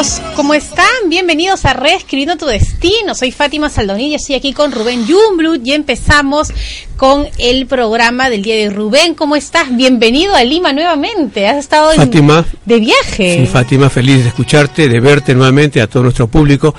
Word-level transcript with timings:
Amigos, 0.00 0.22
¿cómo 0.34 0.54
están? 0.54 0.86
Bienvenidos 1.08 1.66
a 1.66 1.74
Reescribiendo 1.74 2.36
tu 2.38 2.46
Destino. 2.46 3.14
Soy 3.14 3.32
Fátima 3.32 3.68
Saldonilla, 3.68 4.16
estoy 4.16 4.36
aquí 4.36 4.54
con 4.54 4.72
Rubén 4.72 5.04
Jumblut 5.06 5.60
y 5.66 5.72
empezamos 5.72 6.48
con 6.96 7.26
el 7.38 7.66
programa 7.66 8.30
del 8.30 8.42
día 8.42 8.56
de 8.56 8.70
Rubén. 8.70 9.14
¿Cómo 9.14 9.36
estás? 9.36 9.66
Bienvenido 9.76 10.34
a 10.34 10.42
Lima 10.42 10.72
nuevamente. 10.72 11.46
Has 11.46 11.58
estado 11.58 11.92
en- 11.92 11.98
Fátima. 11.98 12.46
de 12.64 12.78
viaje. 12.80 13.40
Sí, 13.40 13.46
Fátima, 13.46 13.90
feliz 13.90 14.22
de 14.22 14.28
escucharte, 14.28 14.88
de 14.88 15.00
verte 15.00 15.34
nuevamente 15.34 15.82
a 15.82 15.86
todo 15.86 16.04
nuestro 16.04 16.28
público 16.28 16.74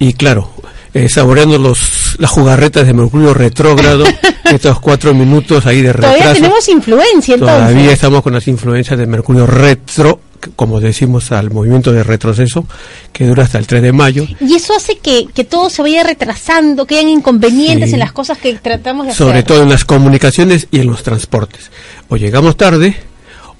y 0.00 0.14
claro, 0.14 0.52
eh, 0.92 1.08
saboreando 1.08 1.58
los, 1.58 2.16
las 2.18 2.30
jugarretas 2.32 2.84
de 2.84 2.92
Mercurio 2.94 3.32
retrógrado, 3.32 4.04
estos 4.44 4.80
cuatro 4.80 5.14
minutos 5.14 5.66
ahí 5.66 5.82
de 5.82 5.92
Todavía 5.92 6.16
retraso. 6.16 6.34
tenemos 6.40 6.68
influencia 6.68 7.34
entonces. 7.34 7.58
Todavía 7.58 7.92
estamos 7.92 8.22
con 8.22 8.32
las 8.32 8.48
influencias 8.48 8.98
de 8.98 9.06
Mercurio 9.06 9.46
retro, 9.46 10.20
como 10.54 10.80
decimos 10.80 11.32
al 11.32 11.50
movimiento 11.50 11.92
de 11.92 12.02
retroceso, 12.04 12.64
que 13.12 13.26
dura 13.26 13.44
hasta 13.44 13.58
el 13.58 13.66
3 13.66 13.82
de 13.82 13.92
mayo. 13.92 14.26
Y 14.40 14.54
eso 14.54 14.74
hace 14.76 14.98
que, 14.98 15.26
que 15.34 15.44
todo 15.44 15.68
se 15.70 15.82
vaya 15.82 16.04
retrasando, 16.04 16.86
que 16.86 16.98
hayan 16.98 17.08
inconvenientes 17.10 17.88
Sí. 17.90 17.94
en 17.94 18.00
las 18.00 18.12
cosas 18.12 18.38
que 18.38 18.54
tratamos 18.54 19.06
de 19.06 19.14
sobre 19.14 19.38
hacer. 19.38 19.44
todo 19.46 19.62
en 19.62 19.68
las 19.70 19.84
comunicaciones 19.84 20.68
y 20.70 20.80
en 20.80 20.86
los 20.86 21.02
transportes. 21.02 21.70
O 22.08 22.16
llegamos 22.16 22.56
tarde, 22.56 22.96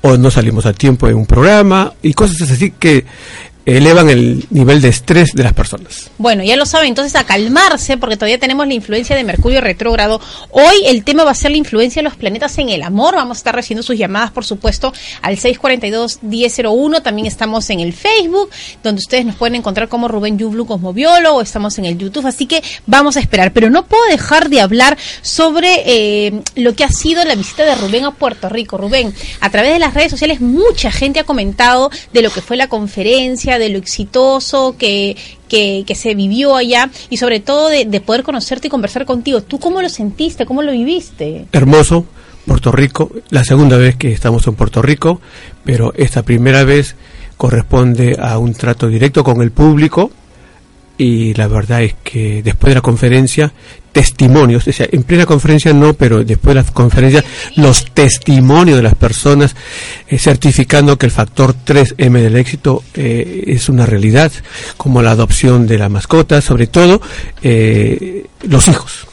o 0.03 0.17
no 0.17 0.31
salimos 0.31 0.67
a 0.67 0.73
tiempo 0.73 1.07
de 1.09 1.15
un 1.15 1.27
programa, 1.27 1.95
y 2.03 2.13
cosas 2.15 2.51
así 2.51 2.71
que 2.71 3.05
elevan 3.67 4.09
el 4.09 4.47
nivel 4.51 4.81
de 4.81 4.89
estrés 4.89 5.33
de 5.33 5.43
las 5.43 5.53
personas. 5.53 6.11
Bueno, 6.19 6.45
ya 6.45 6.57
lo 6.57 6.65
saben, 6.67 6.89
entonces 6.89 7.17
a 7.17 7.25
calmarse 7.25 7.97
porque 7.97 8.17
todavía 8.17 8.39
tenemos 8.39 8.67
la 8.67 8.75
influencia 8.75 9.17
de 9.17 9.25
Mercurio 9.25 9.61
retrógrado. 9.61 10.21
Hoy 10.51 10.85
el 10.87 11.03
tema 11.03 11.25
va 11.25 11.33
a 11.33 11.35
ser 11.35 11.51
la 11.51 11.57
influencia 11.57 12.01
de 12.01 12.05
los 12.05 12.17
planetas 12.17 12.57
en 12.59 12.69
el 12.69 12.83
amor. 12.83 13.17
Vamos 13.17 13.39
a 13.39 13.41
estar 13.41 13.55
recibiendo 13.55 13.83
sus 13.83 13.99
llamadas, 13.99 14.31
por 14.31 14.45
supuesto, 14.45 14.93
al 15.21 15.37
642-1001. 15.37 17.03
También 17.03 17.27
estamos 17.27 17.69
en 17.71 17.81
el 17.81 17.93
Facebook, 17.93 18.51
donde 18.85 19.01
ustedes 19.01 19.27
nos 19.27 19.35
pueden 19.35 19.57
encontrar 19.57 19.89
como 19.89 20.07
Rubén 20.07 20.39
Yublu 20.39 20.65
Cosmobiólogo. 20.65 21.43
Estamos 21.43 21.77
en 21.79 21.87
el 21.87 21.99
YouTube, 21.99 22.27
así 22.27 22.47
que 22.47 22.63
vamos 22.87 23.17
a 23.17 23.21
esperar. 23.21 23.53
Pero 23.53 23.69
no 23.69 23.87
puedo 23.87 24.05
dejar 24.07 24.49
de 24.49 24.61
hablar 24.61 24.97
sobre 25.23 25.83
eh, 25.87 26.41
lo 26.55 26.75
que 26.77 26.85
ha 26.85 26.89
sido 26.89 27.25
la 27.25 27.35
visita 27.35 27.65
de 27.65 27.75
Rubén 27.75 28.05
a 28.05 28.13
Puerto 28.13 28.49
Rico. 28.49 28.79
Rubén, 28.79 29.13
a 29.41 29.51
través 29.51 29.73
de 29.73 29.81
las 29.81 29.93
redes 29.93 30.13
sociales 30.13 30.41
mucha 30.41 30.93
gente 30.93 31.19
ha 31.21 31.25
comentado 31.25 31.91
de 32.13 32.23
lo 32.23 32.31
que 32.31 32.41
fue 32.41 32.57
la 32.57 32.69
conferencia, 32.69 33.56
de 33.59 33.69
lo 33.69 33.79
exitoso 33.79 34.77
que, 34.79 35.17
que, 35.49 35.85
se 35.95 36.15
vivió 36.15 36.57
allá 36.57 36.91
y 37.11 37.17
sobre 37.17 37.41
todo 37.41 37.69
de, 37.69 37.85
de 37.85 38.01
poder 38.01 38.23
conocerte 38.23 38.69
y 38.69 38.71
conversar 38.71 39.07
contigo. 39.07 39.43
¿Tú 39.43 39.59
cómo 39.59 39.83
lo 39.83 39.89
sentiste? 39.89 40.47
¿Cómo 40.47 40.63
lo 40.63 40.73
viviste? 40.73 41.47
Hermoso, 41.53 42.07
Puerto 42.47 42.71
Rico, 42.73 43.11
la 43.31 43.45
segunda 43.45 43.77
vez 43.77 43.97
que 43.97 44.13
estamos 44.13 44.47
en 44.47 44.55
Puerto 44.55 44.81
Rico, 44.81 45.21
pero 45.65 45.93
esta 45.97 46.23
primera 46.23 46.65
vez 46.65 46.95
corresponde 47.37 48.17
a 48.21 48.39
un 48.39 48.55
trato 48.55 48.89
directo 48.89 49.25
con 49.25 49.43
el 49.43 49.51
público 49.51 50.11
y 50.99 51.35
la 51.35 51.49
verdad 51.49 51.83
es 51.83 51.95
que 52.03 52.43
después 52.43 52.71
de 52.71 52.77
la 52.77 52.81
conferencia 52.81 53.53
testimonios, 53.97 54.69
o 54.69 54.73
sea, 54.75 54.87
en 54.93 55.05
plena 55.05 55.25
conferencia 55.25 55.73
no, 55.73 55.95
pero 55.95 56.23
después 56.23 56.55
de 56.55 56.63
la 56.63 56.71
conferencia 56.71 57.25
los 57.55 57.87
testimonios 57.95 58.77
de 58.77 58.83
las 58.83 58.95
personas 58.95 59.57
eh, 60.07 60.19
certificando 60.19 60.99
que 60.99 61.07
el 61.07 61.13
factor 61.13 61.55
3M 61.65 62.21
del 62.21 62.37
éxito 62.37 62.83
eh, 62.93 63.45
es 63.47 63.71
una 63.71 63.87
realidad, 63.87 64.31
como 64.77 65.01
la 65.01 65.13
adopción 65.13 65.67
de 65.67 65.79
la 65.79 65.89
mascota, 65.89 66.43
sobre 66.43 66.67
todo 66.67 67.01
eh, 67.41 68.27
los 68.43 68.69
hijos. 68.69 69.07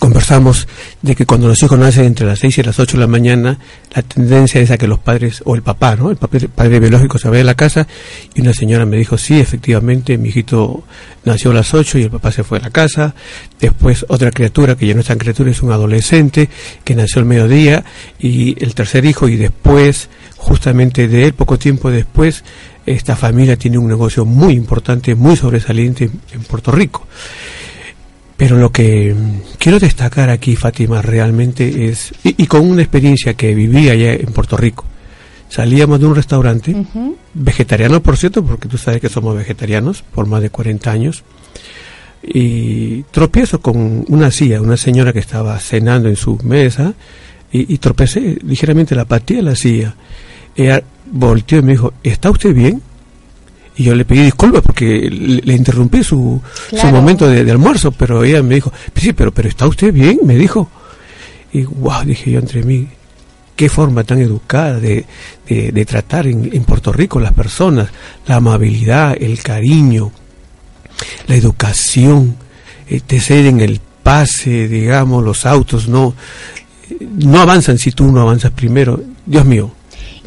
Conversamos 0.00 0.66
de 1.02 1.14
que 1.14 1.24
cuando 1.24 1.46
los 1.46 1.62
hijos 1.62 1.78
nacen 1.78 2.04
entre 2.04 2.26
las 2.26 2.40
6 2.40 2.58
y 2.58 2.62
las 2.64 2.80
8 2.80 2.96
de 2.96 3.00
la 3.00 3.06
mañana, 3.06 3.60
la 3.94 4.02
tendencia 4.02 4.60
es 4.60 4.72
a 4.72 4.76
que 4.76 4.88
los 4.88 4.98
padres, 4.98 5.40
o 5.44 5.54
el 5.54 5.62
papá, 5.62 5.94
¿no? 5.94 6.10
El 6.10 6.16
padre, 6.16 6.48
padre 6.48 6.80
biológico 6.80 7.16
se 7.16 7.28
vaya 7.28 7.38
de 7.38 7.44
la 7.44 7.54
casa 7.54 7.86
y 8.34 8.40
una 8.40 8.52
señora 8.52 8.86
me 8.86 8.96
dijo, 8.96 9.16
sí, 9.16 9.38
efectivamente, 9.38 10.18
mi 10.18 10.30
hijito 10.30 10.82
nació 11.24 11.52
a 11.52 11.54
las 11.54 11.72
8 11.72 11.98
y 11.98 12.02
el 12.02 12.10
papá 12.10 12.32
se 12.32 12.42
fue 12.42 12.58
a 12.58 12.62
la 12.62 12.70
casa. 12.70 13.14
Después 13.60 13.99
otra 14.08 14.30
criatura, 14.30 14.76
que 14.76 14.86
ya 14.86 14.94
no 14.94 15.00
es 15.00 15.06
tan 15.06 15.18
criatura, 15.18 15.50
es 15.50 15.62
un 15.62 15.72
adolescente 15.72 16.48
que 16.84 16.94
nació 16.94 17.20
al 17.20 17.26
mediodía 17.26 17.84
y 18.18 18.62
el 18.62 18.74
tercer 18.74 19.04
hijo 19.04 19.28
y 19.28 19.36
después, 19.36 20.08
justamente 20.36 21.08
de 21.08 21.24
él, 21.24 21.34
poco 21.34 21.58
tiempo 21.58 21.90
después, 21.90 22.44
esta 22.86 23.14
familia 23.16 23.56
tiene 23.56 23.78
un 23.78 23.88
negocio 23.88 24.24
muy 24.24 24.54
importante, 24.54 25.14
muy 25.14 25.36
sobresaliente 25.36 26.10
en- 26.32 26.42
Puerto 26.42 26.70
Rico. 26.72 27.06
Pero 28.36 28.56
lo 28.56 28.72
que 28.72 29.14
quiero 29.58 29.78
destacar 29.78 30.30
aquí, 30.30 30.56
Fátima, 30.56 31.02
realmente 31.02 31.86
es, 31.88 32.12
y, 32.24 32.42
y 32.42 32.46
con 32.46 32.68
una 32.68 32.80
experiencia 32.82 33.34
que 33.34 33.54
viví 33.54 33.90
allá 33.90 34.14
en 34.14 34.32
Puerto 34.32 34.56
Rico, 34.56 34.86
salíamos 35.50 36.00
de 36.00 36.06
un 36.06 36.14
restaurante, 36.14 36.74
vegetariano 37.34 38.02
por 38.02 38.16
cierto, 38.16 38.42
porque 38.42 38.66
tú 38.68 38.78
sabes 38.78 39.00
que 39.02 39.08
somos 39.10 39.36
vegetarianos 39.36 40.02
por 40.02 40.26
más 40.26 40.40
de 40.40 40.48
40 40.48 40.90
años, 40.90 41.22
y 42.22 43.02
tropiezo 43.04 43.60
con 43.60 44.04
una 44.08 44.30
silla, 44.30 44.60
una 44.60 44.76
señora 44.76 45.12
que 45.12 45.20
estaba 45.20 45.58
cenando 45.58 46.08
en 46.08 46.16
su 46.16 46.38
mesa, 46.44 46.94
y, 47.52 47.74
y 47.74 47.78
tropecé 47.78 48.38
ligeramente 48.44 48.94
la 48.94 49.04
patía 49.04 49.38
de 49.38 49.42
la 49.42 49.56
silla. 49.56 49.94
Ella 50.54 50.82
volteó 51.10 51.58
y 51.58 51.62
me 51.62 51.72
dijo, 51.72 51.94
¿está 52.02 52.30
usted 52.30 52.54
bien? 52.54 52.80
Y 53.76 53.84
yo 53.84 53.94
le 53.94 54.04
pedí 54.04 54.24
disculpas 54.24 54.62
porque 54.62 55.08
le, 55.10 55.40
le 55.40 55.54
interrumpí 55.54 56.04
su, 56.04 56.40
su 56.70 56.86
momento 56.88 57.26
de, 57.26 57.44
de 57.44 57.50
almuerzo, 57.50 57.92
pero 57.92 58.22
ella 58.22 58.42
me 58.42 58.56
dijo, 58.56 58.72
sí, 58.94 59.12
pero, 59.12 59.32
pero 59.32 59.48
¿está 59.48 59.66
usted 59.66 59.92
bien? 59.92 60.20
Me 60.24 60.36
dijo. 60.36 60.68
Y 61.52 61.62
wow, 61.62 62.04
dije 62.04 62.30
yo 62.30 62.38
entre 62.38 62.62
mí, 62.62 62.86
qué 63.56 63.68
forma 63.68 64.04
tan 64.04 64.20
educada 64.20 64.78
de, 64.78 65.06
de, 65.48 65.72
de 65.72 65.84
tratar 65.84 66.26
en, 66.26 66.50
en 66.52 66.64
Puerto 66.64 66.92
Rico 66.92 67.18
las 67.18 67.32
personas, 67.32 67.88
la 68.26 68.36
amabilidad, 68.36 69.16
el 69.20 69.42
cariño, 69.42 70.12
la 71.26 71.34
educación, 71.34 72.36
eh, 72.88 73.00
te 73.06 73.20
ceden 73.20 73.60
el 73.60 73.80
pase, 74.02 74.68
digamos, 74.68 75.22
los 75.24 75.46
autos 75.46 75.88
no, 75.88 76.14
no 77.00 77.40
avanzan 77.40 77.78
si 77.78 77.92
tú 77.92 78.10
no 78.10 78.20
avanzas 78.20 78.52
primero. 78.52 79.00
Dios 79.26 79.44
mío, 79.44 79.70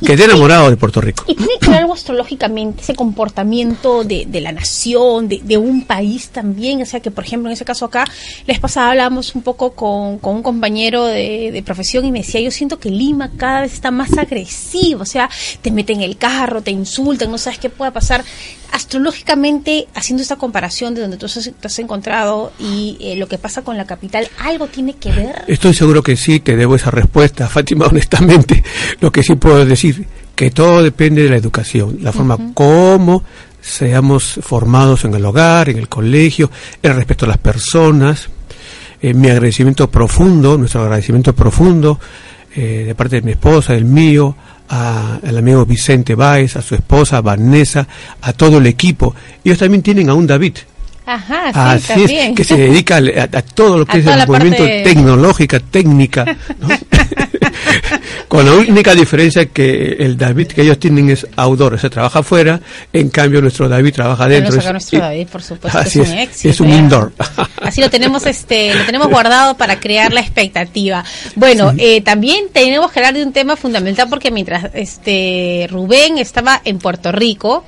quedé 0.06 0.26
enamorado 0.26 0.70
de 0.70 0.78
Puerto 0.78 1.02
Rico. 1.02 1.24
Y 1.28 1.36
tiene 1.36 1.54
que 1.59 1.70
ver 1.70 1.80
algo 1.80 1.94
astrológicamente, 1.94 2.81
ese 2.81 2.96
comportamiento 2.96 4.04
de, 4.04 4.26
de 4.28 4.42
la 4.42 4.52
nación, 4.52 5.28
de, 5.28 5.42
de 5.44 5.58
un 5.58 5.84
país 5.86 6.30
también. 6.30 6.81
O 6.81 6.86
sea, 6.86 7.00
que 7.00 7.12
por 7.12 7.24
ejemplo, 7.26 7.50
en 7.50 7.54
ese 7.54 7.66
caso 7.66 7.86
acá, 7.86 8.06
les 8.48 8.59
pasaba, 8.59 8.92
hablábamos 8.92 9.36
un 9.36 9.42
poco 9.42 9.72
con, 9.74 10.18
con 10.20 10.36
un 10.36 10.44
compañero 10.44 11.06
de, 11.06 11.52
de 11.52 11.64
profesión 11.64 12.06
y 12.06 12.12
me 12.12 12.20
decía, 12.20 12.42
yo 12.42 12.52
siento 12.52 12.80
que 12.80 12.90
Lima 12.90 13.32
cada 13.38 13.62
vez 13.62 13.74
está 13.74 13.92
más 13.92 14.18
agresivo. 14.18 15.02
O 15.02 15.06
sea, 15.06 15.30
te 15.62 15.72
meten 15.72 15.97
en 15.97 16.03
el 16.03 16.17
carro, 16.17 16.62
te 16.62 16.72
insultan, 16.72 17.32
no 17.32 17.38
sabes 17.38 17.59
qué 17.59 17.70
pueda 17.70 17.91
pasar. 17.91 18.23
Astrológicamente, 18.72 19.88
haciendo 19.96 20.22
esta 20.23 20.35
comparación 20.35 20.94
de 20.94 21.02
donde 21.02 21.17
tú 21.17 21.26
has- 21.26 21.52
te 21.59 21.67
has 21.67 21.79
encontrado 21.79 22.52
y 22.59 22.97
eh, 23.00 23.16
lo 23.16 23.28
que 23.28 23.38
pasa 23.38 23.62
con 23.64 23.78
la 23.78 23.85
capital, 23.85 24.28
¿algo 24.40 24.67
tiene 24.67 24.94
que 24.94 25.12
ver? 25.12 25.44
Estoy 25.47 25.73
seguro 25.73 26.02
que 26.03 26.16
sí, 26.16 26.40
te 26.40 26.56
debo 26.56 26.76
esa 26.76 26.91
respuesta, 26.91 27.47
Fátima, 27.50 27.85
honestamente. 27.88 28.64
Lo 29.00 29.12
que 29.12 29.23
sí 29.23 29.35
puedo 29.35 29.66
decir, 29.66 29.92
que 30.35 30.51
todo 30.51 30.81
depende 30.84 31.23
de 31.23 31.29
la 31.29 31.37
educación, 31.37 31.97
la 32.01 32.11
forma 32.11 32.37
como 32.53 33.23
seamos 33.61 34.40
formados 34.41 35.05
en 35.05 35.13
el 35.13 35.23
hogar, 35.25 35.69
en 35.69 35.78
el 35.78 35.87
colegio, 35.87 36.49
el 36.81 36.95
respeto 36.95 37.25
a 37.25 37.29
las 37.29 37.37
personas, 37.37 38.28
eh, 39.01 39.13
mi 39.13 39.29
agradecimiento 39.29 39.90
profundo, 39.90 40.57
nuestro 40.57 40.81
agradecimiento 40.84 41.34
profundo 41.34 41.99
eh, 42.55 42.84
de 42.87 42.95
parte 42.95 43.17
de 43.17 43.22
mi 43.23 43.31
esposa, 43.31 43.73
el 43.73 43.85
mío, 43.85 44.35
a- 44.69 45.19
al 45.25 45.37
amigo 45.37 45.66
Vicente 45.66 46.13
Báez, 46.16 46.55
a 46.55 46.61
su 46.61 46.75
esposa 46.75 47.19
Vanessa, 47.22 47.87
a 48.22 48.34
todo 48.34 48.57
el 48.59 48.67
equipo. 48.67 49.16
Ellos 49.43 49.57
también 49.57 49.81
tienen 49.81 50.09
a 50.09 50.13
un 50.13 50.28
David, 50.28 50.57
Ajá, 51.05 51.51
sí, 51.51 51.59
Así 51.59 51.87
también. 51.99 52.31
es, 52.31 52.35
que 52.37 52.43
se 52.45 52.55
dedica 52.57 52.95
a, 52.97 53.23
a 53.37 53.41
todo 53.41 53.78
lo 53.79 53.85
que 53.87 53.97
A 53.97 53.99
es 53.99 54.05
el 54.07 54.28
movimiento 54.28 54.59
parte- 54.63 54.84
tecnológica, 54.84 55.59
técnica. 55.59 56.25
¿no? 56.59 56.67
Con 58.34 58.47
la 58.47 58.53
única 58.53 58.96
diferencia 58.96 59.46
que 59.46 59.96
el 60.00 60.18
David 60.18 60.47
que 60.47 60.64
ellos 60.64 60.80
tienen 60.80 61.08
es 61.12 61.28
outdoor, 61.35 61.80
se 61.80 61.88
trabaja 61.88 62.18
afuera, 62.18 62.59
en 62.91 63.09
cambio 63.09 63.40
nuestro 63.41 63.70
David 63.70 63.94
trabaja 63.94 64.28
dentro. 64.28 64.58
Es, 64.58 64.72
nuestro 64.72 65.02
David, 65.02 65.28
por 65.28 65.44
supuesto, 65.44 65.78
así 65.78 66.00
es 66.02 66.09
un 66.09 66.18
es, 66.18 66.30
éxito. 66.30 66.50
es 66.50 66.59
un 66.59 66.70
¿eh? 66.72 66.78
indoor. 66.78 67.14
Así 67.64 67.80
lo 67.80 67.90
tenemos, 67.90 68.26
este, 68.26 68.74
lo 68.76 68.84
tenemos 68.85 69.08
guardado 69.08 69.56
para 69.56 69.80
crear 69.80 70.12
la 70.12 70.20
expectativa. 70.20 71.03
Bueno, 71.35 71.74
eh, 71.78 72.02
también 72.02 72.47
tenemos 72.52 72.91
que 72.91 73.00
hablar 73.00 73.14
de 73.14 73.24
un 73.24 73.32
tema 73.32 73.56
fundamental 73.56 74.09
porque 74.09 74.32
mientras 74.32 74.70
este 74.74 75.68
Rubén 75.70 76.18
estaba 76.18 76.62
en 76.66 76.78
Puerto 76.79 77.14
Rico, 77.14 77.64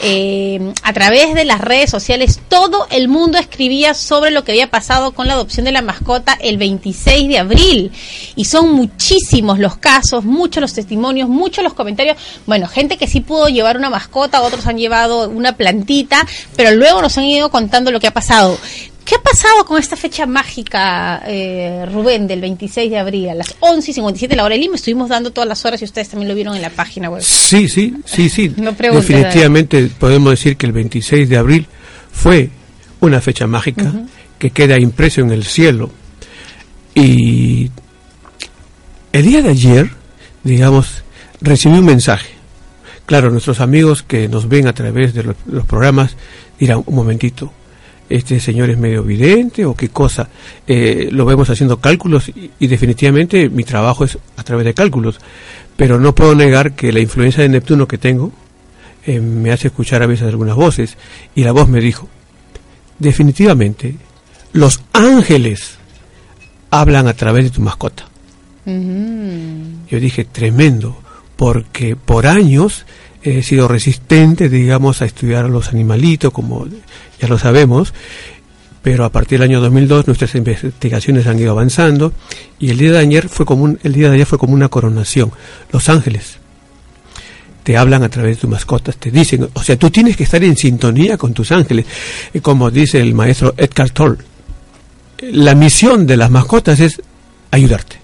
eh, 0.00 0.60
a 0.82 0.92
través 0.92 1.34
de 1.34 1.46
las 1.46 1.62
redes 1.62 1.88
sociales 1.88 2.40
todo 2.48 2.86
el 2.90 3.08
mundo 3.08 3.38
escribía 3.38 3.94
sobre 3.94 4.30
lo 4.30 4.44
que 4.44 4.52
había 4.52 4.70
pasado 4.70 5.12
con 5.12 5.26
la 5.26 5.32
adopción 5.32 5.64
de 5.64 5.72
la 5.72 5.80
mascota 5.80 6.36
el 6.40 6.58
26 6.58 7.28
de 7.28 7.38
abril 7.38 7.92
y 8.36 8.44
son 8.44 8.72
muchísimos 8.72 9.58
los 9.58 9.78
casos, 9.78 10.07
muchos 10.22 10.60
los 10.60 10.72
testimonios, 10.72 11.28
muchos 11.28 11.62
los 11.64 11.74
comentarios. 11.74 12.16
Bueno, 12.46 12.66
gente 12.68 12.96
que 12.96 13.06
sí 13.06 13.20
pudo 13.20 13.48
llevar 13.48 13.76
una 13.76 13.90
mascota, 13.90 14.42
otros 14.42 14.66
han 14.66 14.78
llevado 14.78 15.28
una 15.28 15.56
plantita, 15.56 16.26
pero 16.56 16.72
luego 16.72 17.02
nos 17.02 17.16
han 17.18 17.24
ido 17.24 17.50
contando 17.50 17.90
lo 17.90 18.00
que 18.00 18.06
ha 18.06 18.12
pasado. 18.12 18.58
¿Qué 19.04 19.14
ha 19.14 19.22
pasado 19.22 19.64
con 19.64 19.78
esta 19.78 19.96
fecha 19.96 20.26
mágica, 20.26 21.22
eh, 21.26 21.86
Rubén, 21.90 22.26
del 22.26 22.42
26 22.42 22.90
de 22.90 22.98
abril 22.98 23.30
a 23.30 23.34
las 23.34 23.54
11 23.60 23.90
y 23.90 23.94
57 23.94 24.32
de 24.32 24.36
la 24.36 24.44
hora 24.44 24.54
de 24.54 24.60
Lima? 24.60 24.76
Estuvimos 24.76 25.08
dando 25.08 25.30
todas 25.30 25.48
las 25.48 25.64
horas 25.64 25.80
y 25.80 25.86
ustedes 25.86 26.10
también 26.10 26.28
lo 26.28 26.34
vieron 26.34 26.54
en 26.54 26.60
la 26.60 26.68
página 26.68 27.08
web. 27.08 27.22
Sí, 27.22 27.68
sí, 27.68 27.94
sí, 28.04 28.28
sí. 28.28 28.52
No 28.58 28.72
Definitivamente 28.72 29.90
podemos 29.98 30.32
decir 30.32 30.58
que 30.58 30.66
el 30.66 30.72
26 30.72 31.26
de 31.26 31.36
abril 31.38 31.66
fue 32.12 32.50
una 33.00 33.22
fecha 33.22 33.46
mágica 33.46 33.84
uh 33.84 33.86
-huh. 33.86 34.06
que 34.38 34.50
queda 34.50 34.78
impreso 34.78 35.22
en 35.22 35.30
el 35.30 35.44
cielo. 35.46 35.90
Y 36.94 37.70
el 39.12 39.22
día 39.22 39.40
de 39.40 39.48
ayer, 39.48 39.90
digamos, 40.44 41.04
recibí 41.40 41.78
un 41.78 41.86
mensaje. 41.86 42.30
Claro, 43.06 43.30
nuestros 43.30 43.60
amigos 43.60 44.02
que 44.02 44.28
nos 44.28 44.48
ven 44.48 44.66
a 44.66 44.72
través 44.72 45.14
de 45.14 45.22
los, 45.22 45.64
programas 45.66 46.16
dirán, 46.58 46.82
un 46.84 46.94
momentito, 46.94 47.52
este 48.10 48.40
señor 48.40 48.70
es 48.70 48.78
medio 48.78 49.02
vidente 49.02 49.64
o 49.64 49.74
qué 49.74 49.88
cosa. 49.88 50.28
Eh, 50.66 51.08
lo 51.10 51.24
vemos 51.24 51.48
haciendo 51.48 51.80
cálculos 51.80 52.28
y, 52.28 52.50
y, 52.58 52.66
definitivamente 52.66 53.48
mi 53.48 53.64
trabajo 53.64 54.04
es 54.04 54.18
a 54.36 54.42
través 54.42 54.64
de 54.66 54.74
cálculos. 54.74 55.18
Pero 55.76 56.00
no 56.00 56.14
puedo 56.14 56.34
negar 56.34 56.74
que 56.74 56.92
la 56.92 57.00
influencia 57.00 57.42
de 57.42 57.48
Neptuno 57.48 57.86
que 57.86 57.98
tengo 57.98 58.32
eh, 59.08 59.20
me 59.20 59.52
hace 59.52 59.68
escuchar 59.68 60.02
a 60.02 60.06
veces 60.06 60.28
algunas 60.28 60.54
voces. 60.54 60.98
Y 61.34 61.42
la 61.42 61.52
voz 61.52 61.66
me 61.66 61.80
dijo, 61.80 62.08
definitivamente, 62.98 63.96
los 64.52 64.82
ángeles 64.92 65.78
hablan 66.70 67.08
a 67.08 67.14
través 67.14 67.44
de 67.44 67.50
tu 67.50 67.62
mascota. 67.62 68.04
Yo 68.68 70.00
dije, 70.00 70.24
tremendo, 70.24 71.00
porque 71.36 71.96
por 71.96 72.26
años 72.26 72.84
he 73.22 73.42
sido 73.42 73.68
resistente, 73.68 74.48
digamos, 74.48 75.02
a 75.02 75.06
estudiar 75.06 75.46
a 75.46 75.48
los 75.48 75.68
animalitos, 75.68 76.32
como 76.32 76.66
ya 77.20 77.28
lo 77.28 77.38
sabemos, 77.38 77.94
pero 78.82 79.04
a 79.04 79.10
partir 79.10 79.38
del 79.38 79.50
año 79.50 79.60
2002 79.60 80.06
nuestras 80.06 80.34
investigaciones 80.34 81.26
han 81.26 81.38
ido 81.38 81.50
avanzando 81.50 82.12
y 82.58 82.70
el 82.70 82.78
día 82.78 82.92
de 82.92 82.98
ayer 82.98 83.28
fue 83.28 83.44
como 83.44 83.76
el 83.82 83.92
día 83.92 84.08
de 84.08 84.14
ayer 84.14 84.26
fue 84.26 84.38
como 84.38 84.54
una 84.54 84.68
coronación. 84.68 85.32
Los 85.72 85.88
ángeles 85.88 86.38
te 87.64 87.76
hablan 87.76 88.02
a 88.02 88.08
través 88.08 88.36
de 88.36 88.40
tus 88.40 88.50
mascotas, 88.50 88.96
te 88.96 89.10
dicen, 89.10 89.46
o 89.52 89.62
sea, 89.62 89.76
tú 89.76 89.90
tienes 89.90 90.16
que 90.16 90.24
estar 90.24 90.42
en 90.42 90.56
sintonía 90.56 91.18
con 91.18 91.34
tus 91.34 91.52
ángeles, 91.52 91.84
y 92.32 92.40
como 92.40 92.70
dice 92.70 92.98
el 92.98 93.14
maestro 93.14 93.52
Edgar 93.58 93.90
Toll. 93.90 94.16
La 95.20 95.54
misión 95.54 96.06
de 96.06 96.16
las 96.16 96.30
mascotas 96.30 96.80
es 96.80 97.02
ayudarte. 97.50 97.97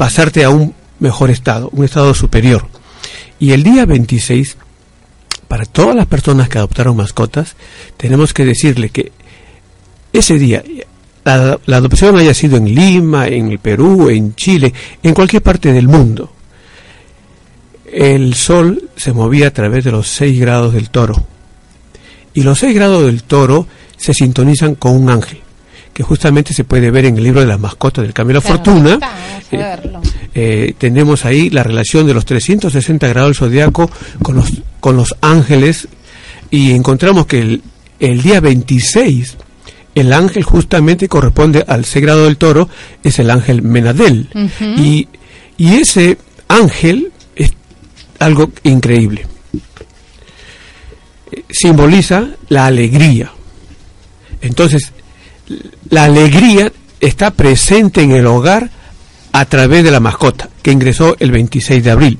Pasarte 0.00 0.44
a 0.44 0.48
un 0.48 0.72
mejor 0.98 1.28
estado, 1.28 1.68
un 1.74 1.84
estado 1.84 2.14
superior. 2.14 2.66
Y 3.38 3.52
el 3.52 3.62
día 3.62 3.84
26, 3.84 4.56
para 5.46 5.66
todas 5.66 5.94
las 5.94 6.06
personas 6.06 6.48
que 6.48 6.56
adoptaron 6.56 6.96
mascotas, 6.96 7.54
tenemos 7.98 8.32
que 8.32 8.46
decirle 8.46 8.88
que 8.88 9.12
ese 10.10 10.38
día, 10.38 10.64
la, 11.22 11.58
adopción 11.76 12.16
haya 12.16 12.32
sido 12.32 12.56
en 12.56 12.74
Lima, 12.74 13.28
en 13.28 13.50
el 13.50 13.58
Perú, 13.58 14.08
en 14.08 14.34
Chile, 14.36 14.72
en 15.02 15.12
cualquier 15.12 15.42
parte 15.42 15.70
del 15.70 15.86
mundo, 15.86 16.32
el 17.92 18.32
sol 18.32 18.88
se 18.96 19.12
movía 19.12 19.48
a 19.48 19.52
través 19.52 19.84
de 19.84 19.92
los 19.92 20.08
6 20.08 20.40
grados 20.40 20.72
del 20.72 20.88
toro. 20.88 21.26
Y 22.32 22.42
los 22.42 22.58
6 22.58 22.74
grados 22.74 23.04
del 23.04 23.22
toro 23.24 23.66
se 23.98 24.14
sintonizan 24.14 24.76
con 24.76 24.96
un 24.96 25.10
ángel 25.10 25.42
que 26.00 26.04
justamente 26.04 26.54
se 26.54 26.64
puede 26.64 26.90
ver 26.90 27.04
en 27.04 27.18
el 27.18 27.24
libro 27.24 27.40
de 27.40 27.46
las 27.46 27.60
mascotas 27.60 28.02
del 28.02 28.14
Camino 28.14 28.40
claro, 28.40 28.56
Fortuna. 28.56 28.98
Eh, 29.52 29.76
eh, 30.34 30.74
tenemos 30.78 31.26
ahí 31.26 31.50
la 31.50 31.62
relación 31.62 32.06
de 32.06 32.14
los 32.14 32.24
360 32.24 33.06
grados 33.06 33.28
del 33.28 33.36
zodiaco 33.36 33.90
con 34.22 34.36
los, 34.36 34.50
con 34.80 34.96
los 34.96 35.14
ángeles 35.20 35.88
y 36.50 36.70
encontramos 36.70 37.26
que 37.26 37.40
el, 37.40 37.62
el 37.98 38.22
día 38.22 38.40
26 38.40 39.36
el 39.94 40.14
ángel 40.14 40.42
justamente 40.42 41.06
corresponde 41.06 41.66
al 41.68 41.84
6 41.84 42.02
grado 42.02 42.24
del 42.24 42.38
toro, 42.38 42.70
es 43.04 43.18
el 43.18 43.30
ángel 43.30 43.60
Menadel. 43.60 44.26
Uh 44.34 44.38
-huh. 44.38 44.78
y, 44.78 45.08
y 45.58 45.74
ese 45.74 46.16
ángel 46.48 47.12
es 47.36 47.50
algo 48.20 48.50
increíble. 48.62 49.26
Simboliza 51.50 52.26
la 52.48 52.64
alegría. 52.64 53.32
Entonces, 54.40 54.94
la 55.88 56.04
alegría 56.04 56.72
está 57.00 57.30
presente 57.30 58.02
en 58.02 58.12
el 58.12 58.26
hogar 58.26 58.70
a 59.32 59.44
través 59.44 59.84
de 59.84 59.90
la 59.90 60.00
mascota 60.00 60.48
que 60.62 60.72
ingresó 60.72 61.16
el 61.18 61.30
26 61.30 61.84
de 61.84 61.90
abril. 61.90 62.18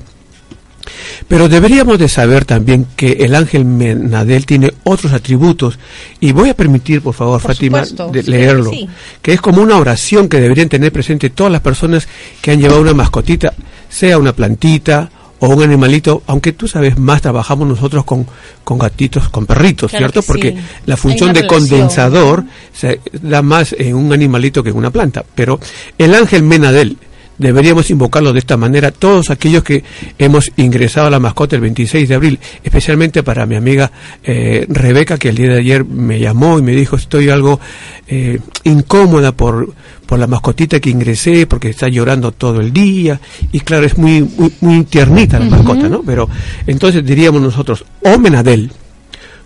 Pero 1.27 1.47
deberíamos 1.47 1.99
de 1.99 2.09
saber 2.09 2.45
también 2.45 2.87
que 2.95 3.11
el 3.11 3.35
ángel 3.35 3.63
Menadel 3.63 4.45
tiene 4.45 4.73
otros 4.83 5.13
atributos 5.13 5.79
y 6.19 6.31
voy 6.31 6.49
a 6.49 6.55
permitir, 6.55 7.01
por 7.01 7.13
favor, 7.13 7.39
por 7.41 7.53
Fátima, 7.53 7.85
supuesto, 7.85 8.11
de 8.11 8.23
leerlo, 8.23 8.71
sí. 8.71 8.89
que 9.21 9.33
es 9.33 9.41
como 9.41 9.61
una 9.61 9.77
oración 9.77 10.27
que 10.27 10.41
deberían 10.41 10.67
tener 10.67 10.91
presente 10.91 11.29
todas 11.29 11.51
las 11.51 11.61
personas 11.61 12.07
que 12.41 12.51
han 12.51 12.59
llevado 12.59 12.81
una 12.81 12.93
mascotita, 12.93 13.53
sea 13.87 14.17
una 14.17 14.33
plantita 14.33 15.09
o 15.43 15.47
un 15.49 15.63
animalito, 15.63 16.21
aunque 16.27 16.53
tú 16.53 16.67
sabes 16.67 16.97
más, 16.99 17.21
trabajamos 17.21 17.67
nosotros 17.67 18.05
con, 18.05 18.27
con 18.63 18.77
gatitos, 18.77 19.27
con 19.29 19.45
perritos, 19.47 19.89
Claro 19.89 20.03
¿cierto? 20.11 20.21
que 20.21 20.27
Porque 20.27 20.51
sí. 20.51 20.57
la 20.85 20.95
función 20.95 21.33
de 21.33 21.41
relación. 21.41 21.67
condensador 21.67 22.43
se 22.71 23.01
da 23.21 23.41
más 23.41 23.73
en 23.77 23.95
un 23.95 24.13
animalito 24.13 24.61
que 24.63 24.69
en 24.69 24.77
una 24.77 24.91
planta. 24.91 25.25
Pero 25.33 25.59
el 25.97 26.13
ángel 26.13 26.43
Menadel, 26.43 26.95
deberíamos 27.37 27.89
invocarlo 27.89 28.33
de 28.33 28.39
esta 28.39 28.57
manera 28.57 28.91
todos 28.91 29.29
aquellos 29.29 29.63
que 29.63 29.83
hemos 30.17 30.51
ingresado 30.57 31.07
a 31.07 31.09
la 31.09 31.19
mascota 31.19 31.55
el 31.55 31.61
26 31.61 32.07
de 32.07 32.15
abril, 32.15 32.39
especialmente 32.63 33.23
para 33.23 33.45
mi 33.45 33.55
amiga 33.55 33.91
eh, 34.23 34.65
Rebeca, 34.69 35.17
que 35.17 35.29
el 35.29 35.35
día 35.35 35.49
de 35.49 35.59
ayer 35.59 35.85
me 35.85 36.19
llamó 36.19 36.59
y 36.59 36.61
me 36.61 36.73
dijo 36.73 36.95
estoy 36.95 37.29
algo 37.29 37.59
eh, 38.07 38.39
incómoda 38.63 39.31
por, 39.31 39.73
por 40.05 40.19
la 40.19 40.27
mascotita 40.27 40.79
que 40.79 40.89
ingresé, 40.89 41.47
porque 41.47 41.69
está 41.69 41.87
llorando 41.87 42.31
todo 42.31 42.59
el 42.59 42.71
día, 42.71 43.19
y 43.51 43.59
claro, 43.61 43.85
es 43.85 43.97
muy, 43.97 44.21
muy, 44.21 44.53
muy 44.61 44.83
tiernita 44.83 45.39
la 45.39 45.45
mascota, 45.45 45.89
¿no? 45.89 46.03
Pero 46.03 46.29
entonces 46.67 47.05
diríamos 47.05 47.41
nosotros, 47.41 47.85
oh 48.03 48.17
Menadel, 48.19 48.71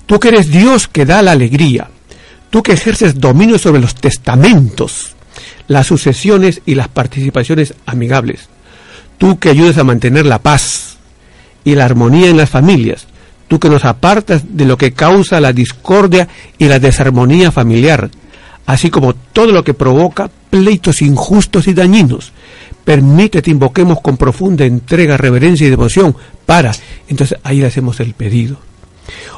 tú 0.05 0.19
que 0.19 0.29
eres 0.29 0.49
Dios 0.49 0.87
que 0.87 1.05
da 1.05 1.21
la 1.21 1.31
alegría, 1.31 1.89
tú 2.49 2.61
que 2.61 2.73
ejerces 2.73 3.19
dominio 3.19 3.57
sobre 3.57 3.79
los 3.81 3.95
testamentos, 3.95 5.14
las 5.67 5.87
sucesiones 5.87 6.61
y 6.65 6.75
las 6.75 6.87
participaciones 6.87 7.73
amigables. 7.85 8.49
Tú 9.17 9.39
que 9.39 9.49
ayudas 9.49 9.77
a 9.77 9.83
mantener 9.83 10.25
la 10.25 10.39
paz 10.39 10.97
y 11.63 11.75
la 11.75 11.85
armonía 11.85 12.29
en 12.29 12.37
las 12.37 12.49
familias. 12.49 13.07
Tú 13.47 13.59
que 13.59 13.69
nos 13.69 13.85
apartas 13.85 14.43
de 14.49 14.65
lo 14.65 14.77
que 14.77 14.93
causa 14.93 15.39
la 15.39 15.53
discordia 15.53 16.27
y 16.57 16.65
la 16.65 16.79
desarmonía 16.79 17.51
familiar, 17.51 18.09
así 18.65 18.89
como 18.89 19.13
todo 19.13 19.51
lo 19.51 19.63
que 19.63 19.73
provoca 19.73 20.29
pleitos 20.49 21.01
injustos 21.01 21.67
y 21.67 21.73
dañinos. 21.73 22.31
Permítete 22.83 23.51
invoquemos 23.51 24.01
con 24.01 24.17
profunda 24.17 24.65
entrega, 24.65 25.17
reverencia 25.17 25.67
y 25.67 25.71
devoción 25.71 26.15
para. 26.45 26.71
Entonces 27.07 27.37
ahí 27.43 27.63
hacemos 27.63 27.99
el 27.99 28.13
pedido. 28.13 28.57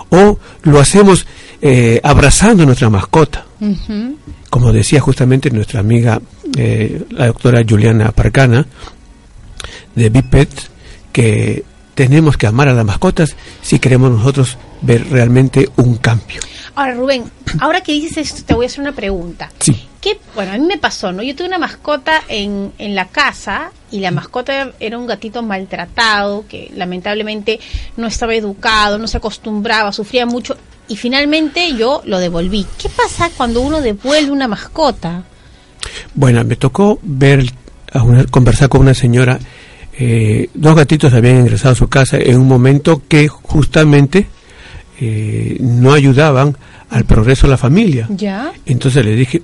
O 0.10 0.40
lo 0.64 0.80
hacemos 0.80 1.28
eh, 1.62 2.00
abrazando 2.04 2.64
a 2.64 2.66
nuestra 2.66 2.90
mascota 2.90 3.46
Ujú. 3.60 4.18
Como 4.50 4.72
decía 4.72 5.00
justamente 5.00 5.52
nuestra 5.52 5.80
amiga 5.80 6.22
eh, 6.58 7.04
la 7.12 7.28
doctora 7.28 7.64
Juliana 7.68 8.12
Parcana 8.12 8.66
de 9.96 10.10
Bipet, 10.10 10.50
que 11.12 11.64
tenemos 11.96 12.38
que 12.38 12.48
amar 12.48 12.68
a 12.68 12.74
las 12.74 12.86
mascotas 12.86 13.36
si 13.62 13.80
queremos 13.80 14.12
nosotros 14.12 14.58
ver 14.82 15.10
realmente 15.10 15.70
un 15.78 15.98
cambio. 15.98 16.42
Ahora, 16.78 16.94
Rubén, 16.94 17.24
ahora 17.60 17.82
que 17.82 17.92
dices 17.92 18.18
esto, 18.18 18.44
te 18.46 18.54
voy 18.54 18.66
a 18.66 18.68
hacer 18.68 18.82
una 18.82 18.92
pregunta. 18.94 19.52
Sí. 19.60 19.88
¿Qué? 20.00 20.20
Bueno, 20.36 20.54
a 20.54 20.58
mí 20.58 20.66
me 20.66 20.78
pasó, 20.78 21.12
¿no? 21.12 21.24
Yo 21.24 21.36
tuve 21.36 21.48
una 21.48 21.58
mascota 21.58 22.22
en, 22.28 22.72
en 22.78 22.94
la 22.96 23.06
casa 23.08 23.72
y 23.92 24.00
la 24.00 24.12
mascota 24.12 24.72
era 24.80 24.98
un 24.98 25.08
gatito 25.08 25.42
maltratado 25.42 26.46
que 26.48 26.72
lamentablemente 26.76 27.60
no 27.98 28.06
estaba 28.08 28.36
educado, 28.36 29.00
no 29.00 29.08
se 29.08 29.18
acostumbraba, 29.18 29.92
sufría 29.92 30.26
mucho 30.26 30.56
y 30.88 30.96
finalmente 30.98 31.74
yo 31.76 32.02
lo 32.06 32.20
devolví. 32.20 32.66
¿Qué 32.78 32.90
pasa 32.90 33.32
cuando 33.36 33.62
uno 33.62 33.82
devuelve 33.82 34.32
una 34.32 34.48
mascota? 34.48 35.24
Bueno, 36.14 36.44
me 36.44 36.56
tocó 36.58 37.00
ver, 37.02 37.52
a 37.92 38.04
una- 38.04 38.26
conversar 38.26 38.70
con 38.70 38.82
una 38.82 38.94
señora 38.94 39.40
eh, 40.00 40.50
dos 40.54 40.76
gatitos 40.76 41.12
habían 41.14 41.40
ingresado 41.40 41.72
a 41.72 41.76
su 41.76 41.88
casa 41.88 42.18
en 42.18 42.38
un 42.40 42.48
momento 42.48 43.02
que 43.08 43.28
justamente 43.28 44.28
eh, 45.00 45.58
no 45.60 45.94
ayudaban 45.94 46.58
al 46.90 47.06
progreso 47.06 47.48
de 47.48 47.52
la 47.52 47.58
familia. 47.58 48.08
¿Ya? 48.10 48.52
Entonces 48.66 49.04
le 49.06 49.16
dije, 49.16 49.42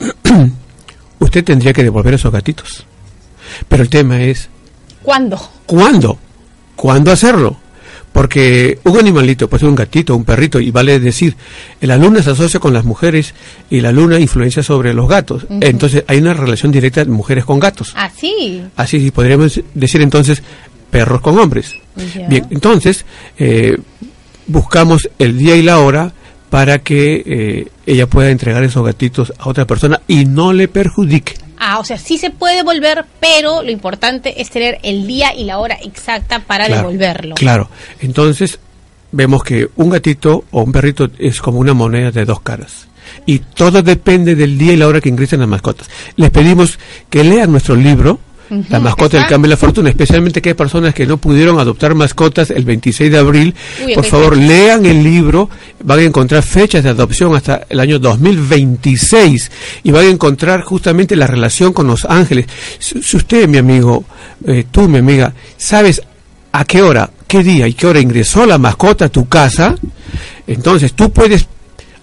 usted 1.20 1.44
tendría 1.44 1.74
que 1.74 1.84
devolver 1.84 2.14
esos 2.14 2.32
gatitos. 2.32 2.86
Pero 3.68 3.84
el 3.84 3.90
tema 3.90 4.22
es, 4.22 4.50
¿Cuándo? 5.02 5.40
¿cuándo? 5.66 6.18
¿Cuándo 6.76 7.12
hacerlo? 7.12 7.58
Porque 8.14 8.80
un 8.84 8.98
animalito 8.98 9.50
puede 9.50 9.62
ser 9.62 9.70
un 9.70 9.76
gatito, 9.76 10.16
un 10.16 10.24
perrito, 10.24 10.60
y 10.60 10.70
vale 10.70 11.00
decir, 11.00 11.36
la 11.82 11.98
luna 11.98 12.22
se 12.22 12.30
asocia 12.30 12.60
con 12.60 12.72
las 12.72 12.86
mujeres 12.86 13.34
y 13.72 13.82
la 13.82 13.92
luna 13.92 14.20
influencia 14.20 14.62
sobre 14.62 14.94
los 14.94 15.10
gatos. 15.10 15.48
Entonces 15.50 16.04
hay 16.08 16.20
una 16.20 16.36
relación 16.36 16.72
directa 16.72 17.04
de 17.04 17.10
mujeres 17.12 17.44
con 17.44 17.60
gatos. 17.60 17.92
Así. 17.96 18.62
Así 18.76 19.00
sí, 19.00 19.10
podríamos 19.10 19.60
decir 19.74 20.02
entonces 20.02 20.44
perros 20.92 21.22
con 21.22 21.40
hombres. 21.40 21.76
Bien, 22.30 22.46
entonces 22.52 23.04
eh, 23.40 23.78
buscamos 24.48 25.10
el 25.20 25.38
día 25.38 25.56
y 25.56 25.62
la 25.62 25.80
hora 25.80 26.14
para 26.50 26.80
que 26.80 27.24
eh, 27.26 27.68
ella 27.86 28.08
pueda 28.08 28.30
entregar 28.30 28.64
esos 28.64 28.86
gatitos 28.86 29.34
a 29.40 29.50
otra 29.50 29.66
persona 29.66 30.02
y 30.08 30.26
no 30.26 30.54
le 30.54 30.68
perjudique. 30.68 31.34
Ah, 31.58 31.80
o 31.80 31.86
sea, 31.86 31.98
sí 31.98 32.18
se 32.18 32.30
puede 32.30 32.58
devolver, 32.58 33.06
pero 33.20 33.64
lo 33.64 33.72
importante 33.72 34.42
es 34.42 34.50
tener 34.50 34.80
el 34.84 35.08
día 35.08 35.34
y 35.34 35.46
la 35.46 35.60
hora 35.60 35.78
exacta 35.82 36.40
para 36.40 36.68
Claro, 36.68 36.90
devolverlo. 36.90 37.36
Claro. 37.36 37.70
Entonces, 38.02 38.60
vemos 39.12 39.44
que 39.44 39.70
un 39.78 39.90
gatito 39.90 40.44
o 40.52 40.62
un 40.64 40.72
perrito 40.72 41.10
es 41.18 41.42
como 41.42 41.60
una 41.60 41.74
moneda 41.74 42.12
de 42.12 42.26
dos 42.26 42.42
caras. 42.42 42.88
Y 43.26 43.40
todo 43.40 43.82
depende 43.82 44.36
del 44.36 44.58
día 44.58 44.74
y 44.74 44.78
la 44.78 44.88
hora 44.88 45.00
que 45.02 45.10
ingresen 45.10 45.40
las 45.40 45.50
mascotas. 45.50 45.90
Les 46.18 46.32
pedimos 46.32 46.78
que 47.10 47.24
lean 47.24 47.52
nuestro 47.52 47.76
libro, 47.76 48.20
La 48.70 48.80
mascota 48.80 49.18
del 49.18 49.28
cambio 49.28 49.50
de 49.50 49.56
la 49.56 49.58
fortuna, 49.58 49.90
especialmente 49.90 50.42
que 50.42 50.50
hay 50.50 50.56
personas 50.56 50.94
que 50.94 51.06
no 51.06 51.18
pudieron 51.18 51.60
adoptar 51.60 51.96
mascotas 51.96 52.50
el 52.52 52.66
26 52.66 53.12
de 53.12 53.18
abril. 53.18 53.56
Uy, 53.86 53.96
Por 53.96 54.06
favor, 54.06 54.38
lean 54.38 54.86
el 54.86 55.04
libro, 55.04 55.50
van 55.84 56.00
a 56.00 56.04
encontrar 56.04 56.44
fechas 56.44 56.84
de 56.84 56.90
adopción 56.90 57.36
hasta 57.36 57.66
el 57.70 57.80
año 57.80 58.00
2026 58.00 59.52
y 59.84 59.92
van 59.92 60.06
a 60.06 60.10
encontrar 60.10 60.62
justamente 60.62 61.16
la 61.16 61.28
relación 61.28 61.74
con 61.74 61.88
los 61.88 62.06
ángeles. 62.06 62.46
Si, 62.80 63.02
si 63.02 63.18
usted, 63.18 63.48
mi 63.48 63.58
amigo, 63.58 64.04
eh, 64.46 64.66
tú, 64.70 64.88
mi 64.88 65.00
amiga, 65.00 65.34
sabes 65.58 66.02
a 66.52 66.66
qué 66.66 66.82
hora, 66.82 67.10
qué 67.28 67.44
día 67.44 67.68
y 67.68 67.74
qué 67.74 67.88
hora 67.88 68.00
ingresó 68.00 68.46
la 68.46 68.58
mascota 68.58 69.06
a 69.06 69.10
tu 69.10 69.28
casa, 69.28 69.76
entonces 70.48 70.94
tú 70.94 71.12
puedes 71.12 71.48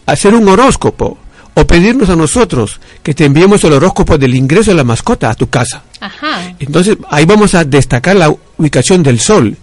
hacer 0.06 0.34
un 0.34 0.48
horóscopo 0.48 1.18
o 1.54 1.66
pedirnos 1.66 2.08
a 2.08 2.16
nosotros 2.16 2.80
que 3.02 3.14
te 3.14 3.24
enviemos 3.24 3.62
el 3.64 3.72
horóscopo 3.72 4.18
del 4.18 4.34
ingreso 4.34 4.70
de 4.70 4.76
la 4.76 4.84
mascota 4.84 5.30
a 5.30 5.34
tu 5.34 5.48
casa. 5.48 5.84
Ajá. 6.00 6.54
Entonces 6.58 6.96
ahí 7.10 7.24
vamos 7.26 7.54
a 7.54 7.64
destacar 7.64 8.16
la 8.16 8.34
ubicación 8.56 9.02
del 9.02 9.20
sol 9.20 9.56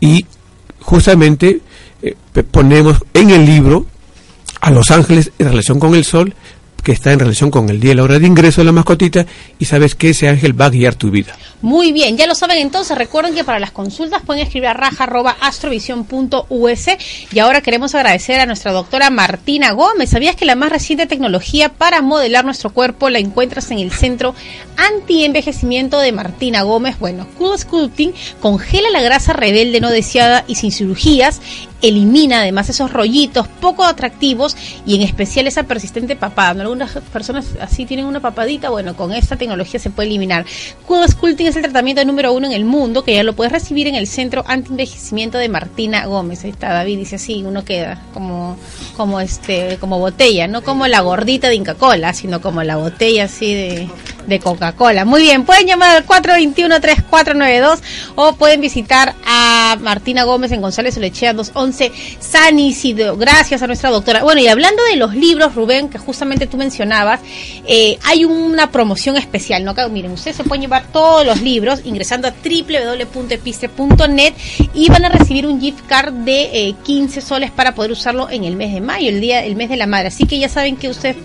y 0.00 0.26
justamente 0.80 1.60
eh, 2.02 2.16
ponemos 2.50 2.98
en 3.14 3.30
el 3.30 3.44
libro 3.44 3.86
a 4.60 4.70
los 4.70 4.90
ángeles 4.90 5.30
en 5.38 5.48
relación 5.48 5.78
con 5.78 5.94
el 5.94 6.04
sol 6.04 6.34
que 6.82 6.92
está 6.92 7.12
en 7.12 7.20
relación 7.20 7.50
con 7.50 7.68
el 7.68 7.80
día 7.80 7.92
y 7.92 7.94
la 7.94 8.02
hora 8.02 8.18
de 8.18 8.26
ingreso 8.26 8.60
de 8.60 8.66
la 8.66 8.72
mascotita 8.72 9.24
y 9.58 9.64
sabes 9.64 9.94
que 9.94 10.10
ese 10.10 10.28
ángel 10.28 10.60
va 10.60 10.66
a 10.66 10.70
guiar 10.70 10.94
tu 10.94 11.10
vida. 11.10 11.36
Muy 11.62 11.92
bien, 11.92 12.16
ya 12.16 12.26
lo 12.26 12.34
saben 12.34 12.58
entonces, 12.58 12.98
recuerden 12.98 13.34
que 13.34 13.44
para 13.44 13.60
las 13.60 13.70
consultas 13.70 14.22
pueden 14.22 14.42
escribir 14.42 14.68
a 14.68 14.74
raja 14.74 15.04
arroba 15.04 15.36
astrovision.us 15.40 16.86
y 17.32 17.38
ahora 17.38 17.60
queremos 17.60 17.94
agradecer 17.94 18.40
a 18.40 18.46
nuestra 18.46 18.72
doctora 18.72 19.10
Martina 19.10 19.70
Gómez. 19.72 20.10
¿Sabías 20.10 20.34
que 20.34 20.44
la 20.44 20.56
más 20.56 20.70
reciente 20.70 21.06
tecnología 21.06 21.68
para 21.68 22.02
modelar 22.02 22.44
nuestro 22.44 22.70
cuerpo 22.70 23.10
la 23.10 23.20
encuentras 23.20 23.70
en 23.70 23.78
el 23.78 23.92
centro 23.92 24.34
anti-envejecimiento 24.76 26.00
de 26.00 26.10
Martina 26.10 26.62
Gómez? 26.62 26.98
Bueno, 26.98 27.28
Cool 27.38 27.56
Sculpting 27.58 28.12
congela 28.40 28.90
la 28.90 29.02
grasa 29.02 29.32
rebelde 29.32 29.80
no 29.80 29.90
deseada 29.90 30.44
y 30.48 30.56
sin 30.56 30.72
cirugías, 30.72 31.40
elimina 31.82 32.40
además 32.40 32.68
esos 32.68 32.92
rollitos 32.92 33.48
poco 33.48 33.84
atractivos 33.84 34.56
y 34.86 34.94
en 34.94 35.02
especial 35.02 35.46
esa 35.46 35.64
persistente 35.64 36.16
papada. 36.16 36.62
Algunas 36.62 36.92
personas 37.12 37.46
así 37.60 37.84
tienen 37.84 38.06
una 38.06 38.20
papadita, 38.20 38.70
bueno, 38.70 38.96
con 38.96 39.12
esta 39.12 39.36
tecnología 39.36 39.80
se 39.80 39.90
puede 39.90 40.08
eliminar. 40.08 40.46
Cool 40.86 41.06
Sculpting 41.08 41.48
es 41.48 41.56
el 41.56 41.62
tratamiento 41.62 42.04
número 42.04 42.32
uno 42.32 42.46
en 42.46 42.52
el 42.52 42.64
mundo 42.64 43.02
que 43.04 43.14
ya 43.14 43.24
lo 43.24 43.34
puedes 43.34 43.52
recibir 43.52 43.88
en 43.88 43.96
el 43.96 44.06
centro 44.06 44.44
anti-envejecimiento 44.46 45.38
de 45.38 45.48
Martina 45.48 46.06
Gómez. 46.06 46.44
Ahí 46.44 46.50
está 46.50 46.72
David, 46.72 46.98
dice 46.98 47.16
así, 47.16 47.42
uno 47.44 47.64
queda 47.64 48.00
como, 48.14 48.56
como 48.96 49.20
este, 49.20 49.76
como 49.80 49.98
botella, 49.98 50.46
no 50.46 50.62
como 50.62 50.86
la 50.86 51.00
gordita 51.00 51.48
de 51.48 51.56
Inca 51.56 51.74
Cola, 51.74 52.14
sino 52.14 52.40
como 52.40 52.62
la 52.62 52.76
botella 52.76 53.24
así 53.24 53.52
de, 53.52 53.88
de 54.26 54.38
Coca-Cola. 54.38 55.04
Muy 55.04 55.22
bien, 55.22 55.44
pueden 55.44 55.66
llamar 55.66 55.90
al 55.90 56.06
421-3492 56.06 57.80
o 58.14 58.34
pueden 58.34 58.60
visitar 58.60 59.14
a 59.26 59.76
Martina 59.80 60.22
Gómez 60.24 60.52
en 60.52 60.60
González 60.60 60.96
Olechea 60.96 61.32
211 61.32 61.71
San 61.72 62.58
Isidro. 62.58 63.16
Gracias 63.16 63.62
a 63.62 63.66
nuestra 63.66 63.90
doctora. 63.90 64.22
Bueno, 64.22 64.40
y 64.40 64.48
hablando 64.48 64.82
de 64.84 64.96
los 64.96 65.14
libros, 65.14 65.54
Rubén, 65.54 65.88
que 65.88 65.98
justamente 65.98 66.46
tú 66.46 66.56
mencionabas, 66.56 67.20
eh, 67.66 67.98
hay 68.04 68.24
una 68.24 68.70
promoción 68.70 69.16
especial, 69.16 69.64
¿no? 69.64 69.74
Miren, 69.88 70.12
ustedes 70.12 70.36
se 70.36 70.44
pueden 70.44 70.62
llevar 70.62 70.86
todos 70.92 71.26
los 71.26 71.40
libros 71.40 71.80
ingresando 71.84 72.28
a 72.28 72.32
www.epistre.net 72.32 74.34
y 74.74 74.88
van 74.88 75.04
a 75.04 75.08
recibir 75.08 75.46
un 75.46 75.60
gift 75.60 75.86
card 75.86 76.12
de 76.12 76.68
eh, 76.68 76.74
15 76.84 77.20
soles 77.20 77.50
para 77.50 77.74
poder 77.74 77.92
usarlo 77.92 78.30
en 78.30 78.44
el 78.44 78.56
mes 78.56 78.72
de 78.72 78.80
mayo, 78.80 79.08
el 79.08 79.20
día, 79.20 79.44
el 79.44 79.56
mes 79.56 79.68
de 79.68 79.76
la 79.76 79.86
madre. 79.86 80.08
Así 80.08 80.26
que 80.26 80.38
ya 80.38 80.48
saben 80.48 80.76
que 80.76 80.88
ustedes 80.88 81.16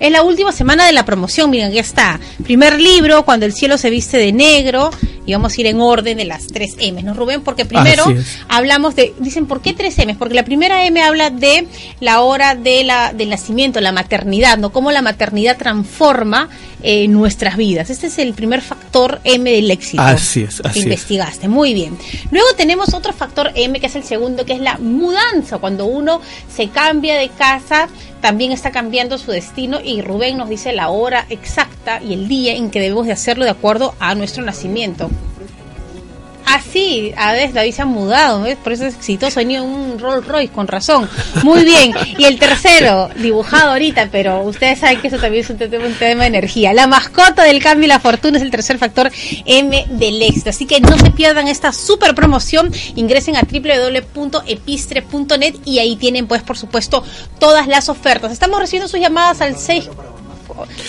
es 0.00 0.10
la 0.10 0.22
última 0.22 0.52
semana 0.52 0.86
de 0.86 0.92
la 0.92 1.04
promoción, 1.04 1.50
miren, 1.50 1.68
aquí 1.68 1.78
está. 1.78 2.20
Primer 2.42 2.78
libro, 2.80 3.24
Cuando 3.24 3.46
el 3.46 3.52
cielo 3.52 3.78
se 3.78 3.90
viste 3.90 4.16
de 4.16 4.32
negro, 4.32 4.90
y 5.24 5.32
vamos 5.32 5.56
a 5.56 5.60
ir 5.60 5.66
en 5.68 5.80
orden 5.80 6.16
de 6.16 6.24
las 6.24 6.48
tres 6.48 6.74
M, 6.78 7.02
¿no, 7.02 7.14
Rubén? 7.14 7.42
Porque 7.42 7.64
primero 7.64 8.04
hablamos 8.48 8.96
de, 8.96 9.14
dicen, 9.18 9.46
¿por 9.46 9.60
qué 9.60 9.72
tres 9.72 9.98
M? 9.98 10.14
Porque 10.16 10.34
la 10.34 10.44
primera 10.44 10.84
M 10.84 11.00
habla 11.00 11.30
de 11.30 11.66
la 12.00 12.20
hora 12.22 12.54
de 12.54 12.84
la, 12.84 13.12
del 13.12 13.30
nacimiento, 13.30 13.80
la 13.80 13.92
maternidad, 13.92 14.58
¿no? 14.58 14.72
Cómo 14.72 14.90
la 14.90 15.02
maternidad 15.02 15.56
transforma 15.56 16.48
eh, 16.82 17.06
nuestras 17.06 17.56
vidas. 17.56 17.90
Este 17.90 18.08
es 18.08 18.18
el 18.18 18.34
primer 18.34 18.60
factor 18.60 19.20
M 19.22 19.48
del 19.50 19.70
éxito. 19.70 20.02
Así 20.02 20.42
es, 20.42 20.60
que 20.60 20.68
así 20.68 20.78
es. 20.80 20.84
investigaste, 20.86 21.48
muy 21.48 21.74
bien. 21.74 21.96
Luego 22.32 22.48
tenemos 22.56 22.92
otro 22.92 23.12
factor 23.12 23.52
M, 23.54 23.78
que 23.78 23.86
es 23.86 23.94
el 23.94 24.02
segundo, 24.02 24.44
que 24.44 24.54
es 24.54 24.60
la 24.60 24.78
mudanza. 24.78 25.58
Cuando 25.58 25.86
uno 25.86 26.20
se 26.52 26.68
cambia 26.68 27.14
de 27.14 27.28
casa, 27.28 27.88
también 28.20 28.50
está 28.52 28.72
cambiando 28.72 29.18
su 29.18 29.30
destino 29.30 29.80
y 29.84 29.91
Rubén 30.00 30.38
nos 30.38 30.48
dice 30.48 30.72
la 30.72 30.88
hora 30.88 31.26
exacta 31.28 32.00
y 32.00 32.14
el 32.14 32.28
día 32.28 32.54
en 32.54 32.70
que 32.70 32.80
debemos 32.80 33.06
de 33.06 33.12
hacerlo 33.12 33.44
de 33.44 33.50
acuerdo 33.50 33.94
a 33.98 34.14
nuestro 34.14 34.42
nacimiento. 34.44 35.10
Así, 36.46 37.12
a 37.16 37.32
veces 37.32 37.54
David 37.54 37.72
se 37.72 37.82
ha 37.82 37.86
mudado, 37.86 38.42
¿ves? 38.42 38.56
por 38.62 38.72
eso 38.72 38.84
es 38.86 38.94
exitoso, 38.96 39.36
venido 39.36 39.64
un 39.64 39.98
Rolls 39.98 40.26
Royce, 40.26 40.52
con 40.52 40.66
razón. 40.68 41.08
Muy 41.42 41.64
bien. 41.64 41.92
Y 42.18 42.24
el 42.24 42.38
tercero, 42.38 43.08
dibujado 43.16 43.70
ahorita, 43.72 44.08
pero 44.12 44.42
ustedes 44.42 44.78
saben 44.80 45.00
que 45.00 45.08
eso 45.08 45.16
también 45.18 45.44
es 45.44 45.50
un, 45.50 45.56
te- 45.58 45.78
un 45.78 45.94
tema 45.94 46.22
de 46.22 46.28
energía. 46.28 46.72
La 46.74 46.86
mascota 46.86 47.42
del 47.44 47.62
cambio 47.62 47.86
y 47.86 47.88
la 47.88 48.00
fortuna 48.00 48.36
es 48.38 48.42
el 48.42 48.50
tercer 48.50 48.78
factor 48.78 49.10
M 49.46 49.86
del 49.90 50.20
éxito. 50.22 50.50
Así 50.50 50.66
que 50.66 50.80
no 50.80 50.96
se 50.98 51.10
pierdan 51.12 51.48
esta 51.48 51.72
super 51.72 52.14
promoción. 52.14 52.70
Ingresen 52.96 53.36
a 53.36 53.42
www.epistre.net 53.42 55.54
y 55.64 55.78
ahí 55.78 55.96
tienen, 55.96 56.26
pues, 56.26 56.42
por 56.42 56.58
supuesto, 56.58 57.02
todas 57.38 57.66
las 57.68 57.88
ofertas. 57.88 58.32
Estamos 58.32 58.58
recibiendo 58.58 58.88
sus 58.88 59.00
llamadas 59.00 59.40
al 59.40 59.56
6. 59.56 59.88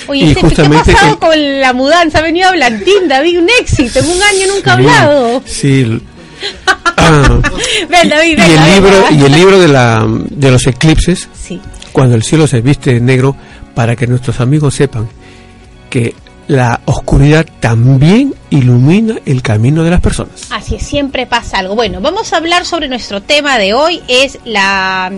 Oye, 0.08 0.26
Y 0.26 0.32
Steffi, 0.32 0.34
¿qué 0.34 0.40
ha 0.40 0.50
justamente 0.50 0.94
pasado 0.94 1.14
el- 1.14 1.20
con 1.20 1.62
la 1.62 1.74
mudanza? 1.74 2.20
Ha 2.20 2.22
venido 2.22 2.50
a 2.50 2.52
Blantín, 2.54 3.08
David, 3.08 3.40
un 3.40 3.50
éxito. 3.60 4.00
En 4.00 4.06
un 4.06 4.22
año 4.24 4.48
nunca 4.56 4.72
ha 4.72 4.74
hablado. 4.76 5.44
Sí. 5.46 5.82
l- 5.82 6.00
Ah, 6.98 7.40
Ven, 7.90 8.10
David, 8.10 8.38
y 8.38 8.42
el 8.42 8.74
libro 8.76 9.06
y 9.12 9.24
el 9.26 9.32
libro 9.34 9.60
de 9.60 9.68
la 9.68 10.06
de 10.08 10.52
los 10.52 10.66
eclipses 10.68 11.28
Sí. 11.42 11.60
cuando 11.92 12.16
el 12.16 12.24
cielo 12.24 12.48
se 12.48 12.62
viste 12.62 12.94
de 12.94 13.00
negro 13.02 13.36
para 13.76 13.96
que 13.96 14.08
nuestros 14.08 14.40
amigos 14.40 14.76
sepan 14.76 15.10
que 15.90 16.16
la 16.48 16.82
oscuridad 16.86 17.46
también 17.60 18.36
ilumina 18.50 19.16
el 19.26 19.42
camino 19.42 19.84
de 19.84 19.92
las 19.92 20.02
personas. 20.02 20.48
Así 20.52 20.76
es, 20.76 20.84
siempre 20.84 21.26
pasa 21.26 21.60
algo. 21.60 21.76
Bueno, 21.76 22.02
vamos 22.02 22.34
a 22.34 22.38
hablar 22.38 22.66
sobre 22.66 22.88
nuestro 22.88 23.22
tema 23.22 23.58
de 23.58 23.74
hoy, 23.74 24.02
es 24.08 24.40
la, 24.46 25.12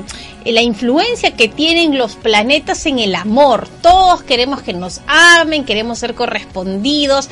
la 0.46 0.62
influencia 0.62 1.36
que 1.36 1.48
tienen 1.48 1.98
los 1.98 2.16
planetas 2.16 2.86
en 2.86 3.00
el 3.00 3.16
amor. 3.16 3.68
Todos 3.82 4.24
queremos 4.24 4.62
que 4.62 4.74
nos 4.74 5.02
amen, 5.08 5.66
queremos 5.66 6.00
ser 6.00 6.14
correspondidos. 6.16 7.28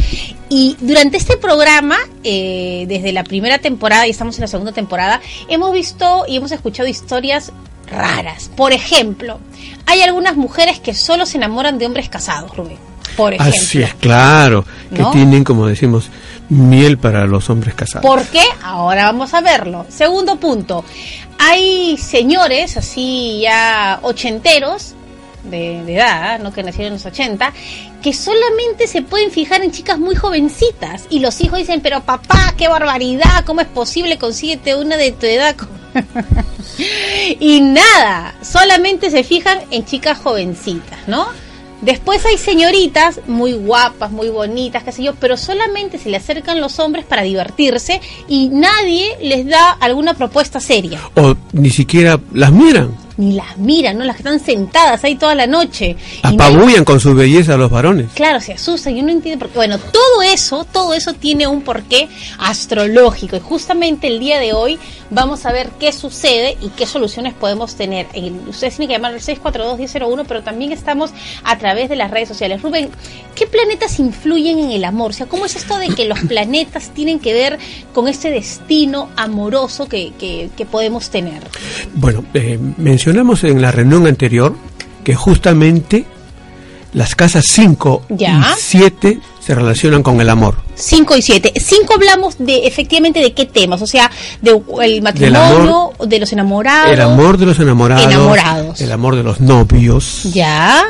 Y 0.50 0.76
durante 0.82 1.18
este 1.18 1.38
programa, 1.38 1.98
eh, 2.24 2.86
desde 2.88 3.12
la 3.12 3.24
primera 3.24 3.60
temporada, 3.60 4.08
y 4.08 4.10
estamos 4.10 4.36
en 4.36 4.42
la 4.42 4.48
segunda 4.48 4.72
temporada, 4.72 5.22
hemos 5.48 5.72
visto 5.72 6.26
y 6.28 6.38
hemos 6.38 6.52
escuchado 6.52 6.90
historias 6.90 7.52
raras. 7.88 8.50
Por 8.56 8.74
ejemplo, 8.74 9.40
hay 9.86 10.02
algunas 10.02 10.36
mujeres 10.36 10.80
que 10.80 10.94
solo 10.94 11.26
se 11.26 11.38
enamoran 11.38 11.78
de 11.78 11.86
hombres 11.86 12.10
casados, 12.10 12.56
Rubén. 12.56 12.93
Por 13.16 13.34
ejemplo. 13.34 13.56
Así 13.56 13.82
es, 13.82 13.94
claro, 13.96 14.66
que 14.94 15.02
¿No? 15.02 15.12
tienen, 15.12 15.44
como 15.44 15.68
decimos, 15.68 16.10
miel 16.50 16.98
para 16.98 17.26
los 17.26 17.50
hombres 17.50 17.76
casados. 17.76 18.06
¿Por 18.06 18.24
qué? 18.28 18.44
Ahora 18.64 19.06
vamos 19.06 19.34
a 19.34 19.42
verlo. 19.42 19.86
Segundo 19.90 20.38
punto. 20.38 20.84
Hay 21.38 21.98
señores 21.98 22.78
así 22.78 23.42
ya 23.42 24.00
ochenteros 24.02 24.96
de, 25.44 25.84
de 25.84 25.96
edad, 25.96 26.40
¿no? 26.40 26.54
que 26.54 26.64
nacieron 26.64 26.88
en 26.88 26.94
los 26.94 27.06
80, 27.06 27.54
que 28.02 28.14
solamente 28.14 28.88
se 28.88 29.02
pueden 29.02 29.32
fijar 29.32 29.62
en 29.64 29.72
chicas 29.72 30.00
muy 30.00 30.16
jovencitas. 30.16 31.06
Y 31.10 31.20
los 31.20 31.40
hijos 31.42 31.60
dicen, 31.60 31.82
pero 31.82 32.02
papá, 32.02 32.54
qué 32.58 32.68
barbaridad, 32.68 33.46
¿cómo 33.46 33.62
es 33.62 33.68
posible? 33.68 34.18
Consíguete 34.18 34.76
una 34.76 34.98
de 34.98 35.12
tu 35.12 35.26
edad. 35.26 35.56
y 37.40 37.62
nada, 37.62 38.36
solamente 38.42 39.12
se 39.12 39.24
fijan 39.24 39.60
en 39.72 39.86
chicas 39.86 40.18
jovencitas, 40.18 41.00
¿no? 41.08 41.28
Después 41.84 42.26
hay 42.26 42.38
señoritas 42.38 43.20
muy 43.28 43.52
guapas, 43.52 44.10
muy 44.10 44.30
bonitas, 44.30 44.84
qué 44.84 44.94
sé 44.94 45.04
yo, 45.04 45.16
pero 45.16 45.36
solamente 45.36 45.98
se 45.98 46.10
le 46.10 46.16
acercan 46.16 46.62
los 46.62 46.80
hombres 46.80 47.04
para 47.04 47.24
divertirse 47.24 48.00
y 48.30 48.48
nadie 48.48 49.18
les 49.22 49.46
da 49.46 49.72
alguna 49.72 50.14
propuesta 50.14 50.62
seria. 50.62 51.02
O 51.16 51.36
ni 51.52 51.70
siquiera 51.72 52.22
las 52.32 52.54
miran 52.54 53.03
ni 53.18 53.34
las 53.34 53.58
miran, 53.58 53.98
¿no? 53.98 54.06
Las 54.06 54.16
que 54.16 54.22
están 54.22 54.40
sentadas 54.40 55.04
ahí 55.04 55.16
toda 55.16 55.36
la 55.36 55.48
noche. 55.48 55.96
Apabullan 56.22 56.86
con 56.86 57.00
su 57.00 57.14
belleza 57.14 57.56
a 57.56 57.58
los 57.58 57.70
varones. 57.70 58.08
Claro, 58.14 58.40
se 58.40 58.54
asustan 58.54 58.98
y 58.98 59.02
uno 59.02 59.12
entiende 59.12 59.40
por 59.40 59.50
qué. 59.50 59.58
Bueno, 59.58 59.78
todo 59.78 60.22
eso, 60.24 60.66
todo 60.66 60.94
eso 60.94 61.14
tiene 61.14 61.48
un 61.48 61.62
porqué 61.62 62.10
astrológico. 62.40 63.36
Y 63.36 63.40
justamente 63.40 64.08
el 64.08 64.20
día 64.20 64.40
de 64.40 64.54
hoy 64.54 64.80
vamos 65.10 65.46
a 65.46 65.52
ver 65.52 65.70
qué 65.80 65.92
sucede 65.92 66.58
y 66.62 66.70
qué 66.70 66.86
soluciones 66.86 67.34
podemos 67.34 67.76
tener. 67.76 68.08
Ustedes 68.48 68.76
tienen 68.76 68.88
que 68.88 68.94
llamar 68.96 69.14
al 69.14 69.20
642-1001, 69.20 70.26
pero 70.28 70.44
también 70.44 70.72
estamos 70.72 71.12
a 71.44 71.58
través 71.58 71.90
de 71.90 71.96
las 71.96 72.12
redes 72.12 72.28
sociales. 72.28 72.62
Rubén, 72.62 72.90
¿qué 73.36 73.48
planetas 73.48 74.00
influyen 74.00 74.60
en 74.60 74.72
el 74.72 74.84
amor? 74.86 75.12
O 75.12 75.14
sea, 75.14 75.28
¿cómo 75.28 75.46
es 75.46 75.56
esto 75.56 75.78
de 75.78 75.90
que 75.90 76.06
los 76.06 76.20
planetas 76.28 76.90
tienen 76.90 77.20
que 77.20 77.34
ver 77.34 77.60
con 77.94 78.08
ese 78.08 78.32
destino 78.32 79.10
amoroso 79.16 79.88
que, 79.88 80.14
que, 80.18 80.66
podemos 80.66 81.10
tener? 81.10 81.44
Bueno, 81.94 82.24
eh, 82.34 82.58
mencionamos 83.04 83.44
en 83.44 83.62
la 83.62 83.70
reunión 83.70 84.08
anterior 84.08 84.56
que 85.04 85.14
justamente 85.14 86.06
las 86.94 87.16
casas 87.16 87.44
5 87.50 88.06
y 88.18 88.26
7 88.56 89.20
se 89.42 89.56
relacionan 89.56 90.02
con 90.04 90.22
el 90.22 90.30
amor. 90.30 90.56
5 90.76 91.18
y 91.18 91.22
7. 91.22 91.52
5 91.54 91.94
hablamos 91.96 92.38
de 92.40 92.66
efectivamente 92.66 93.20
de 93.20 93.34
qué 93.34 93.46
temas, 93.46 93.82
o 93.82 93.88
sea, 93.88 94.10
de 94.42 94.58
el 94.82 95.02
matrimonio, 95.02 95.92
de 96.00 96.18
los 96.18 96.32
enamorados. 96.32 96.94
El 96.94 97.02
amor 97.02 97.38
de 97.38 97.46
los 97.46 97.60
enamorados. 97.60 98.06
Enamorados. 98.06 98.80
El 98.80 98.94
amor 98.94 99.18
de 99.18 99.24
los 99.24 99.42
novios. 99.42 100.24
Ya. 100.32 100.86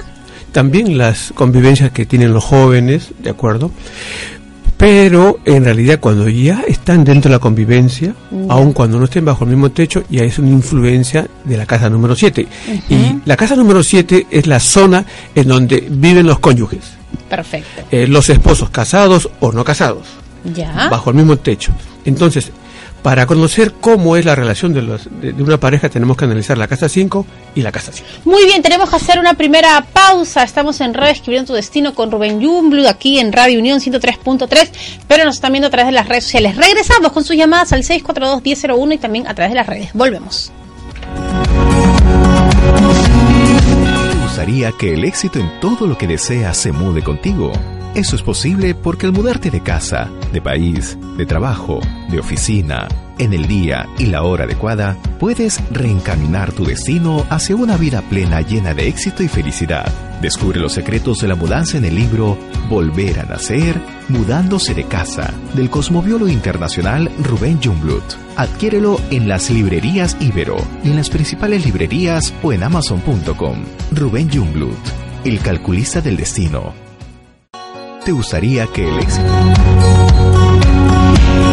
También 0.52 1.00
las 1.00 1.32
convivencias 1.34 1.92
que 1.94 2.06
tienen 2.06 2.32
los 2.32 2.44
jóvenes, 2.44 3.08
¿de 3.24 3.32
acuerdo? 3.32 3.72
Pero 4.84 5.40
en 5.46 5.64
realidad 5.64 6.02
cuando 6.02 6.28
ya 6.28 6.62
están 6.68 7.06
dentro 7.06 7.30
de 7.30 7.36
la 7.36 7.40
convivencia, 7.40 8.14
aun 8.50 8.74
cuando 8.74 9.00
no 9.00 9.06
estén 9.06 9.24
bajo 9.24 9.46
el 9.46 9.52
mismo 9.52 9.72
techo, 9.72 10.04
ya 10.10 10.26
es 10.26 10.40
una 10.40 10.50
influencia 10.50 11.26
de 11.46 11.56
la 11.56 11.66
casa 11.66 11.90
número 11.90 12.18
7. 12.18 12.46
Y 12.90 13.16
la 13.24 13.38
casa 13.38 13.56
número 13.56 13.82
7 13.82 14.28
es 14.30 14.46
la 14.46 14.60
zona 14.60 15.06
en 15.36 15.48
donde 15.48 15.88
viven 15.90 16.28
los 16.28 16.40
cónyuges. 16.40 16.82
Perfecto. 17.30 17.84
Eh, 17.92 18.08
los 18.08 18.30
esposos 18.30 18.72
casados 18.72 19.30
o 19.40 19.54
no 19.54 19.64
casados. 19.64 20.06
Ya. 20.54 20.90
Bajo 20.90 21.12
el 21.12 21.16
mismo 21.16 21.38
techo. 21.38 21.72
Entonces, 22.04 22.52
para 23.04 23.26
conocer 23.26 23.74
cómo 23.74 24.16
es 24.16 24.26
la 24.26 24.34
relación 24.34 24.74
de, 24.74 24.82
los, 24.82 25.10
de, 25.22 25.34
una 25.44 25.60
pareja 25.60 25.90
tenemos 25.90 26.16
que 26.16 26.24
analizar 26.26 26.58
la 26.58 26.68
casa 26.68 26.88
5 26.88 27.26
y 27.54 27.62
la 27.62 27.72
casa 27.72 27.92
7. 27.94 28.10
Muy 28.24 28.46
bien, 28.46 28.62
tenemos 28.62 28.90
que 28.90 28.96
hacer 28.96 29.20
una 29.20 29.34
primera 29.34 29.86
pausa. 29.94 30.44
Estamos 30.44 30.80
en 30.80 30.94
Red 30.94 31.10
Escribiendo 31.10 31.48
tu 31.48 31.54
Destino 31.54 31.94
con 31.94 32.10
Rubén 32.10 32.42
Jumblu 32.42 32.88
aquí 32.88 33.20
en 33.20 33.34
Radio 33.34 33.60
Unión 33.60 33.80
103.3, 33.82 34.70
pero 35.08 35.26
nos 35.26 35.36
están 35.36 35.52
viendo 35.52 35.68
a 35.68 35.70
través 35.70 35.88
de 35.88 35.92
las 35.92 36.08
redes 36.08 36.24
sociales. 36.24 36.56
Regresamos 36.56 37.12
con 37.12 37.26
sus 37.26 37.36
llamadas 37.36 37.74
al 37.74 37.84
642-1001 37.84 38.94
y 38.94 38.98
también 38.98 39.28
a 39.28 39.36
través 39.36 39.52
de 39.52 39.56
las 39.56 39.68
redes. 39.68 39.90
Volvemos. 39.94 40.52
¿Te 44.12 44.18
gustaría 44.22 44.72
que 44.72 44.94
el 44.94 45.04
éxito 45.04 45.40
en 45.40 45.60
todo 45.60 45.86
lo 45.88 45.98
que 45.98 46.08
deseas 46.08 46.56
se 46.58 46.72
mude 46.72 47.04
contigo? 47.04 47.52
Eso 47.96 48.16
es 48.16 48.24
posible 48.24 48.74
porque 48.74 49.06
al 49.06 49.12
mudarte 49.12 49.52
de 49.52 49.62
casa, 49.62 50.10
de 50.32 50.42
país, 50.42 50.98
de 51.16 51.28
trabajo, 51.28 51.80
de 52.10 52.20
oficina, 52.20 52.88
en 53.20 53.34
el 53.34 53.48
día 53.48 53.88
y 54.00 54.08
la 54.08 54.24
hora 54.24 54.46
adecuada, 54.46 54.98
puedes 55.20 55.62
reencaminar 55.70 56.52
tu 56.54 56.66
destino 56.66 57.24
hacia 57.30 57.56
una 57.56 57.78
vida 57.78 58.02
plena 58.02 58.42
llena 58.42 58.74
de 58.74 58.88
éxito 58.88 59.22
y 59.22 59.28
felicidad. 59.28 59.86
Descubre 60.24 60.60
los 60.60 60.74
secretos 60.74 61.20
de 61.20 61.28
la 61.28 61.36
mudanza 61.36 61.78
en 61.78 61.86
el 61.86 61.94
libro 61.94 62.36
Volver 62.68 63.20
a 63.20 63.26
Nacer, 63.26 63.80
Mudándose 64.10 64.74
de 64.74 64.86
Casa, 64.86 65.32
del 65.54 65.70
cosmobiólogo 65.70 66.32
internacional 66.32 67.12
Rubén 67.22 67.62
Jungblut. 67.62 68.04
Adquiérelo 68.38 69.00
en 69.12 69.28
las 69.28 69.52
librerías 69.52 70.18
Ibero 70.20 70.58
y 70.84 70.90
en 70.90 70.96
las 70.96 71.12
principales 71.12 71.64
librerías 71.64 72.34
o 72.42 72.52
en 72.52 72.64
amazon.com. 72.64 73.64
Rubén 73.92 74.32
Jungblut, 74.34 74.80
el 75.26 75.40
calculista 75.42 76.02
del 76.02 76.18
destino 76.18 76.83
te 78.04 78.12
gustaría 78.12 78.68
que 78.68 78.88
el 78.88 79.00
éxito... 79.00 80.13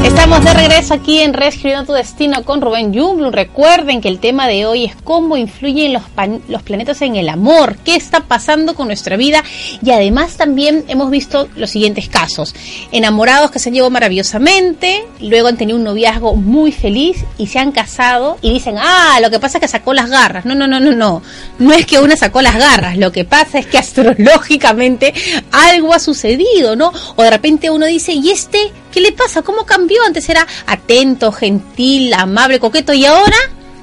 Estamos 0.02 0.42
de 0.42 0.54
regreso 0.54 0.94
aquí 0.94 1.20
en 1.20 1.34
Reescribiendo 1.34 1.84
tu 1.84 1.92
Destino 1.92 2.42
con 2.42 2.62
Rubén 2.62 2.94
Jumblum. 2.94 3.32
Recuerden 3.32 4.00
que 4.00 4.08
el 4.08 4.18
tema 4.18 4.48
de 4.48 4.64
hoy 4.64 4.86
es 4.86 4.96
cómo 5.04 5.36
influyen 5.36 5.92
los, 5.92 6.02
los 6.48 6.62
planetas 6.62 7.02
en 7.02 7.16
el 7.16 7.28
amor, 7.28 7.76
qué 7.84 7.96
está 7.96 8.20
pasando 8.20 8.74
con 8.74 8.86
nuestra 8.86 9.18
vida 9.18 9.44
y 9.82 9.90
además 9.90 10.36
también 10.36 10.84
hemos 10.88 11.10
visto 11.10 11.48
los 11.54 11.70
siguientes 11.70 12.08
casos. 12.08 12.54
Enamorados 12.92 13.50
que 13.50 13.58
se 13.58 13.68
han 13.68 13.74
llevado 13.74 13.90
maravillosamente, 13.90 15.04
luego 15.20 15.48
han 15.48 15.58
tenido 15.58 15.76
un 15.76 15.84
noviazgo 15.84 16.34
muy 16.34 16.72
feliz 16.72 17.24
y 17.36 17.48
se 17.48 17.58
han 17.58 17.70
casado 17.70 18.38
y 18.40 18.52
dicen, 18.52 18.76
ah, 18.78 19.18
lo 19.20 19.30
que 19.30 19.38
pasa 19.38 19.58
es 19.58 19.62
que 19.62 19.68
sacó 19.68 19.92
las 19.92 20.08
garras. 20.08 20.46
No, 20.46 20.54
no, 20.54 20.66
no, 20.66 20.80
no, 20.80 20.92
no. 20.92 21.22
No 21.58 21.72
es 21.74 21.84
que 21.84 21.98
una 21.98 22.16
sacó 22.16 22.40
las 22.40 22.56
garras, 22.56 22.96
lo 22.96 23.12
que 23.12 23.26
pasa 23.26 23.58
es 23.58 23.66
que 23.66 23.78
astrológicamente 23.90 25.12
algo 25.52 25.92
ha 25.92 25.98
sucedido, 25.98 26.74
¿no? 26.74 26.90
O 27.16 27.22
de 27.22 27.30
repente 27.30 27.68
uno 27.68 27.84
dice, 27.84 28.12
¿y 28.12 28.30
este 28.30 28.72
qué 28.90 29.00
le 29.00 29.12
pasa? 29.12 29.42
¿Cómo 29.42 29.64
cambió? 29.64 30.02
Antes 30.06 30.28
era 30.28 30.46
atento, 30.66 31.32
gentil, 31.32 32.12
amable, 32.14 32.58
coqueto 32.58 32.92
y 32.92 33.04
ahora 33.04 33.36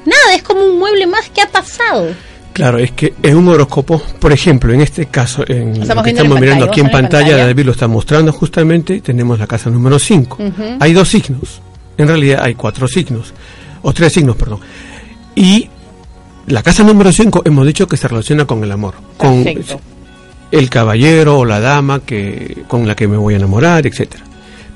nada, 0.08 0.36
es 0.36 0.42
como 0.42 0.66
un 0.66 0.80
mueble 0.80 1.06
más. 1.06 1.30
¿Qué 1.30 1.42
ha 1.42 1.50
pasado? 1.50 2.08
Claro, 2.54 2.80
es 2.80 2.92
que 2.92 3.14
en 3.22 3.38
un 3.38 3.48
horóscopo, 3.50 4.02
por 4.20 4.32
ejemplo, 4.32 4.74
en 4.74 4.82
este 4.82 5.06
caso, 5.06 5.44
en 5.48 5.76
estamos 5.76 6.04
que 6.04 6.10
estamos 6.10 6.40
mirando 6.40 6.66
aquí 6.66 6.80
en 6.80 6.90
pantalla, 6.90 7.38
David 7.38 7.66
lo 7.66 7.72
está 7.74 7.88
mostrando 7.88 8.32
justamente, 8.32 9.00
tenemos 9.02 9.38
la 9.38 9.46
casa 9.46 9.70
número 9.70 10.00
5. 10.00 10.38
Hay 10.80 10.94
dos 10.94 11.08
signos, 11.08 11.62
en 11.98 12.08
realidad 12.08 12.42
hay 12.42 12.56
cuatro 12.56 12.88
signos, 12.88 13.34
o 13.84 13.94
tres 13.94 14.14
signos, 14.14 14.36
perdón. 14.38 14.62
Y 15.36 15.70
la 16.48 16.64
casa 16.64 16.84
número 16.84 17.12
5 17.12 17.44
hemos 17.46 17.68
dicho 17.68 17.88
que 17.88 17.96
se 17.96 18.08
relaciona 18.08 18.46
con 18.46 18.64
el 18.64 18.72
amor, 18.72 18.96
con 19.18 19.46
el 20.50 20.70
caballero 20.70 21.40
o 21.40 21.46
la 21.46 21.60
dama 21.60 22.00
que 22.00 22.64
con 22.68 22.88
la 22.88 22.96
que 22.96 23.08
me 23.08 23.18
voy 23.18 23.36
a 23.36 23.38
enamorar, 23.38 23.86
etcétera 23.86 24.27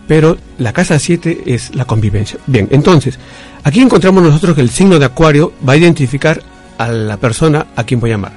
pero 0.07 0.37
la 0.57 0.73
casa 0.73 0.99
7 0.99 1.43
es 1.45 1.75
la 1.75 1.85
convivencia. 1.85 2.39
Bien, 2.47 2.67
entonces, 2.71 3.17
aquí 3.63 3.79
encontramos 3.79 4.23
nosotros 4.23 4.55
que 4.55 4.61
el 4.61 4.69
signo 4.69 4.99
de 4.99 5.05
Acuario 5.05 5.53
va 5.67 5.73
a 5.73 5.77
identificar 5.77 6.41
a 6.77 6.87
la 6.91 7.17
persona 7.17 7.67
a 7.75 7.83
quien 7.83 7.99
voy 7.99 8.11
a 8.11 8.15
amar. 8.15 8.33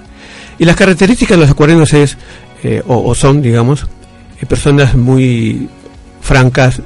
Y 0.59 0.65
las 0.65 0.77
características 0.77 1.37
de 1.37 1.43
los 1.43 1.51
acuarianos 1.51 1.93
es, 1.95 2.17
eh, 2.63 2.83
o, 2.87 3.15
son, 3.15 3.43
digamos, 3.43 3.87
eh, 4.41 4.47
personas 4.47 4.95
muy 4.95 5.69
francas, 6.21 6.81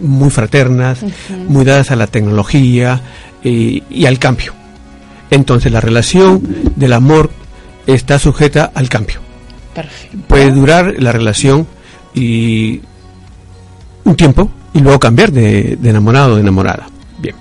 muy 0.00 0.30
fraternas, 0.30 1.00
muy 1.48 1.64
dadas 1.64 1.90
a 1.90 1.96
la 1.96 2.06
tecnología 2.06 3.00
y, 3.42 3.82
y 3.90 4.06
al 4.06 4.18
cambio. 4.18 4.54
Entonces, 5.30 5.72
la 5.72 5.80
relación 5.80 6.42
del 6.76 6.92
amor 6.92 7.30
está 7.86 8.18
sujeta 8.18 8.70
al 8.74 8.88
cambio. 8.88 9.20
Perfecto. 9.74 10.18
Puede 10.26 10.50
durar 10.52 10.94
la 10.98 11.12
relación 11.12 11.66
y 12.14 12.80
un 14.06 14.16
tiempo 14.16 14.50
y 14.72 14.80
luego 14.80 14.98
cambiar 14.98 15.32
de, 15.32 15.78
enamorado 15.82 16.32
o 16.32 16.34
de 16.36 16.42
enamorada. 16.42 16.86
Bien. 17.18 17.34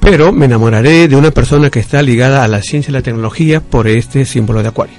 Pero 0.00 0.32
me 0.32 0.46
enamoraré 0.46 1.08
de 1.08 1.16
una 1.16 1.30
persona 1.30 1.70
que 1.70 1.80
está 1.80 2.02
ligada 2.02 2.42
a 2.42 2.48
la 2.48 2.62
ciencia 2.62 2.90
y 2.90 2.94
la 2.94 3.02
tecnología 3.02 3.60
por 3.60 3.86
este 3.86 4.24
símbolo 4.24 4.62
de 4.62 4.68
acuario. 4.68 4.96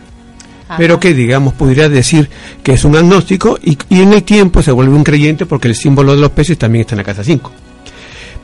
Pero 0.77 0.99
que, 0.99 1.15
digamos, 1.15 1.55
pudiera 1.55 1.89
decir 1.89 2.29
que 2.61 2.73
es 2.73 2.85
un 2.85 2.95
agnóstico 2.95 3.57
y, 3.63 3.75
en 3.89 4.13
el 4.13 4.21
tiempo 4.21 4.61
se 4.61 4.71
vuelve 4.71 4.93
un 4.93 5.03
creyente 5.03 5.47
porque 5.47 5.67
el 5.67 5.75
símbolo 5.75 6.13
de 6.13 6.21
los 6.21 6.29
peces 6.29 6.59
también 6.59 6.81
está 6.81 6.93
en 6.93 6.99
la 6.99 7.03
casa 7.03 7.23
5. 7.23 7.51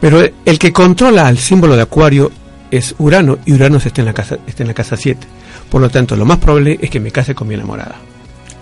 Pero 0.01 0.23
el 0.43 0.59
que 0.59 0.73
controla 0.73 1.27
al 1.27 1.37
símbolo 1.37 1.75
de 1.75 1.83
acuario 1.83 2.31
es 2.71 2.95
Urano 2.97 3.37
y 3.45 3.53
Urano 3.53 3.77
está 3.77 4.01
en 4.01 4.05
la 4.05 4.13
casa 4.13 4.39
está 4.47 4.63
en 4.63 4.67
la 4.67 4.73
casa 4.73 4.97
7. 4.97 5.27
Por 5.69 5.81
lo 5.81 5.89
tanto, 5.89 6.15
lo 6.15 6.25
más 6.25 6.39
probable 6.39 6.79
es 6.81 6.89
que 6.89 6.99
me 6.99 7.11
case 7.11 7.35
con 7.35 7.47
mi 7.47 7.53
enamorada. 7.53 7.95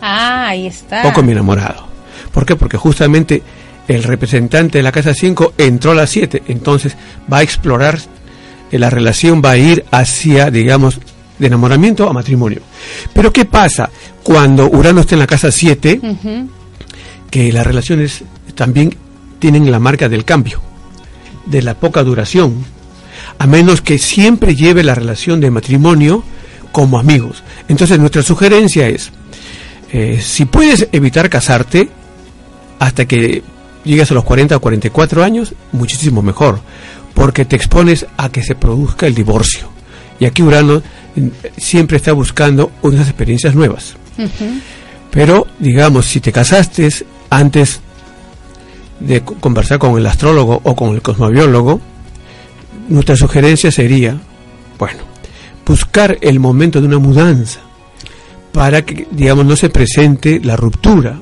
Ah, 0.01 0.49
ahí 0.49 0.67
está. 0.67 1.07
O 1.07 1.13
con 1.13 1.25
mi 1.25 1.31
enamorado. 1.31 1.92
¿Por 2.33 2.45
qué? 2.45 2.55
Porque 2.55 2.77
justamente 2.77 3.43
el 3.87 4.03
representante 4.03 4.79
de 4.79 4.83
la 4.83 4.91
casa 4.91 5.13
5 5.13 5.53
entró 5.57 5.91
a 5.91 5.95
la 5.95 6.07
7, 6.07 6.43
entonces 6.47 6.95
va 7.31 7.37
a 7.37 7.43
explorar 7.43 7.99
eh, 8.71 8.79
la 8.79 8.89
relación, 8.89 9.41
va 9.43 9.51
a 9.51 9.57
ir 9.57 9.85
hacia, 9.91 10.49
digamos, 10.49 10.99
de 11.37 11.47
enamoramiento 11.47 12.09
a 12.09 12.13
matrimonio. 12.13 12.61
Pero 13.13 13.31
¿qué 13.31 13.45
pasa 13.45 13.89
cuando 14.23 14.69
Urano 14.69 15.01
está 15.01 15.15
en 15.15 15.19
la 15.19 15.27
casa 15.27 15.51
7? 15.51 15.99
Que 17.29 17.51
las 17.51 17.65
relaciones 17.65 18.23
también 18.55 18.95
tienen 19.39 19.69
la 19.69 19.79
marca 19.79 20.09
del 20.09 20.25
cambio, 20.25 20.61
de 21.45 21.61
la 21.61 21.73
poca 21.75 22.03
duración, 22.03 22.63
a 23.37 23.47
menos 23.47 23.81
que 23.81 23.97
siempre 23.97 24.55
lleve 24.55 24.83
la 24.83 24.95
relación 24.95 25.39
de 25.39 25.51
matrimonio 25.51 26.23
como 26.71 26.97
amigos. 26.97 27.43
Entonces 27.67 27.99
nuestra 27.99 28.23
sugerencia 28.23 28.87
es, 28.87 29.11
eh, 29.91 30.19
si 30.21 30.45
puedes 30.45 30.87
evitar 30.91 31.29
casarte 31.29 31.89
hasta 32.83 33.05
que 33.05 33.41
llegues 33.85 34.11
a 34.11 34.13
los 34.13 34.25
40 34.25 34.57
o 34.57 34.59
44 34.59 35.23
años, 35.23 35.53
muchísimo 35.71 36.21
mejor, 36.21 36.59
porque 37.13 37.45
te 37.45 37.55
expones 37.55 38.05
a 38.17 38.27
que 38.27 38.43
se 38.43 38.55
produzca 38.55 39.07
el 39.07 39.15
divorcio. 39.15 39.69
Y 40.19 40.25
aquí 40.25 40.43
Urano 40.43 40.81
mm, 41.15 41.27
siempre 41.55 41.95
está 41.95 42.11
buscando 42.11 42.71
unas 42.81 43.07
experiencias 43.07 43.55
nuevas. 43.55 43.95
Pero, 45.11 45.47
digamos, 45.59 46.07
si 46.07 46.19
te 46.19 46.33
casaste 46.33 46.89
antes 47.29 47.79
de 48.99 49.21
conversar 49.21 49.79
con 49.79 49.97
el 49.97 50.05
astrólogo 50.05 50.59
o 50.61 50.75
con 50.75 50.93
el 50.93 51.01
cosmobiólogo, 51.01 51.79
nuestra 52.89 53.15
sugerencia 53.15 53.71
sería, 53.71 54.17
bueno, 54.77 55.03
buscar 55.65 56.17
el 56.19 56.41
momento 56.41 56.81
de 56.81 56.87
una 56.87 56.99
mudanza 56.99 57.61
para 58.51 58.81
que, 58.83 59.07
digamos, 59.09 59.45
no 59.45 59.55
se 59.55 59.69
presente 59.69 60.41
la 60.43 60.57
ruptura. 60.57 61.17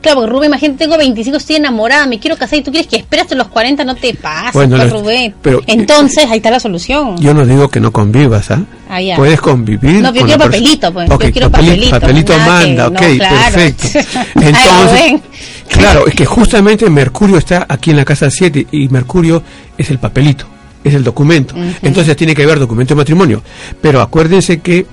Claro, 0.00 0.20
porque 0.20 0.32
Rubén, 0.32 0.48
imagínate, 0.48 0.78
tengo 0.78 0.96
25, 0.96 1.36
estoy 1.36 1.56
enamorada, 1.56 2.06
me 2.06 2.18
quiero 2.18 2.36
casar 2.36 2.58
y 2.58 2.62
tú 2.62 2.70
quieres 2.70 2.88
que 2.88 2.96
esperes 2.96 3.24
hasta 3.24 3.34
los 3.34 3.48
40, 3.48 3.84
no 3.84 3.94
te 3.94 4.14
pasa, 4.14 4.50
bueno, 4.54 4.76
pues, 4.76 4.90
Rubén. 4.90 5.34
Pero, 5.42 5.60
Entonces, 5.66 6.24
ahí 6.30 6.38
está 6.38 6.50
la 6.50 6.60
solución. 6.60 7.18
Yo 7.18 7.34
no 7.34 7.44
digo 7.44 7.68
que 7.68 7.80
no 7.80 7.92
convivas, 7.92 8.50
¿ah? 8.50 8.62
ah 8.88 8.98
Puedes 9.16 9.40
convivir. 9.40 10.00
No, 10.00 10.12
yo 10.14 10.24
quiero 10.24 10.38
papelito, 10.38 10.90
pues. 10.92 11.08
yo 11.08 11.18
quiero 11.18 11.50
papelito. 11.50 12.00
Papelito 12.00 12.38
manda, 12.38 12.88
ok, 12.88 13.00
perfecto. 13.18 13.88
Entonces, 14.36 15.20
claro, 15.68 16.06
es 16.06 16.14
que 16.14 16.24
justamente 16.24 16.88
Mercurio 16.88 17.36
está 17.36 17.66
aquí 17.68 17.90
en 17.90 17.98
la 17.98 18.04
casa 18.06 18.30
7 18.30 18.68
y 18.72 18.88
Mercurio 18.88 19.42
es 19.76 19.90
el 19.90 19.98
papelito, 19.98 20.46
es 20.82 20.94
el 20.94 21.04
documento. 21.04 21.54
Entonces 21.82 22.16
tiene 22.16 22.34
que 22.34 22.42
haber 22.42 22.58
documento 22.58 22.94
de 22.94 22.98
matrimonio. 22.98 23.42
Pero 23.82 24.00
acuérdense 24.00 24.60
que 24.60 24.86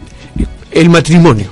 el 0.70 0.90
matrimonio 0.90 1.48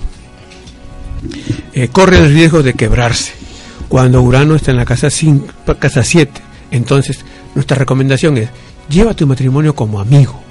eh, 1.73 1.87
corre 1.87 2.17
el 2.17 2.33
riesgo 2.33 2.61
de 2.61 2.73
quebrarse 2.73 3.44
cuando 3.87 4.21
Urano 4.21 4.55
está 4.55 4.71
en 4.71 4.77
la 4.77 4.85
casa 4.85 5.09
5, 5.09 5.75
casa 5.79 6.03
7. 6.03 6.31
Entonces, 6.71 7.23
nuestra 7.53 7.77
recomendación 7.77 8.37
es, 8.37 8.49
lleva 8.89 9.13
tu 9.13 9.27
matrimonio 9.27 9.75
como 9.75 9.99
amigo. 9.99 10.45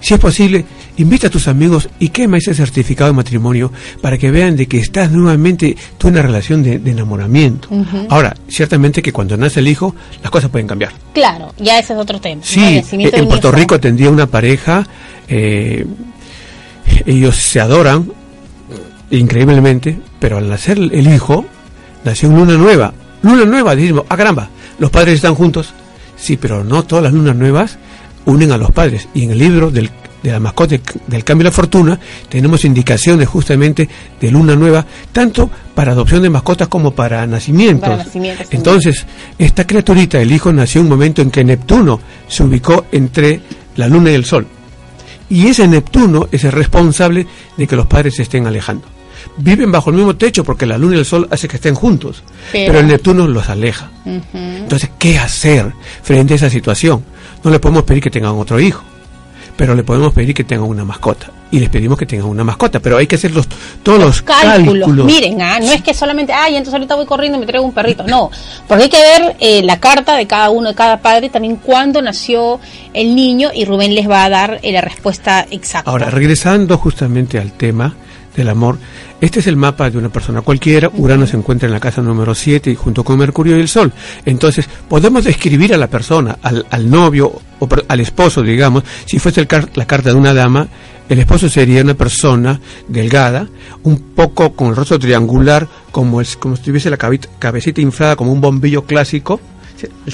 Si 0.00 0.14
es 0.14 0.20
posible, 0.20 0.64
invita 0.98 1.28
a 1.28 1.30
tus 1.30 1.48
amigos 1.48 1.88
y 1.98 2.10
quema 2.10 2.36
ese 2.36 2.54
certificado 2.54 3.10
de 3.10 3.16
matrimonio 3.16 3.72
para 4.00 4.18
que 4.18 4.30
vean 4.30 4.54
de 4.54 4.66
que 4.66 4.78
estás 4.78 5.10
nuevamente 5.10 5.76
tú 5.98 6.08
en 6.08 6.14
una 6.14 6.22
relación 6.22 6.62
de, 6.62 6.74
enamoramiento. 6.74 7.68
Ahora, 8.08 8.34
ciertamente 8.48 9.02
que 9.02 9.12
cuando 9.12 9.36
nace 9.36 9.60
el 9.60 9.68
hijo, 9.68 9.94
las 10.22 10.30
cosas 10.30 10.50
pueden 10.50 10.66
cambiar. 10.66 10.92
Claro, 11.14 11.54
ya 11.58 11.78
ese 11.78 11.94
es 11.94 11.98
otro 11.98 12.20
tema. 12.20 12.42
Sí, 12.44 12.82
en 12.92 13.26
Puerto 13.26 13.50
Rico 13.50 13.80
tendría 13.80 14.10
una 14.10 14.26
pareja, 14.26 14.86
eh, 15.28 15.86
ellos 17.04 17.36
se 17.36 17.60
adoran 17.60 18.12
increíblemente, 19.10 19.98
pero 20.18 20.38
al 20.38 20.48
nacer 20.48 20.78
el 20.78 21.12
hijo, 21.12 21.46
nació 22.06 22.28
una 22.30 22.38
luna 22.38 22.56
nueva. 22.56 22.94
Luna 23.22 23.44
nueva, 23.44 23.76
decimos, 23.76 24.04
ah 24.08 24.16
caramba, 24.16 24.48
los 24.78 24.90
padres 24.90 25.16
están 25.16 25.34
juntos. 25.34 25.74
Sí, 26.16 26.36
pero 26.36 26.64
no 26.64 26.84
todas 26.84 27.04
las 27.04 27.12
lunas 27.12 27.36
nuevas 27.36 27.78
unen 28.24 28.52
a 28.52 28.56
los 28.56 28.70
padres. 28.70 29.08
Y 29.12 29.24
en 29.24 29.32
el 29.32 29.38
libro 29.38 29.70
del, 29.70 29.90
de 30.22 30.30
la 30.32 30.40
mascota 30.40 30.76
del 31.06 31.24
cambio 31.24 31.44
de 31.44 31.50
la 31.50 31.54
fortuna 31.54 32.00
tenemos 32.28 32.64
indicaciones 32.64 33.28
justamente 33.28 33.88
de 34.20 34.30
luna 34.30 34.54
nueva, 34.54 34.86
tanto 35.12 35.50
para 35.74 35.92
adopción 35.92 36.22
de 36.22 36.30
mascotas 36.30 36.68
como 36.68 36.92
para 36.92 37.26
nacimientos. 37.26 38.06
Entonces, 38.50 39.04
esta 39.36 39.66
criaturita, 39.66 40.20
el 40.20 40.32
hijo, 40.32 40.52
nació 40.52 40.80
en 40.80 40.86
un 40.86 40.92
momento 40.92 41.22
en 41.22 41.30
que 41.30 41.44
Neptuno 41.44 42.00
se 42.28 42.44
ubicó 42.44 42.86
entre 42.92 43.40
la 43.76 43.88
luna 43.88 44.12
y 44.12 44.14
el 44.14 44.24
sol. 44.24 44.46
Y 45.28 45.48
ese 45.48 45.66
Neptuno 45.66 46.28
es 46.30 46.44
el 46.44 46.52
responsable 46.52 47.26
de 47.56 47.66
que 47.66 47.76
los 47.76 47.86
padres 47.86 48.14
se 48.14 48.22
estén 48.22 48.46
alejando 48.46 48.95
viven 49.36 49.70
bajo 49.72 49.90
el 49.90 49.96
mismo 49.96 50.16
techo 50.16 50.44
porque 50.44 50.66
la 50.66 50.78
luna 50.78 50.96
y 50.96 50.98
el 51.00 51.04
sol 51.04 51.28
hace 51.30 51.48
que 51.48 51.56
estén 51.56 51.74
juntos, 51.74 52.22
pero, 52.52 52.78
el 52.78 52.86
Neptuno 52.86 53.26
los 53.26 53.48
aleja. 53.48 53.90
Entonces, 54.04 54.90
¿qué 54.98 55.18
hacer 55.18 55.72
frente 56.02 56.34
a 56.34 56.36
esa 56.36 56.50
situación? 56.50 57.04
No 57.42 57.50
le 57.50 57.58
podemos 57.58 57.84
pedir 57.84 58.02
que 58.02 58.10
tengan 58.10 58.32
otro 58.32 58.58
hijo, 58.60 58.82
pero 59.56 59.74
le 59.74 59.82
podemos 59.82 60.12
pedir 60.12 60.34
que 60.34 60.44
tengan 60.44 60.68
una 60.68 60.84
mascota. 60.84 61.30
Y 61.48 61.60
les 61.60 61.68
pedimos 61.68 61.96
que 61.96 62.06
tengan 62.06 62.26
una 62.26 62.42
mascota, 62.42 62.80
pero 62.80 62.96
hay 62.96 63.06
que 63.06 63.14
hacer 63.14 63.30
los, 63.30 63.46
todos 63.82 64.00
los, 64.00 64.22
cálculos. 64.22 65.04
Miren, 65.04 65.40
ah, 65.40 65.60
no 65.60 65.70
es 65.70 65.80
que 65.80 65.94
solamente, 65.94 66.32
ay, 66.32 66.56
entonces 66.56 66.74
ahorita 66.74 66.96
voy 66.96 67.06
corriendo 67.06 67.38
y 67.38 67.40
me 67.40 67.46
traigo 67.46 67.64
un 67.64 67.72
perrito. 67.72 68.02
No, 68.02 68.30
porque 68.66 68.84
hay 68.84 68.90
que 68.90 69.00
ver 69.00 69.36
eh, 69.38 69.62
la 69.62 69.78
carta 69.78 70.16
de 70.16 70.26
cada 70.26 70.50
uno, 70.50 70.70
de 70.70 70.74
cada 70.74 71.00
padre, 71.00 71.30
también 71.30 71.56
cuándo 71.56 72.02
nació 72.02 72.58
el 72.92 73.14
niño 73.14 73.50
y 73.54 73.64
Rubén 73.64 73.94
les 73.94 74.10
va 74.10 74.24
a 74.24 74.28
dar 74.28 74.58
eh, 74.62 74.72
la 74.72 74.80
respuesta 74.80 75.46
exacta. 75.48 75.88
Ahora, 75.88 76.10
regresando 76.10 76.76
justamente 76.78 77.38
al 77.38 77.52
tema 77.52 77.94
del 78.36 78.48
amor, 78.48 78.78
este 79.20 79.40
es 79.40 79.46
el 79.46 79.56
mapa 79.56 79.90
de 79.90 79.98
una 79.98 80.10
persona 80.10 80.42
cualquiera. 80.42 80.90
Urano 80.94 81.26
se 81.26 81.36
encuentra 81.36 81.66
en 81.66 81.72
la 81.72 81.80
casa 81.80 82.02
número 82.02 82.34
7 82.34 82.74
junto 82.74 83.02
con 83.02 83.18
Mercurio 83.18 83.56
y 83.56 83.60
el 83.60 83.68
Sol. 83.68 83.92
Entonces, 84.24 84.68
podemos 84.88 85.24
describir 85.24 85.74
a 85.74 85.78
la 85.78 85.88
persona, 85.88 86.38
al, 86.42 86.90
novio 86.90 87.32
o 87.58 87.68
al 87.88 88.00
esposo, 88.00 88.42
digamos, 88.42 88.84
si 89.06 89.18
fuese 89.18 89.46
la 89.74 89.86
carta 89.86 90.10
de 90.10 90.14
una 90.14 90.34
dama, 90.34 90.68
el 91.08 91.18
esposo 91.18 91.48
sería 91.48 91.82
una 91.82 91.94
persona 91.94 92.60
delgada, 92.88 93.48
un 93.84 93.98
poco 94.14 94.54
con 94.54 94.68
el 94.68 94.76
rostro 94.76 94.98
triangular, 94.98 95.68
como, 95.92 96.20
es, 96.20 96.36
como 96.36 96.56
si 96.56 96.62
tuviese 96.64 96.90
la 96.90 96.96
cabecita 96.96 97.80
inflada 97.80 98.16
como 98.16 98.32
un 98.32 98.40
bombillo 98.40 98.84
clásico, 98.84 99.40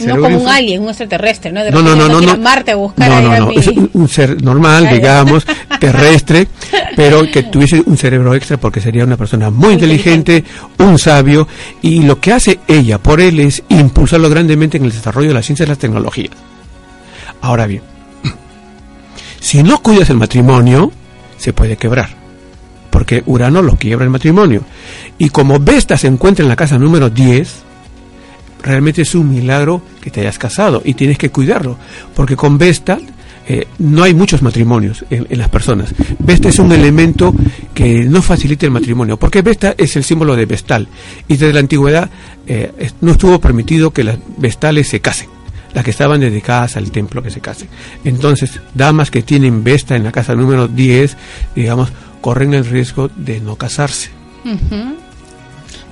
no 0.05 0.21
como 0.21 0.39
un 0.39 0.49
alien, 0.49 0.83
un 0.83 0.89
extraterrestre, 0.89 1.53
¿no? 1.53 1.63
De 1.63 1.71
no, 1.71 1.83
no, 1.83 1.95
no, 1.95 2.09
no, 2.09 2.21
no, 2.21 2.37
Marte 2.39 2.73
a 2.73 2.77
buscar 2.77 3.09
no, 3.09 3.21
no, 3.21 3.39
no, 3.47 3.51
es 3.53 3.69
un, 3.69 4.09
ser 4.09 4.43
normal, 4.43 4.89
digamos, 4.91 5.47
terrestre, 5.81 6.49
pero 6.97 7.31
que 7.31 7.45
tuviese 7.45 7.83
un 7.85 7.97
cerebro 7.97 8.35
extra 8.35 8.57
porque 8.57 8.81
sería 8.81 9.05
una 9.05 9.17
persona 9.17 9.51
muy 9.51 9.75
inteligente, 9.75 10.45
un 10.79 10.99
sabio, 10.99 11.47
y 11.81 12.03
lo 12.03 12.21
que 12.21 12.33
hace 12.33 12.61
ella 12.67 12.99
por 12.99 13.21
él 13.21 13.41
es 13.41 13.63
impulsarlo 13.69 14.29
grandemente 14.29 14.79
en 14.79 14.85
el 14.85 14.93
desarrollo 14.93 15.29
de 15.29 15.35
la 15.35 15.43
ciencia 15.43 15.65
y 15.65 15.69
las 15.69 15.79
tecnologías. 15.79 16.33
Ahora 17.41 17.67
bien, 17.67 17.83
si 19.41 19.63
no 19.63 19.81
cuidas 19.83 20.11
el 20.11 20.17
matrimonio, 20.17 20.91
se 21.39 21.53
puede 21.53 21.77
quebrar, 21.77 22.11
porque 22.91 23.23
Urano 23.27 23.63
lo 23.63 23.77
quiebra 23.77 24.05
el 24.05 24.11
matrimonio. 24.11 24.63
Y 25.19 25.31
como 25.31 25.61
Vesta 25.61 25.97
se 25.97 26.09
encuentra 26.09 26.43
en 26.43 26.49
la 26.49 26.57
casa 26.57 26.79
número 26.79 27.11
10, 27.11 27.72
realmente 28.63 29.03
es 29.03 29.15
un 29.15 29.29
milagro 29.29 29.83
que 30.01 30.11
te 30.11 30.21
hayas 30.21 30.39
casado 30.39 30.83
y 30.85 30.95
tienes 30.95 31.19
que 31.19 31.31
cuidarlo, 31.31 31.77
porque 32.15 32.37
con 32.37 32.59
Vesta 32.59 32.99
eh, 33.47 33.67
no 33.79 34.05
hay 34.05 34.15
muchos 34.15 34.41
matrimonios 34.43 35.05
en, 35.11 35.27
las 35.39 35.49
personas. 35.49 35.95
Vesta 36.19 36.49
es 36.49 36.59
un 36.59 36.71
elemento 36.73 37.35
que 37.75 38.05
no 38.05 38.23
facilita 38.23 38.67
el 38.67 38.73
matrimonio, 38.73 39.19
porque 39.19 39.43
Vesta 39.43 39.75
es 39.77 39.97
el 39.97 40.05
símbolo 40.05 40.37
de 40.37 40.47
Vestal 40.47 40.89
y 41.27 41.37
desde 41.37 41.53
la 41.53 41.61
antigüedad 41.61 42.09
eh, 42.47 42.91
no 43.01 43.13
estuvo 43.13 43.41
permitido 43.41 43.91
que 43.91 44.05
las 44.05 44.19
Vestales 44.37 44.89
se 44.89 45.01
casen, 45.01 45.29
las 45.75 45.85
que 45.85 45.91
estaban 45.91 46.21
dedicadas 46.21 46.77
al 46.77 46.93
templo 46.93 47.23
que 47.23 47.31
se 47.31 47.41
casen. 47.41 47.69
Entonces, 48.05 48.61
damas 48.75 49.11
que 49.11 49.23
tienen 49.23 49.65
Vesta 49.65 49.97
en 49.97 50.05
la 50.05 50.13
casa 50.13 50.35
número 50.35 50.69
10, 50.69 51.17
digamos, 51.57 51.93
corren 52.21 52.55
el 52.55 52.65
riesgo 52.65 53.11
de 53.17 53.41
no 53.41 53.57
casarse. 53.57 54.11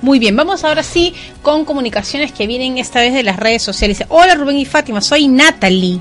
Muy 0.01 0.17
bien, 0.17 0.35
vamos 0.35 0.63
ahora 0.63 0.81
sí 0.81 1.13
con 1.43 1.63
comunicaciones 1.63 2.31
que 2.31 2.47
vienen 2.47 2.79
esta 2.79 3.01
vez 3.01 3.13
de 3.13 3.21
las 3.21 3.37
redes 3.37 3.61
sociales. 3.61 4.03
Hola 4.09 4.33
Rubén 4.33 4.57
y 4.57 4.65
Fátima, 4.65 4.99
soy 4.99 5.27
Natalie. 5.27 5.99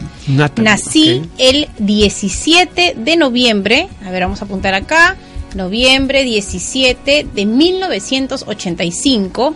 Nací 0.56 1.20
el 1.36 1.68
17 1.78 2.94
de 2.96 3.16
noviembre, 3.16 3.88
a 4.06 4.10
ver, 4.10 4.22
vamos 4.22 4.40
a 4.40 4.46
apuntar 4.46 4.72
acá, 4.72 5.18
noviembre 5.54 6.24
17 6.24 7.26
de 7.34 7.46
1985 7.46 9.54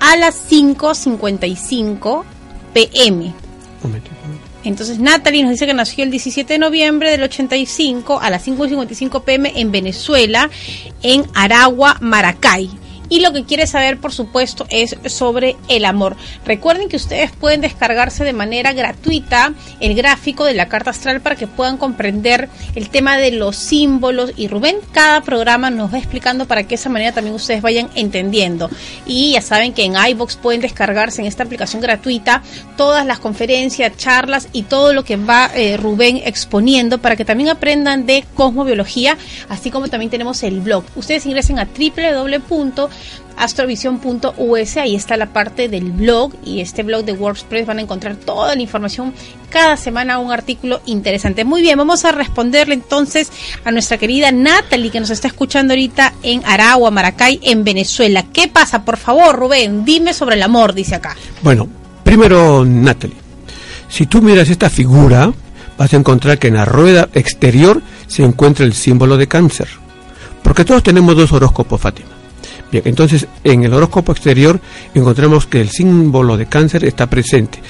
a 0.00 0.16
las 0.16 0.50
5.55 0.50 2.24
pm. 2.74 3.32
Entonces 4.64 4.98
Natalie 4.98 5.44
nos 5.44 5.52
dice 5.52 5.64
que 5.64 5.74
nació 5.74 6.02
el 6.02 6.10
17 6.10 6.54
de 6.54 6.58
noviembre 6.58 7.12
del 7.12 7.22
85 7.22 8.18
a 8.20 8.30
las 8.30 8.48
5.55 8.48 9.22
pm 9.22 9.52
en 9.54 9.70
Venezuela, 9.70 10.50
en 11.02 11.24
Aragua, 11.34 11.98
Maracay 12.00 12.68
y 13.08 13.20
lo 13.20 13.32
que 13.32 13.44
quiere 13.44 13.66
saber, 13.66 13.98
por 13.98 14.12
supuesto, 14.12 14.66
es 14.70 14.96
sobre 15.06 15.56
el 15.68 15.84
amor. 15.84 16.16
Recuerden 16.44 16.88
que 16.88 16.96
ustedes 16.96 17.30
pueden 17.32 17.60
descargarse 17.60 18.24
de 18.24 18.32
manera 18.32 18.72
gratuita 18.72 19.52
el 19.80 19.94
gráfico 19.94 20.44
de 20.44 20.54
la 20.54 20.68
carta 20.68 20.90
astral 20.90 21.20
para 21.20 21.36
que 21.36 21.46
puedan 21.46 21.76
comprender 21.76 22.48
el 22.74 22.88
tema 22.88 23.16
de 23.16 23.32
los 23.32 23.56
símbolos 23.56 24.32
y 24.36 24.48
Rubén 24.48 24.76
cada 24.92 25.20
programa 25.22 25.70
nos 25.70 25.92
va 25.92 25.98
explicando 25.98 26.46
para 26.46 26.62
que 26.62 26.70
de 26.70 26.74
esa 26.76 26.88
manera 26.88 27.12
también 27.12 27.34
ustedes 27.34 27.62
vayan 27.62 27.88
entendiendo. 27.94 28.70
Y 29.06 29.32
ya 29.32 29.40
saben 29.40 29.72
que 29.72 29.84
en 29.84 29.94
iBox 29.96 30.36
pueden 30.36 30.60
descargarse 30.60 31.20
en 31.20 31.26
esta 31.26 31.44
aplicación 31.44 31.80
gratuita 31.82 32.42
todas 32.76 33.06
las 33.06 33.18
conferencias, 33.18 33.96
charlas 33.96 34.48
y 34.52 34.62
todo 34.62 34.92
lo 34.92 35.04
que 35.04 35.16
va 35.16 35.50
eh, 35.54 35.76
Rubén 35.76 36.20
exponiendo 36.24 36.98
para 36.98 37.16
que 37.16 37.24
también 37.24 37.50
aprendan 37.50 38.06
de 38.06 38.24
cosmobiología, 38.34 39.16
así 39.48 39.70
como 39.70 39.88
también 39.88 40.10
tenemos 40.10 40.42
el 40.42 40.60
blog. 40.60 40.84
Ustedes 40.96 41.26
ingresen 41.26 41.58
a 41.58 41.66
www 41.66 42.88
astrovision.us, 43.36 44.76
ahí 44.76 44.94
está 44.94 45.16
la 45.16 45.26
parte 45.26 45.68
del 45.68 45.92
blog 45.92 46.32
y 46.44 46.60
este 46.60 46.82
blog 46.82 47.04
de 47.04 47.12
WordPress 47.12 47.66
van 47.66 47.78
a 47.78 47.82
encontrar 47.82 48.16
toda 48.16 48.54
la 48.54 48.62
información, 48.62 49.12
cada 49.50 49.76
semana 49.76 50.18
un 50.18 50.32
artículo 50.32 50.80
interesante. 50.86 51.44
Muy 51.44 51.60
bien, 51.60 51.78
vamos 51.78 52.04
a 52.04 52.12
responderle 52.12 52.74
entonces 52.74 53.30
a 53.64 53.70
nuestra 53.70 53.98
querida 53.98 54.32
Natalie 54.32 54.90
que 54.90 55.00
nos 55.00 55.10
está 55.10 55.28
escuchando 55.28 55.74
ahorita 55.74 56.14
en 56.22 56.42
Aragua, 56.44 56.90
Maracay, 56.90 57.40
en 57.42 57.64
Venezuela. 57.64 58.24
¿Qué 58.32 58.48
pasa? 58.48 58.84
Por 58.84 58.96
favor, 58.96 59.36
Rubén, 59.36 59.84
dime 59.84 60.14
sobre 60.14 60.36
el 60.36 60.42
amor, 60.42 60.72
dice 60.72 60.94
acá. 60.94 61.14
Bueno, 61.42 61.68
primero 62.04 62.64
Natalie, 62.64 63.16
si 63.88 64.06
tú 64.06 64.22
miras 64.22 64.48
esta 64.48 64.70
figura, 64.70 65.32
vas 65.76 65.92
a 65.92 65.96
encontrar 65.96 66.38
que 66.38 66.48
en 66.48 66.54
la 66.54 66.64
rueda 66.64 67.08
exterior 67.12 67.82
se 68.06 68.22
encuentra 68.22 68.64
el 68.64 68.72
símbolo 68.72 69.16
de 69.16 69.28
cáncer. 69.28 69.68
Porque 70.42 70.64
todos 70.64 70.82
tenemos 70.82 71.16
dos 71.16 71.32
horóscopos, 71.32 71.80
Fátima. 71.80 72.15
Bien, 72.70 72.82
entonces 72.86 73.28
en 73.44 73.62
el 73.62 73.72
horóscopo 73.72 74.12
exterior 74.12 74.60
encontramos 74.92 75.46
que 75.46 75.60
el 75.60 75.70
símbolo 75.70 76.36
de 76.36 76.46
cáncer 76.46 76.84
está 76.84 77.06
presente 77.06 77.60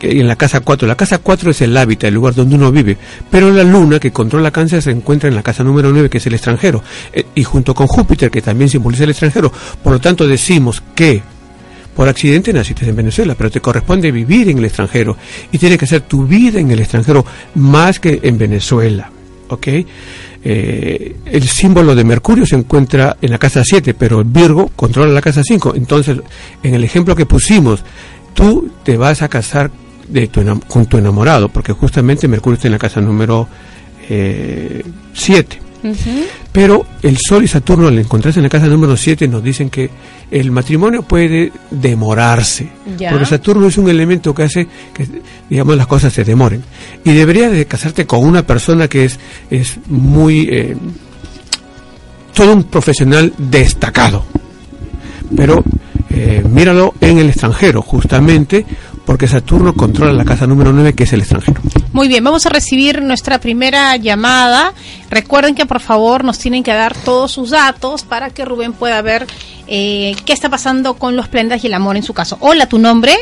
en 0.00 0.26
la 0.26 0.36
casa 0.36 0.60
4. 0.60 0.88
La 0.88 0.96
casa 0.96 1.18
4 1.18 1.50
es 1.50 1.60
el 1.62 1.76
hábitat, 1.76 2.08
el 2.08 2.14
lugar 2.14 2.34
donde 2.34 2.54
uno 2.54 2.72
vive, 2.72 2.96
pero 3.30 3.50
la 3.50 3.64
luna 3.64 3.98
que 3.98 4.12
controla 4.12 4.50
cáncer 4.50 4.82
se 4.82 4.90
encuentra 4.90 5.28
en 5.28 5.34
la 5.34 5.42
casa 5.42 5.62
número 5.62 5.90
9, 5.92 6.08
que 6.08 6.18
es 6.18 6.26
el 6.26 6.34
extranjero, 6.34 6.82
eh, 7.12 7.26
y 7.34 7.44
junto 7.44 7.74
con 7.74 7.86
Júpiter, 7.86 8.30
que 8.30 8.42
también 8.42 8.70
simboliza 8.70 9.04
el 9.04 9.10
extranjero. 9.10 9.52
Por 9.82 9.92
lo 9.92 10.00
tanto, 10.00 10.26
decimos 10.26 10.82
que 10.94 11.22
por 11.94 12.08
accidente 12.08 12.52
naciste 12.52 12.88
en 12.88 12.96
Venezuela, 12.96 13.34
pero 13.34 13.50
te 13.50 13.60
corresponde 13.60 14.12
vivir 14.12 14.50
en 14.50 14.58
el 14.58 14.66
extranjero 14.66 15.16
y 15.50 15.58
tiene 15.58 15.78
que 15.78 15.86
ser 15.86 16.02
tu 16.02 16.26
vida 16.26 16.60
en 16.60 16.70
el 16.70 16.80
extranjero 16.80 17.24
más 17.54 18.00
que 18.00 18.20
en 18.22 18.36
Venezuela. 18.36 19.10
¿Ok? 19.48 19.68
Eh, 20.48 21.16
el 21.24 21.42
símbolo 21.48 21.96
de 21.96 22.04
Mercurio 22.04 22.46
se 22.46 22.54
encuentra 22.54 23.16
en 23.20 23.32
la 23.32 23.38
casa 23.38 23.64
7, 23.64 23.94
pero 23.94 24.22
Virgo 24.22 24.70
controla 24.76 25.12
la 25.12 25.20
casa 25.20 25.42
5. 25.42 25.74
Entonces, 25.74 26.18
en 26.62 26.72
el 26.72 26.84
ejemplo 26.84 27.16
que 27.16 27.26
pusimos, 27.26 27.82
tú 28.32 28.70
te 28.84 28.96
vas 28.96 29.22
a 29.22 29.28
casar 29.28 29.72
de 30.06 30.28
tu 30.28 30.42
con 30.68 30.86
tu 30.86 30.98
enamorado, 30.98 31.48
porque 31.48 31.72
justamente 31.72 32.28
Mercurio 32.28 32.54
está 32.54 32.68
en 32.68 32.72
la 32.74 32.78
casa 32.78 33.00
número 33.00 33.48
7. 34.06 34.08
Eh, 34.08 35.65
pero 36.52 36.86
el 37.02 37.16
Sol 37.18 37.44
y 37.44 37.48
Saturno, 37.48 37.88
al 37.88 37.98
encontrarse 37.98 38.40
en 38.40 38.44
la 38.44 38.48
casa 38.48 38.66
número 38.66 38.96
7, 38.96 39.28
nos 39.28 39.42
dicen 39.42 39.70
que 39.70 39.90
el 40.30 40.50
matrimonio 40.50 41.02
puede 41.02 41.52
demorarse. 41.70 42.68
Porque 43.10 43.26
Saturno 43.26 43.66
es 43.66 43.78
un 43.78 43.88
elemento 43.88 44.34
que 44.34 44.42
hace 44.44 44.66
que, 44.92 45.06
digamos, 45.48 45.76
las 45.76 45.86
cosas 45.86 46.12
se 46.12 46.24
demoren. 46.24 46.62
Y 47.04 47.12
deberías 47.12 47.52
de 47.52 47.66
casarte 47.66 48.06
con 48.06 48.24
una 48.24 48.46
persona 48.46 48.88
que 48.88 49.04
es, 49.04 49.18
es 49.50 49.78
muy... 49.88 50.48
Eh, 50.50 50.76
todo 52.34 52.52
un 52.52 52.64
profesional 52.64 53.32
destacado. 53.38 54.24
Pero 55.34 55.64
eh, 56.10 56.44
míralo 56.48 56.94
en 57.00 57.18
el 57.18 57.28
extranjero, 57.28 57.82
justamente 57.82 58.64
porque 59.06 59.28
Saturno 59.28 59.72
controla 59.72 60.12
la 60.12 60.24
casa 60.24 60.46
número 60.48 60.72
9, 60.72 60.94
que 60.94 61.04
es 61.04 61.12
el 61.12 61.20
extranjero. 61.20 61.62
Muy 61.92 62.08
bien, 62.08 62.24
vamos 62.24 62.44
a 62.44 62.48
recibir 62.48 63.00
nuestra 63.00 63.38
primera 63.38 63.96
llamada. 63.96 64.72
Recuerden 65.08 65.54
que 65.54 65.64
por 65.64 65.80
favor 65.80 66.24
nos 66.24 66.40
tienen 66.40 66.64
que 66.64 66.72
dar 66.72 66.94
todos 66.94 67.30
sus 67.30 67.50
datos 67.50 68.02
para 68.02 68.30
que 68.30 68.44
Rubén 68.44 68.72
pueda 68.72 69.00
ver 69.02 69.26
eh, 69.68 70.16
qué 70.26 70.32
está 70.32 70.50
pasando 70.50 70.94
con 70.94 71.14
los 71.14 71.28
prendas 71.28 71.62
y 71.62 71.68
el 71.68 71.74
amor 71.74 71.96
en 71.96 72.02
su 72.02 72.12
caso. 72.12 72.36
Hola, 72.40 72.66
¿tu 72.66 72.78
nombre? 72.78 73.14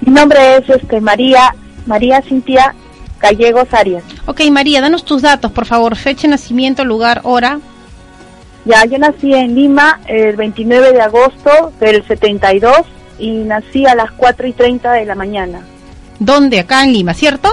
Mi 0.00 0.12
nombre 0.12 0.56
es 0.56 0.68
este, 0.68 1.00
María, 1.00 1.54
María 1.86 2.22
Cintia 2.22 2.74
Gallegos 3.20 3.72
Arias. 3.72 4.02
Ok, 4.26 4.40
María, 4.50 4.80
danos 4.80 5.04
tus 5.04 5.20
datos, 5.22 5.52
por 5.52 5.66
favor. 5.66 5.96
Fecha, 5.96 6.26
nacimiento, 6.26 6.84
lugar, 6.84 7.20
hora. 7.24 7.60
Ya, 8.64 8.84
yo 8.86 8.96
nací 8.98 9.34
en 9.34 9.54
Lima 9.54 10.00
el 10.06 10.34
29 10.36 10.92
de 10.92 11.00
agosto 11.02 11.72
del 11.78 12.06
72 12.06 12.86
y 13.22 13.30
nací 13.30 13.86
a 13.86 13.94
las 13.94 14.10
4 14.10 14.48
y 14.48 14.52
30 14.52 14.92
de 14.92 15.04
la 15.04 15.14
mañana. 15.14 15.60
¿Dónde? 16.18 16.58
Acá 16.58 16.82
en 16.82 16.92
Lima, 16.92 17.14
¿cierto? 17.14 17.48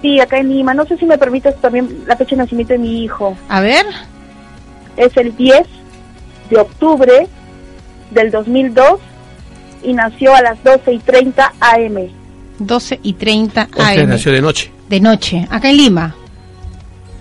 Sí, 0.00 0.20
acá 0.20 0.38
en 0.38 0.50
Lima. 0.50 0.72
No 0.72 0.86
sé 0.86 0.96
si 0.96 1.04
me 1.04 1.18
permites 1.18 1.60
también 1.60 2.04
la 2.06 2.16
fecha 2.16 2.30
de 2.30 2.42
nacimiento 2.42 2.74
de 2.74 2.78
mi 2.78 3.02
hijo. 3.02 3.36
A 3.48 3.60
ver. 3.60 3.84
Es 4.96 5.16
el 5.16 5.36
10 5.36 5.66
de 6.48 6.56
octubre 6.58 7.26
del 8.12 8.30
2002 8.30 9.00
y 9.82 9.92
nació 9.92 10.32
a 10.34 10.42
las 10.42 10.62
12 10.62 10.92
y 10.92 10.98
30 11.00 11.52
AM. 11.58 12.08
12 12.60 13.00
y 13.02 13.12
30 13.14 13.62
AM. 13.62 13.70
O 13.72 13.82
sea, 13.82 14.06
nació 14.06 14.32
de 14.32 14.42
noche. 14.42 14.72
De 14.88 15.00
noche, 15.00 15.44
acá 15.50 15.70
en 15.70 15.76
Lima 15.76 16.14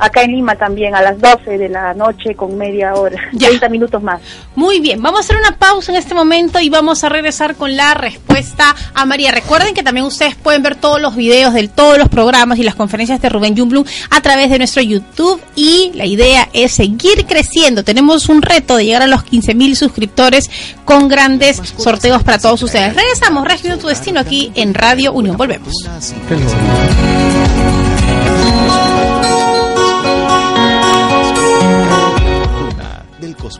acá 0.03 0.23
en 0.23 0.31
Lima 0.31 0.55
también 0.55 0.93
a 0.95 1.01
las 1.01 1.19
12 1.19 1.57
de 1.57 1.69
la 1.69 1.93
noche 1.93 2.35
con 2.35 2.57
media 2.57 2.93
hora, 2.93 3.17
30 3.37 3.69
minutos 3.69 4.03
más. 4.03 4.21
Muy 4.55 4.79
bien, 4.79 5.01
vamos 5.01 5.21
a 5.21 5.23
hacer 5.23 5.37
una 5.37 5.57
pausa 5.57 5.91
en 5.91 5.97
este 5.97 6.13
momento 6.13 6.59
y 6.59 6.69
vamos 6.69 7.03
a 7.03 7.09
regresar 7.09 7.55
con 7.55 7.75
la 7.75 7.93
respuesta 7.93 8.75
a 8.93 9.05
María. 9.05 9.31
Recuerden 9.31 9.73
que 9.73 9.81
también 9.81 10.05
ustedes 10.05 10.35
pueden 10.35 10.61
ver 10.61 10.75
todos 10.75 11.01
los 11.01 11.15
videos 11.15 11.53
de 11.53 11.67
todos 11.69 11.97
los 11.97 12.09
programas 12.09 12.59
y 12.59 12.63
las 12.63 12.75
conferencias 12.75 13.21
de 13.21 13.29
Rubén 13.29 13.57
Jumblum 13.57 13.85
a 14.09 14.21
través 14.21 14.49
de 14.49 14.57
nuestro 14.57 14.81
YouTube 14.81 15.41
y 15.55 15.91
la 15.95 16.05
idea 16.05 16.49
es 16.51 16.73
seguir 16.73 17.25
creciendo. 17.25 17.83
Tenemos 17.83 18.27
un 18.27 18.41
reto 18.41 18.75
de 18.75 18.85
llegar 18.85 19.03
a 19.03 19.07
los 19.07 19.23
15 19.23 19.55
mil 19.55 19.75
suscriptores 19.77 20.49
con 20.83 21.07
grandes 21.07 21.61
sorteos 21.77 22.23
para 22.23 22.39
todos 22.39 22.61
ustedes. 22.61 22.93
Regresamos, 22.93 23.45
Región 23.45 23.79
Tu 23.79 23.87
Destino 23.87 24.19
aquí 24.19 24.51
en 24.55 24.73
Radio 24.73 25.13
Unión. 25.13 25.37
Volvemos 25.37 25.73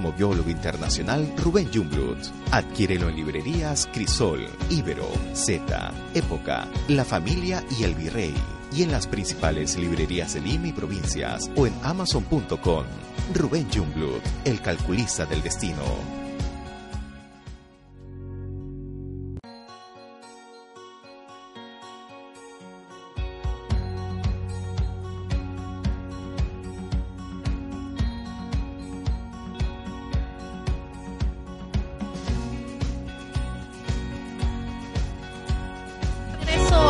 cosmobiólogo 0.04 0.50
internacional 0.50 1.34
Rubén 1.38 1.70
Jungblut. 1.74 2.18
Adquiérelo 2.52 3.10
en 3.10 3.16
librerías 3.16 3.88
Crisol, 3.94 4.48
Ibero, 4.70 5.08
Z, 5.34 5.92
Época, 6.14 6.68
La 6.90 7.06
Familia 7.06 7.64
y 7.80 7.84
El 7.84 7.96
Virrey. 7.96 8.34
Y 8.74 8.84
en 8.84 8.92
las 8.92 9.08
principales 9.08 9.78
librerías 9.78 10.34
de 10.34 10.42
Lima 10.42 10.68
y 10.68 10.74
provincias 10.74 11.50
o 11.56 11.68
en 11.68 11.74
amazon.com. 11.84 12.86
Rubén 13.34 13.68
Jungblut, 13.74 14.24
el 14.46 14.60
calculista 14.62 15.26
del 15.26 15.42
destino. 15.42 16.23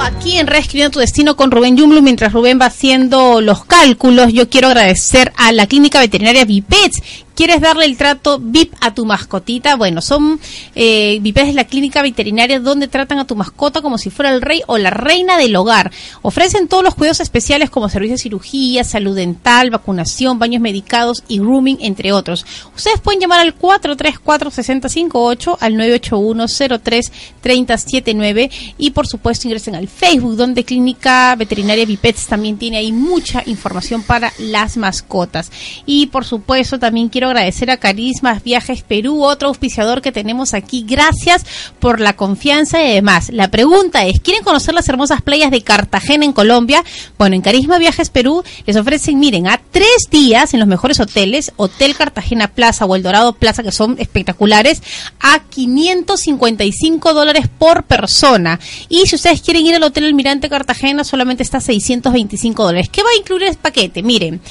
Aquí 0.04 0.38
en 0.38 0.48
Reescribiendo 0.48 0.92
tu 0.92 1.00
Destino 1.00 1.36
con 1.36 1.52
Rubén 1.52 1.78
Yumlu. 1.78 2.02
Mientras 2.02 2.34
Rubén 2.34 2.60
va 2.60 2.66
haciendo 2.66 3.42
los 3.42 3.66
cálculos, 3.66 4.34
yo 4.34 4.50
quiero 4.50 4.68
agradecer 4.68 5.32
a 5.38 5.52
la 5.52 5.68
Clínica 5.68 6.00
Veterinaria 6.00 6.46
Vipets 6.46 7.02
¿Quieres 7.36 7.62
darle 7.62 7.86
el 7.86 7.98
trato 7.98 8.40
VIP 8.40 8.76
a 8.80 8.94
tu 8.94 9.06
mascotita? 9.06 9.76
Bueno, 9.76 10.02
son 10.02 10.40
eh, 10.76 11.20
es 11.24 11.56
la 11.56 11.66
clínica 11.66 12.02
veterinaria 12.02 12.60
donde 12.60 12.88
tratan 12.88 13.20
a 13.20 13.26
tu 13.26 13.36
mascota 13.36 13.82
como 13.82 13.98
si 13.98 14.12
fuera 14.12 14.32
el 14.32 14.42
rey 14.42 14.62
o 14.68 14.78
la 14.78 14.92
reina 14.92 15.38
del 15.38 15.56
hogar. 15.56 15.92
Ofrecen 16.22 16.68
todos 16.68 16.84
los 16.84 16.96
cuidados 16.96 17.22
especiales 17.22 17.70
como 17.70 17.88
servicios 17.90 18.20
de 18.20 18.24
cirugía, 18.24 18.84
salud 18.84 19.16
dental, 19.16 19.70
vacunación, 19.72 20.38
baños 20.38 20.62
medicados 20.62 21.24
y 21.28 21.40
grooming, 21.40 21.78
entre 21.82 22.12
otros. 22.12 22.46
Ustedes 22.76 23.00
pueden 23.00 23.22
llamar 23.22 23.40
al 23.40 23.58
434-6058, 23.58 25.58
al 25.60 25.74
981-03-3079 25.74 28.52
y 28.78 28.92
por 28.92 29.08
supuesto 29.08 29.48
ingresen 29.48 29.74
al 29.76 29.88
Facebook 29.88 30.36
donde 30.36 30.64
Clínica 30.64 31.36
Veterinaria 31.36 31.86
Vipets 31.86 32.28
también 32.28 32.58
tiene 32.58 32.78
ahí 32.78 32.92
mucha 32.92 33.42
información 33.46 34.04
para 34.04 34.34
las 34.38 34.78
mascotas. 34.78 35.52
Y 35.86 36.08
por 36.08 36.26
supuesto 36.26 36.80
también 36.80 37.10
quiero 37.10 37.23
agradecer 37.28 37.72
a 37.72 37.78
Carismas 37.78 38.44
Viajes 38.44 38.82
Perú, 38.84 39.24
otro 39.24 39.50
auspiciador 39.50 40.02
que 40.02 40.12
tenemos 40.12 40.54
aquí. 40.54 40.86
Gracias 40.88 41.46
por 41.80 42.00
la 42.00 42.16
confianza 42.16 42.84
y 42.84 42.94
demás. 42.94 43.30
La 43.32 43.50
pregunta 43.50 44.06
es, 44.06 44.20
¿quieren 44.20 44.44
conocer 44.44 44.74
las 44.74 44.90
hermosas 44.90 45.22
playas 45.22 45.52
de 45.52 45.62
Cartagena 45.62 46.26
en 46.26 46.34
Colombia? 46.34 46.84
Bueno, 47.18 47.36
en 47.36 47.42
Carisma 47.42 47.78
Viajes 47.78 48.10
Perú 48.10 48.44
les 48.66 48.76
ofrecen, 48.76 49.20
miren, 49.20 49.48
a 49.48 49.60
tres 49.72 50.10
días 50.10 50.54
en 50.54 50.60
los 50.60 50.68
mejores 50.68 51.00
hoteles, 51.00 51.52
Hotel 51.58 51.96
Cartagena 51.96 52.48
Plaza 52.48 52.86
o 52.86 52.96
El 52.96 53.04
Dorado 53.04 53.34
Plaza, 53.34 53.64
que 53.64 53.72
son 53.72 53.96
espectaculares, 54.00 54.82
a 55.20 55.40
555 55.50 57.14
dólares 57.14 57.48
por 57.58 57.84
persona. 57.84 58.60
Y 58.90 59.06
si 59.08 59.16
ustedes 59.16 59.42
quieren 59.42 59.66
ir 59.66 59.76
al 59.76 59.84
Hotel 59.84 60.06
Almirante 60.06 60.50
Cartagena, 60.50 61.04
solamente 61.04 61.44
está 61.44 61.60
625 61.60 62.64
dólares. 62.64 62.90
¿Qué 62.90 63.04
va 63.04 63.10
a 63.10 63.18
incluir 63.18 63.44
el 63.44 63.56
paquete? 63.56 64.04
Miren, 64.04 64.42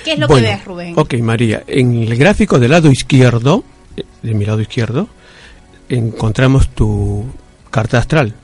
qué 0.04 0.14
es 0.14 0.20
lo 0.20 0.28
Bueno, 0.28 0.48
que 0.48 0.54
ves 0.54 0.66
Rubén 0.66 0.94
Ok, 0.98 1.16
María, 1.16 1.64
en 1.68 2.04
el 2.04 2.16
gráfico 2.16 2.60
del 2.60 2.72
lado 2.72 2.92
izquierdo, 2.92 3.64
eh, 3.98 4.04
de 4.22 4.34
mi 4.34 4.46
lado 4.46 4.62
izquierdo, 4.62 5.08
encontramos 5.90 6.70
tu 6.70 7.26
carta 7.72 7.98
astral. 7.98 8.36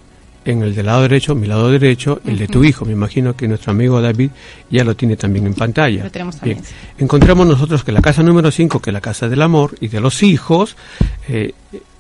En 0.50 0.64
el 0.64 0.74
del 0.74 0.88
lado 0.88 1.04
derecho, 1.04 1.36
mi 1.36 1.46
lado 1.46 1.70
derecho, 1.70 2.22
el 2.26 2.40
de 2.40 2.48
tu 2.48 2.64
hijo. 2.64 2.84
Me 2.84 2.94
imagino 2.94 3.36
que 3.36 3.48
nuestro 3.48 3.72
amigo 3.72 4.02
David 4.02 4.32
ya 4.72 4.84
lo 4.84 4.96
tiene 4.96 5.16
también 5.16 5.46
en 5.46 5.54
pantalla. 5.54 6.04
Lo 6.06 6.10
tenemos 6.10 6.38
también, 6.38 6.58
Bien. 6.60 6.74
Encontramos 6.98 7.46
nosotros 7.46 7.84
que 7.84 7.92
la 7.92 8.02
casa 8.02 8.24
número 8.24 8.50
5, 8.50 8.82
que 8.82 8.90
es 8.90 8.94
la 8.94 9.00
casa 9.02 9.30
del 9.30 9.44
amor 9.44 9.76
y 9.80 9.90
de 9.90 10.00
los 10.02 10.24
hijos, 10.24 10.76
eh, 11.28 11.54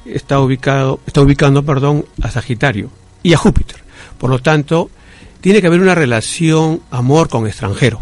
está 0.03 0.39
ubicado, 0.39 0.99
está 1.05 1.21
ubicando, 1.21 1.63
perdón, 1.63 2.05
a 2.23 2.31
Sagitario 2.31 2.89
y 3.21 3.33
a 3.33 3.37
Júpiter. 3.37 3.77
Por 4.17 4.31
lo 4.31 4.39
tanto, 4.39 4.89
tiene 5.41 5.61
que 5.61 5.67
haber 5.67 5.79
una 5.79 5.93
relación 5.93 6.81
amor 6.89 7.29
con 7.29 7.45
extranjero, 7.45 8.01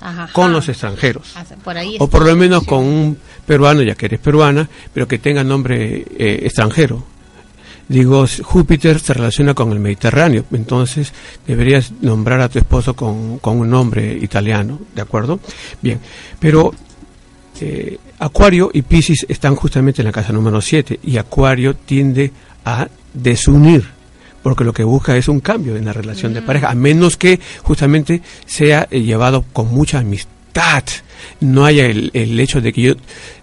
Ajá. 0.00 0.30
con 0.32 0.52
los 0.52 0.70
extranjeros 0.70 1.34
Ah, 1.36 1.44
por 1.62 1.76
ahí 1.76 1.96
o 1.98 2.08
por 2.08 2.24
lo 2.26 2.34
menos 2.34 2.64
con 2.64 2.80
un 2.80 3.18
peruano, 3.46 3.82
ya 3.82 3.94
que 3.94 4.06
eres 4.06 4.20
peruana, 4.20 4.68
pero 4.94 5.06
que 5.06 5.18
tenga 5.18 5.44
nombre 5.44 6.06
eh, 6.18 6.40
extranjero. 6.44 7.04
Digo, 7.92 8.24
Júpiter 8.42 8.98
se 8.98 9.12
relaciona 9.12 9.52
con 9.52 9.70
el 9.70 9.78
Mediterráneo, 9.78 10.46
entonces 10.50 11.12
deberías 11.46 11.92
nombrar 12.00 12.40
a 12.40 12.48
tu 12.48 12.58
esposo 12.58 12.96
con, 12.96 13.38
con 13.38 13.58
un 13.58 13.68
nombre 13.68 14.16
italiano, 14.16 14.80
¿de 14.94 15.02
acuerdo? 15.02 15.40
Bien, 15.82 16.00
pero 16.40 16.72
eh, 17.60 17.98
Acuario 18.18 18.70
y 18.72 18.80
Piscis 18.80 19.26
están 19.28 19.56
justamente 19.56 20.00
en 20.00 20.06
la 20.06 20.12
casa 20.12 20.32
número 20.32 20.62
7 20.62 21.00
y 21.02 21.18
Acuario 21.18 21.76
tiende 21.76 22.32
a 22.64 22.88
desunir 23.12 23.84
porque 24.42 24.64
lo 24.64 24.72
que 24.72 24.84
busca 24.84 25.14
es 25.18 25.28
un 25.28 25.40
cambio 25.40 25.76
en 25.76 25.84
la 25.84 25.92
relación 25.92 26.32
de 26.32 26.40
pareja, 26.40 26.70
a 26.70 26.74
menos 26.74 27.18
que 27.18 27.40
justamente 27.62 28.22
sea 28.46 28.88
eh, 28.90 29.02
llevado 29.02 29.44
con 29.52 29.68
mucha 29.68 29.98
amistad. 29.98 30.82
No 31.40 31.66
haya 31.66 31.84
el, 31.84 32.10
el 32.14 32.40
hecho 32.40 32.62
de 32.62 32.72
que 32.72 32.80
yo 32.80 32.94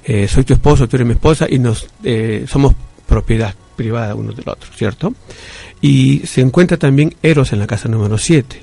eh, 0.05 0.27
soy 0.27 0.43
tu 0.43 0.53
esposo, 0.53 0.87
tú 0.87 0.97
eres 0.97 1.05
mi 1.05 1.13
esposa 1.13 1.45
y 1.47 1.59
nos 1.59 1.87
eh, 2.03 2.45
somos 2.47 2.73
propiedad 3.05 3.53
privada 3.79 4.13
uno 4.13 4.33
del 4.33 4.49
otro, 4.49 4.69
¿cierto? 4.75 5.13
Y 5.79 6.19
se 6.25 6.41
encuentra 6.41 6.75
también 6.75 7.15
Eros 7.23 7.53
en 7.53 7.59
la 7.59 7.67
casa 7.67 7.87
número 7.87 8.17
7. 8.17 8.61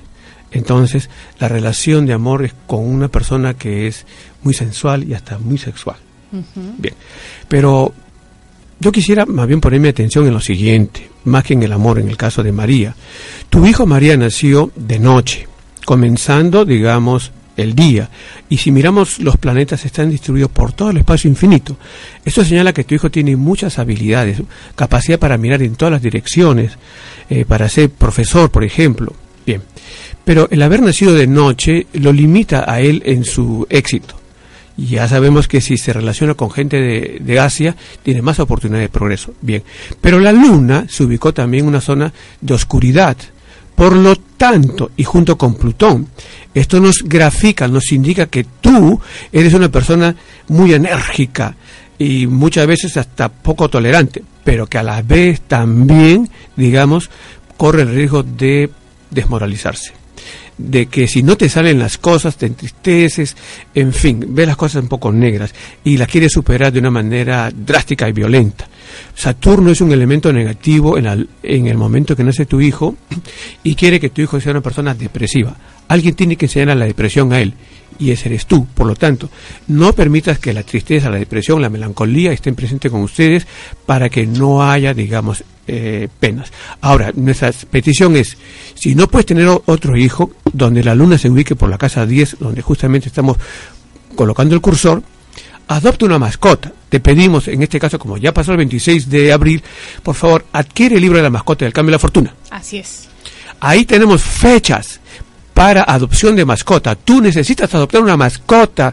Entonces, 0.51 1.09
la 1.41 1.49
relación 1.49 2.05
de 2.05 2.13
amor 2.13 2.45
es 2.45 2.53
con 2.67 2.85
una 2.87 3.09
persona 3.09 3.55
que 3.55 3.87
es 3.87 4.05
muy 4.43 4.53
sensual 4.53 5.05
y 5.05 5.15
hasta 5.15 5.39
muy 5.39 5.57
sexual. 5.57 5.97
Bien. 6.77 6.95
Pero 7.49 7.95
yo 8.79 8.93
quisiera 8.93 9.25
más 9.25 9.47
bien 9.47 9.63
ponerme 9.63 9.89
atención 9.89 10.27
en 10.27 10.35
lo 10.35 10.41
siguiente, 10.41 11.09
más 11.25 11.45
que 11.45 11.55
en 11.55 11.63
el 11.63 11.73
amor, 11.73 11.99
en 11.99 12.11
el 12.11 12.19
caso 12.19 12.43
de 12.43 12.53
María. 12.53 12.95
Tu 13.49 13.65
hijo 13.67 13.87
María 13.87 14.19
nació 14.19 14.71
de 14.77 14.99
noche, 14.99 15.49
comenzando, 15.87 16.67
digamos, 16.67 17.33
el 17.57 17.75
día. 17.75 18.11
Y 18.49 18.59
si 18.59 18.71
miramos, 18.71 19.19
los 19.19 19.37
planetas 19.37 19.85
están 19.85 20.11
distribuidos 20.11 20.51
por 20.51 20.73
todo 20.73 20.91
el 20.91 20.99
espacio 20.99 21.29
infinito. 21.29 21.77
Esto 22.25 22.45
señala 22.45 22.73
que 22.73 22.85
tu 22.85 22.95
hijo 22.95 23.11
tiene 23.11 23.37
muchas 23.37 23.79
habilidades, 23.79 24.43
capacidad 24.75 25.19
para 25.19 25.39
mirar 25.39 25.63
en 25.63 25.77
todas 25.77 25.93
las 25.93 26.03
direcciones, 26.03 26.73
eh, 27.31 27.45
para 27.45 27.69
ser 27.69 27.91
profesor, 27.91 28.51
por 28.51 28.65
ejemplo. 28.65 29.13
Bien. 29.45 29.63
Pero 30.25 30.49
el 30.51 30.63
haber 30.63 30.83
nacido 30.83 31.15
de 31.15 31.27
noche 31.27 31.87
lo 31.95 32.13
limita 32.13 32.71
a 32.71 32.81
él 32.81 33.03
en 33.07 33.25
su 33.25 33.67
éxito. 33.71 34.17
Ya 34.77 35.09
sabemos 35.09 35.49
que 35.49 35.63
si 35.63 35.79
se 35.79 35.93
relaciona 35.93 36.35
con 36.35 36.51
gente 36.51 36.79
de, 36.79 37.19
de 37.21 37.41
Asia, 37.41 37.75
tiene 38.03 38.21
más 38.21 38.39
oportunidad 38.41 38.81
de 38.81 38.91
progreso. 38.91 39.33
Bien. 39.41 39.63
Pero 40.01 40.19
la 40.19 40.33
luna 40.33 40.87
se 40.89 41.05
ubicó 41.05 41.33
también 41.33 41.65
en 41.65 41.69
una 41.69 41.81
zona 41.81 42.13
de 42.41 42.55
oscuridad. 42.55 43.17
Por 43.77 43.95
lo 43.95 44.17
tanto, 44.17 44.91
y 44.97 45.05
junto 45.05 45.39
con 45.39 45.55
Plutón, 45.55 46.09
esto 46.55 46.81
nos 46.81 47.03
grafica, 47.05 47.69
nos 47.69 47.93
indica 47.93 48.27
que 48.27 48.45
tú 48.61 49.01
eres 49.31 49.55
una 49.55 49.69
persona 49.69 50.17
muy 50.49 50.73
enérgica 50.73 51.55
y 51.99 52.27
muchas 52.27 52.67
veces 52.67 52.97
hasta 52.97 53.29
poco 53.29 53.69
tolerante, 53.69 54.23
pero 54.43 54.67
que 54.67 54.79
a 54.79 54.83
la 54.83 55.03
vez 55.03 55.43
también, 55.43 56.29
digamos, 56.57 57.11
corre 57.57 57.83
el 57.83 57.95
riesgo 57.95 58.23
de 58.23 58.71
desmoralizarse 59.11 60.06
de 60.59 60.87
que 60.87 61.07
si 61.07 61.23
no 61.23 61.37
te 61.37 61.49
salen 61.49 61.79
las 61.79 61.99
cosas 61.99 62.37
te 62.37 62.47
entristeces, 62.47 63.37
en 63.75 63.93
fin, 63.93 64.25
ves 64.29 64.47
las 64.47 64.57
cosas 64.57 64.83
un 64.83 64.89
poco 64.89 65.13
negras 65.13 65.55
y 65.85 65.97
las 65.97 66.09
quieres 66.09 66.33
superar 66.33 66.73
de 66.73 66.79
una 66.79 66.91
manera 66.91 67.51
drástica 67.55 68.09
y 68.09 68.13
violenta. 68.13 68.67
Saturno 69.15 69.71
es 69.71 69.81
un 69.81 69.93
elemento 69.93 70.33
negativo 70.33 70.97
en, 70.97 71.07
al- 71.07 71.29
en 71.43 71.67
el 71.67 71.77
momento 71.77 72.17
que 72.17 72.25
nace 72.25 72.47
tu 72.47 72.61
hijo 72.61 72.97
y 73.63 73.75
quiere 73.75 74.01
que 74.01 74.11
tu 74.11 74.23
hijo 74.23 74.41
sea 74.41 74.53
una 74.53 74.61
persona 74.63 74.95
depresiva. 74.95 75.55
Alguien 75.89 76.15
tiene 76.15 76.37
que 76.37 76.47
enseñar 76.47 76.71
a 76.71 76.75
la 76.75 76.87
depresión 76.87 77.33
a 77.33 77.41
él 77.41 77.53
y 77.99 78.11
ese 78.11 78.29
eres 78.29 78.47
tú. 78.47 78.67
Por 78.67 78.87
lo 78.87 78.95
tanto, 78.95 79.29
no 79.69 79.93
permitas 79.93 80.39
que 80.39 80.53
la 80.55 80.63
tristeza, 80.63 81.11
la 81.11 81.19
depresión, 81.19 81.61
la 81.63 81.69
melancolía 81.71 82.33
estén 82.33 82.55
presentes 82.55 82.91
con 82.91 83.03
ustedes 83.03 83.47
para 83.85 84.09
que 84.09 84.27
no 84.27 84.63
haya, 84.69 84.95
digamos, 84.95 85.45
eh, 85.67 86.09
penas. 86.21 86.53
Ahora, 86.81 87.13
nuestra 87.15 87.53
petición 87.71 88.17
es, 88.17 88.37
si 88.75 88.95
no 88.95 89.09
puedes 89.09 89.27
tener 89.27 89.49
otro 89.49 89.97
hijo, 89.97 90.31
donde 90.53 90.83
la 90.83 90.95
luna 90.95 91.19
se 91.19 91.29
ubique 91.29 91.57
por 91.57 91.69
la 91.69 91.79
casa 91.79 92.07
10, 92.07 92.37
donde 92.41 92.63
justamente 92.63 93.09
estamos 93.09 93.37
colocando 94.15 94.55
el 94.55 94.61
cursor, 94.61 95.03
adopta 95.69 96.07
una 96.07 96.19
mascota. 96.19 96.73
Te 96.89 97.01
pedimos, 97.01 97.49
en 97.49 97.63
este 97.63 97.81
caso, 97.81 97.99
como 97.99 98.17
ya 98.17 98.33
pasó 98.33 98.53
el 98.53 98.59
26 98.59 99.11
de 99.11 99.33
abril, 99.33 99.63
por 100.03 100.15
favor, 100.15 100.47
adquiere 100.53 100.97
el 100.97 101.03
libro 101.03 101.19
de 101.19 101.25
la 101.25 101.31
mascota 101.31 101.65
del 101.65 101.73
cambio 101.73 101.91
de 101.91 101.97
la 101.97 102.01
fortuna. 102.01 102.35
así 102.51 102.79
es 102.79 103.09
Ahí 103.59 103.87
tenemos 103.87 104.23
fechas 104.23 105.01
para 105.55 105.85
adopción 105.85 106.37
de 106.37 106.45
mascota. 106.45 106.95
Tú 106.95 107.23
necesitas 107.23 107.75
adoptar 107.75 108.03
una 108.03 108.17
mascota 108.17 108.93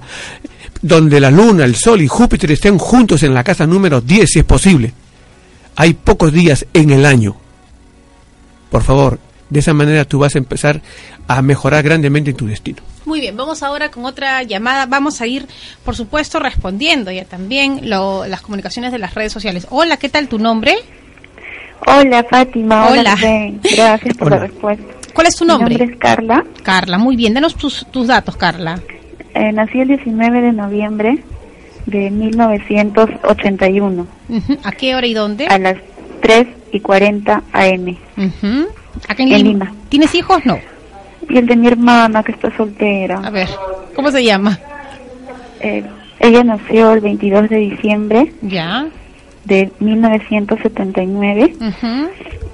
donde 0.81 1.19
la 1.19 1.29
luna, 1.29 1.65
el 1.65 1.75
sol 1.75 2.01
y 2.01 2.07
Júpiter 2.07 2.51
estén 2.51 2.77
juntos 2.77 3.23
en 3.23 3.33
la 3.33 3.43
casa 3.43 3.67
número 3.67 3.99
10, 3.99 4.29
si 4.29 4.39
es 4.39 4.45
posible. 4.45 4.93
Hay 5.75 5.93
pocos 5.93 6.31
días 6.31 6.65
en 6.73 6.91
el 6.91 7.05
año. 7.05 7.35
Por 8.69 8.83
favor, 8.83 9.19
de 9.49 9.59
esa 9.59 9.73
manera 9.73 10.05
tú 10.05 10.19
vas 10.19 10.35
a 10.35 10.37
empezar 10.39 10.81
a 11.27 11.41
mejorar 11.41 11.83
grandemente 11.83 12.33
tu 12.33 12.45
destino. 12.47 12.81
Muy 13.05 13.19
bien, 13.19 13.35
vamos 13.35 13.63
ahora 13.63 13.91
con 13.91 14.05
otra 14.05 14.43
llamada. 14.43 14.85
Vamos 14.85 15.19
a 15.21 15.27
ir, 15.27 15.47
por 15.83 15.95
supuesto, 15.95 16.39
respondiendo 16.39 17.11
ya 17.11 17.25
también 17.25 17.89
lo- 17.89 18.25
las 18.25 18.41
comunicaciones 18.41 18.91
de 18.91 18.99
las 18.99 19.13
redes 19.13 19.31
sociales. 19.33 19.67
Hola, 19.69 19.97
¿qué 19.97 20.09
tal 20.09 20.27
tu 20.27 20.39
nombre? 20.39 20.75
Hola 21.85 22.23
Fátima, 22.29 22.87
hola, 22.87 23.01
Hola. 23.01 23.15
Rubén. 23.15 23.59
Gracias 23.75 24.15
por 24.17 24.27
Hola. 24.27 24.37
la 24.37 24.41
respuesta. 24.47 24.83
¿Cuál 25.13 25.27
es 25.27 25.35
tu 25.35 25.43
Mi 25.43 25.47
nombre? 25.49 25.77
nombre 25.77 25.93
es 25.93 25.99
Carla. 25.99 26.43
Carla, 26.63 26.97
muy 26.97 27.15
bien. 27.17 27.33
Danos 27.33 27.55
tus, 27.55 27.85
tus 27.91 28.07
datos, 28.07 28.37
Carla. 28.37 28.79
Eh, 29.35 29.51
nací 29.51 29.79
el 29.79 29.89
19 29.89 30.41
de 30.41 30.53
noviembre 30.53 31.23
de 31.85 32.09
1981 32.11 34.07
Ujú, 34.29 34.57
¿A 34.63 34.71
qué 34.71 34.95
hora 34.95 35.05
y 35.07 35.13
dónde? 35.13 35.47
a 35.47 35.57
las 35.57 35.75
3 36.21 36.47
y 36.71 36.79
40 36.79 37.43
am. 37.51 37.87
Ujú. 38.17 38.67
Acá 39.07 39.23
en, 39.23 39.33
En 39.33 39.43
Lima. 39.43 39.65
Lima. 39.65 39.73
¿Tienes 39.89 40.15
hijos? 40.15 40.45
No. 40.45 40.57
Y 41.29 41.37
el 41.37 41.45
de 41.47 41.55
mi 41.55 41.67
hermana 41.67 42.23
que 42.23 42.31
está 42.31 42.55
soltera. 42.55 43.19
A 43.23 43.29
ver, 43.29 43.47
¿cómo 43.95 44.11
se 44.11 44.23
llama? 44.23 44.59
Eh, 45.59 45.83
ella 46.19 46.43
nació 46.43 46.91
el 46.93 46.99
22 47.01 47.49
de 47.49 47.57
diciembre 47.57 48.33
Ya. 48.41 48.87
de 49.45 49.71
1979 49.79 51.55
Ujú. 51.59 52.09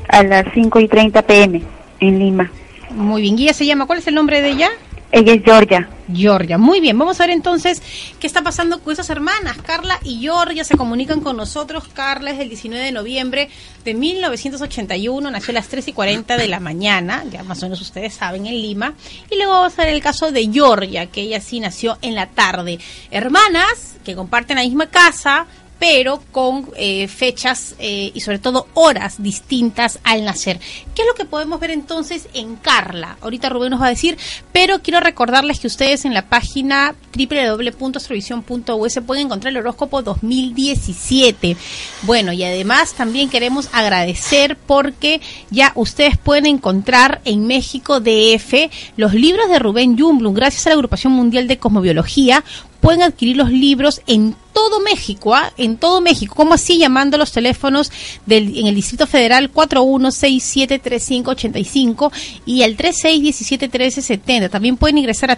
a 0.08 0.24
las 0.24 0.46
5 0.54 0.80
y 0.80 0.88
30 0.88 1.22
pm 1.24 1.62
en 2.00 2.20
Lima. 2.20 2.52
Muy 2.92 3.22
bien. 3.24 3.38
¿Y 3.38 3.44
ella 3.44 3.54
se 3.54 3.66
llama? 3.66 3.86
¿Cuál 3.86 4.00
es 4.00 4.08
el 4.08 4.16
nombre 4.16 4.42
de 4.42 4.50
ella? 4.50 4.70
Ella 5.12 5.34
es 5.34 5.44
Georgia. 5.44 5.90
Georgia. 6.14 6.58
Muy 6.58 6.82
bien, 6.82 6.98
vamos 6.98 7.20
a 7.20 7.24
ver 7.24 7.32
entonces 7.32 7.82
qué 8.20 8.28
está 8.28 8.42
pasando 8.42 8.80
con 8.80 8.94
esas 8.94 9.10
hermanas. 9.10 9.58
Carla 9.58 10.00
y 10.04 10.20
Georgia 10.20 10.64
se 10.64 10.78
comunican 10.78 11.22
con 11.22 11.38
nosotros. 11.38 11.88
Carla 11.94 12.32
es 12.32 12.40
el 12.40 12.50
19 12.50 12.84
de 12.84 12.92
noviembre 12.92 13.50
de 13.84 13.94
1981, 13.94 15.32
nació 15.32 15.52
a 15.52 15.56
las 15.56 15.68
3 15.68 15.88
y 15.88 15.94
40 15.94 16.38
de 16.38 16.48
la 16.48 16.60
mañana, 16.60 17.24
ya 17.32 17.44
más 17.44 17.62
o 17.62 17.66
menos 17.66 17.82
ustedes 17.82 18.14
saben, 18.14 18.46
en 18.46 18.62
Lima. 18.62 18.94
Y 19.32 19.36
luego 19.36 19.54
vamos 19.54 19.78
a 19.80 19.84
ver 19.84 19.94
el 19.94 20.02
caso 20.02 20.32
de 20.32 20.48
Georgia, 20.52 21.08
que 21.08 21.22
ella 21.22 21.42
sí 21.42 21.60
nació 21.60 21.98
en 22.02 22.16
la 22.16 22.28
tarde. 22.28 22.80
Hermanas 23.12 23.96
que 24.04 24.16
comparten 24.16 24.58
la 24.58 24.64
misma 24.64 24.88
casa, 24.88 25.46
pero 25.80 26.22
con 26.32 26.70
eh, 26.76 27.08
fechas 27.08 27.76
eh, 27.80 28.12
y 28.14 28.20
sobre 28.20 28.40
todo 28.40 28.68
horas 28.74 29.22
distintas 29.24 30.00
al 30.04 30.26
nacer. 30.26 30.60
¿Qué 30.94 31.02
es 31.02 31.08
lo 31.08 31.16
que 31.16 31.26
podemos 31.26 31.60
ver 31.60 31.72
entonces 31.72 32.28
en 32.34 32.58
Carla? 32.58 33.18
Ahorita 33.22 33.50
Rubén 33.50 33.72
nos 33.72 33.82
va 33.82 33.88
a 33.88 33.90
decir, 33.90 34.18
pero 34.52 34.82
quiero 34.82 35.00
recordarles 35.00 35.60
que 35.60 35.68
ustedes 35.68 36.06
en 36.06 36.14
la 36.14 36.28
página 36.28 36.96
www.astrovisión.us 37.16 39.00
pueden 39.06 39.26
encontrar 39.26 39.52
el 39.52 39.58
horóscopo 39.58 40.02
2017. 40.02 41.56
Bueno, 42.04 42.34
y 42.34 42.44
además 42.44 42.94
también 42.94 43.30
queremos 43.30 43.70
agradecer 43.72 44.58
porque 44.58 45.22
ya 45.50 45.72
ustedes 45.76 46.18
pueden 46.18 46.46
encontrar 46.46 47.22
en 47.26 47.48
México 47.48 48.00
DF 48.00 48.70
los 48.98 49.14
libros 49.14 49.50
de 49.50 49.60
Rubén 49.60 49.98
Jumblum, 49.98 50.34
gracias 50.34 50.68
a 50.68 50.70
la 50.70 50.76
Agrupación 50.76 51.14
Mundial 51.14 51.48
de 51.48 51.58
Cosmobiología, 51.58 52.44
pueden 52.80 53.04
adquirir 53.04 53.38
los 53.38 53.52
libros 53.52 54.02
en 54.08 54.36
todo 54.54 54.80
México, 54.82 55.36
¿ah? 55.36 55.52
en 55.58 55.78
todo 55.78 56.02
México, 56.02 56.36
como 56.36 56.54
así 56.54 56.78
llamando 56.78 57.18
los 57.18 57.32
teléfonos 57.32 57.90
del, 58.26 58.58
en 58.58 58.68
el 58.68 58.76
Distrito 58.76 59.08
Federal 59.08 59.54
41673585 59.54 62.12
y 62.46 62.64
el 62.64 62.76
36171370. 62.78 64.50
También 64.50 64.76
pueden 64.78 64.98
ingresar 64.98 65.32
a 65.32 65.38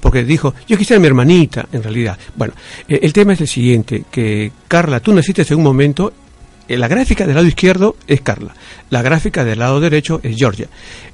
Porque 0.00 0.24
dijo, 0.24 0.54
yo 0.66 0.78
quisiera 0.78 0.98
mi 0.98 1.08
hermanita, 1.08 1.68
en 1.70 1.82
realidad. 1.82 2.18
Bueno, 2.34 2.54
eh, 2.88 3.00
el 3.02 3.12
tema 3.12 3.34
es 3.34 3.42
el 3.42 3.48
siguiente, 3.48 4.04
que 4.10 4.50
Carla, 4.66 5.00
tú 5.00 5.12
naciste 5.12 5.42
en 5.42 5.58
un 5.58 5.62
momento, 5.62 6.10
la 6.68 6.88
gráfica 6.88 7.26
del 7.26 7.34
lado 7.34 7.46
izquierdo 7.46 7.96
es 8.06 8.20
Carla, 8.20 8.54
la 8.90 9.02
gráfica 9.02 9.44
del 9.44 9.58
lado 9.58 9.80
derecho 9.80 10.20
es 10.22 10.36
Georgia. 10.36 10.68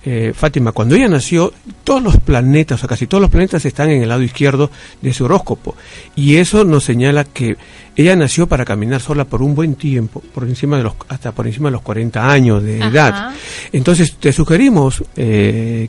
Eh, 0.05 0.33
Fátima, 0.35 0.73
cuando 0.73 0.95
ella 0.95 1.09
nació, 1.09 1.53
todos 1.85 2.03
los 2.03 2.17
planetas, 2.19 2.83
o 2.85 2.87
casi 2.87 3.07
todos 3.07 3.21
los 3.21 3.31
planetas 3.31 3.65
están 3.65 3.91
en 3.91 4.03
el 4.03 4.09
lado 4.09 4.23
izquierdo 4.23 4.71
de 5.01 5.13
su 5.13 5.25
horóscopo. 5.25 5.77
Y 6.15 6.37
eso 6.37 6.65
nos 6.65 6.85
señala 6.85 7.25
que 7.25 7.57
ella 7.97 8.17
nació 8.17 8.47
para 8.47 8.65
caminar 8.65 9.01
sola 9.01 9.25
por 9.25 9.43
un 9.43 9.55
buen 9.55 9.75
tiempo, 9.75 10.23
por 10.35 10.45
encima 10.45 10.77
de 10.77 10.85
los, 10.85 10.95
hasta 11.09 11.33
por 11.33 11.47
encima 11.47 11.69
de 11.69 11.73
los 11.73 11.83
40 11.83 12.31
años 12.31 12.63
de 12.63 12.79
edad. 12.79 13.33
Entonces, 13.73 14.17
te 14.17 14.33
sugerimos, 14.33 15.03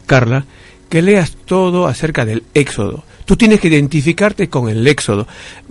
Carla, 0.05 0.45
que 0.91 1.01
leas 1.01 1.37
todo 1.45 1.87
acerca 1.87 2.25
del 2.25 2.43
éxodo. 2.53 3.05
Tú 3.23 3.37
tienes 3.37 3.61
que 3.61 3.69
identificarte 3.69 4.49
con 4.49 4.67
el 4.67 4.85
éxodo, 4.85 5.25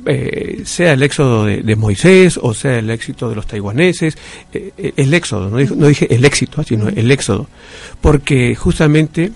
eh, 0.07 0.63
sea 0.65 0.95
el 0.95 1.03
éxodo 1.03 1.45
de, 1.45 1.77
Moisés 1.77 2.41
o 2.41 2.55
sea 2.55 2.79
el 2.79 2.89
éxito 2.89 3.29
de 3.29 3.35
los 3.35 3.47
taiwaneses, 3.47 4.17
eh, 4.55 4.73
eh, 4.79 4.95
el 4.97 5.13
éxodo, 5.13 5.51
no 5.51 5.87
dije, 5.89 6.13
el 6.13 6.25
éxito, 6.25 6.65
sino 6.65 6.89
el 6.89 7.11
éxodo, 7.11 7.49
porque 8.01 8.55
justamente 8.55 9.31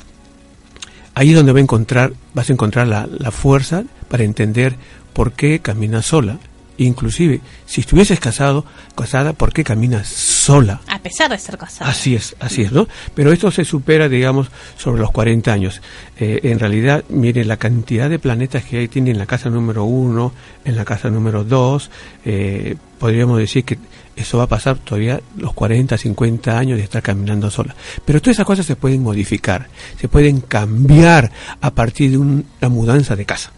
ahí 1.14 1.30
es 1.30 1.36
donde 1.36 1.52
va 1.52 1.58
a 1.58 1.62
encontrar, 1.62 2.14
vas 2.32 2.48
a 2.48 2.54
encontrar 2.54 2.88
la, 2.88 3.06
la 3.06 3.30
fuerza 3.30 3.84
para 4.08 4.24
entender 4.24 4.76
por 5.12 5.32
qué 5.32 5.58
caminas 5.58 6.06
sola, 6.06 6.38
Inclusive, 6.76 7.40
si 7.66 7.82
estuvieses 7.82 8.18
casado, 8.18 8.64
casada, 8.96 9.32
¿por 9.32 9.52
qué 9.52 9.62
caminas 9.62 10.08
sola? 10.08 10.80
A 10.88 10.98
pesar 10.98 11.30
de 11.30 11.36
estar 11.36 11.56
casada. 11.56 11.88
Así 11.88 12.16
es, 12.16 12.34
así 12.40 12.62
es, 12.62 12.72
¿no? 12.72 12.88
Pero 13.14 13.32
esto 13.32 13.50
se 13.50 13.64
supera, 13.64 14.08
digamos, 14.08 14.48
sobre 14.76 15.00
los 15.00 15.12
40 15.12 15.52
años. 15.52 15.80
Eh, 16.18 16.40
en 16.44 16.58
realidad, 16.58 17.04
mire, 17.08 17.44
la 17.44 17.58
cantidad 17.58 18.10
de 18.10 18.18
planetas 18.18 18.64
que 18.64 18.78
hay 18.78 18.88
tiene 18.88 19.10
en 19.10 19.18
la 19.18 19.26
casa 19.26 19.50
número 19.50 19.84
uno, 19.84 20.32
en 20.64 20.76
la 20.76 20.84
casa 20.84 21.10
número 21.10 21.44
dos, 21.44 21.90
eh, 22.24 22.76
podríamos 22.98 23.38
decir 23.38 23.64
que 23.64 23.78
eso 24.16 24.38
va 24.38 24.44
a 24.44 24.48
pasar 24.48 24.78
todavía 24.78 25.20
los 25.36 25.52
40, 25.54 25.96
50 25.96 26.58
años 26.58 26.78
de 26.78 26.84
estar 26.84 27.02
caminando 27.02 27.50
sola. 27.50 27.74
Pero 28.04 28.20
todas 28.20 28.36
esas 28.36 28.46
cosas 28.46 28.66
se 28.66 28.76
pueden 28.76 29.02
modificar, 29.02 29.68
se 30.00 30.08
pueden 30.08 30.40
cambiar 30.40 31.30
a 31.60 31.70
partir 31.72 32.10
de 32.12 32.18
una 32.18 32.68
mudanza 32.68 33.16
de 33.16 33.24
casa. 33.24 33.52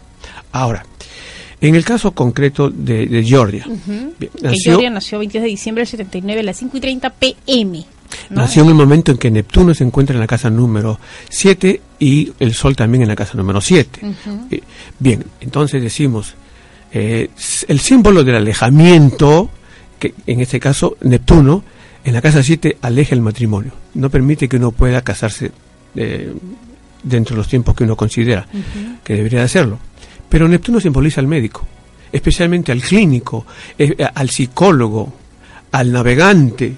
Ahora, 0.51 0.85
en 1.59 1.75
el 1.75 1.83
caso 1.83 2.11
concreto 2.11 2.69
de, 2.69 3.23
Georgia. 3.25 3.65
nació, 4.41 4.73
Georgia 4.73 4.89
nació 4.89 5.19
22 5.19 5.43
de 5.43 5.49
diciembre 5.49 5.81
del 5.81 5.87
79 5.87 6.41
a 6.41 6.43
las 6.43 6.57
5 6.57 6.77
y 6.77 6.79
30 6.79 7.09
pm. 7.09 7.85
Nació 8.29 8.63
en 8.63 8.69
el 8.69 8.75
momento 8.75 9.11
en 9.11 9.17
que 9.17 9.31
Neptuno 9.31 9.73
se 9.73 9.83
encuentra 9.83 10.13
en 10.13 10.19
la 10.19 10.27
casa 10.27 10.49
número 10.49 10.99
7 11.29 11.81
y 11.99 12.31
el 12.39 12.53
Sol 12.53 12.75
también 12.75 13.01
en 13.01 13.07
la 13.07 13.15
casa 13.15 13.33
número 13.35 13.59
7. 13.59 13.99
Eh, 14.51 14.61
bien, 14.99 15.25
entonces 15.41 15.81
decimos, 15.81 16.35
eh, 16.91 17.29
el 17.67 17.79
símbolo 17.79 18.23
del 18.23 18.35
alejamiento, 18.35 19.49
que 19.99 20.13
en 20.25 20.39
este 20.41 20.59
caso 20.59 20.97
Neptuno, 21.01 21.63
en 22.03 22.13
la 22.13 22.21
casa 22.21 22.43
7 22.43 22.77
aleja 22.81 23.15
el 23.15 23.21
matrimonio, 23.21 23.71
no 23.95 24.09
permite 24.09 24.47
que 24.47 24.57
uno 24.57 24.71
pueda 24.71 25.01
casarse 25.01 25.51
eh, 25.95 26.33
dentro 27.03 27.35
de 27.35 27.37
los 27.37 27.47
tiempos 27.47 27.75
que 27.75 27.83
uno 27.83 27.95
considera 27.95 28.47
que 29.03 29.15
debería 29.15 29.43
hacerlo. 29.43 29.79
Pero 30.29 30.47
Neptuno 30.47 30.79
simboliza 30.79 31.21
al 31.21 31.27
médico, 31.27 31.65
especialmente 32.11 32.71
al 32.71 32.81
clínico, 32.81 33.45
eh, 33.77 33.95
al 34.13 34.29
psicólogo, 34.29 35.13
al 35.71 35.91
navegante, 35.91 36.75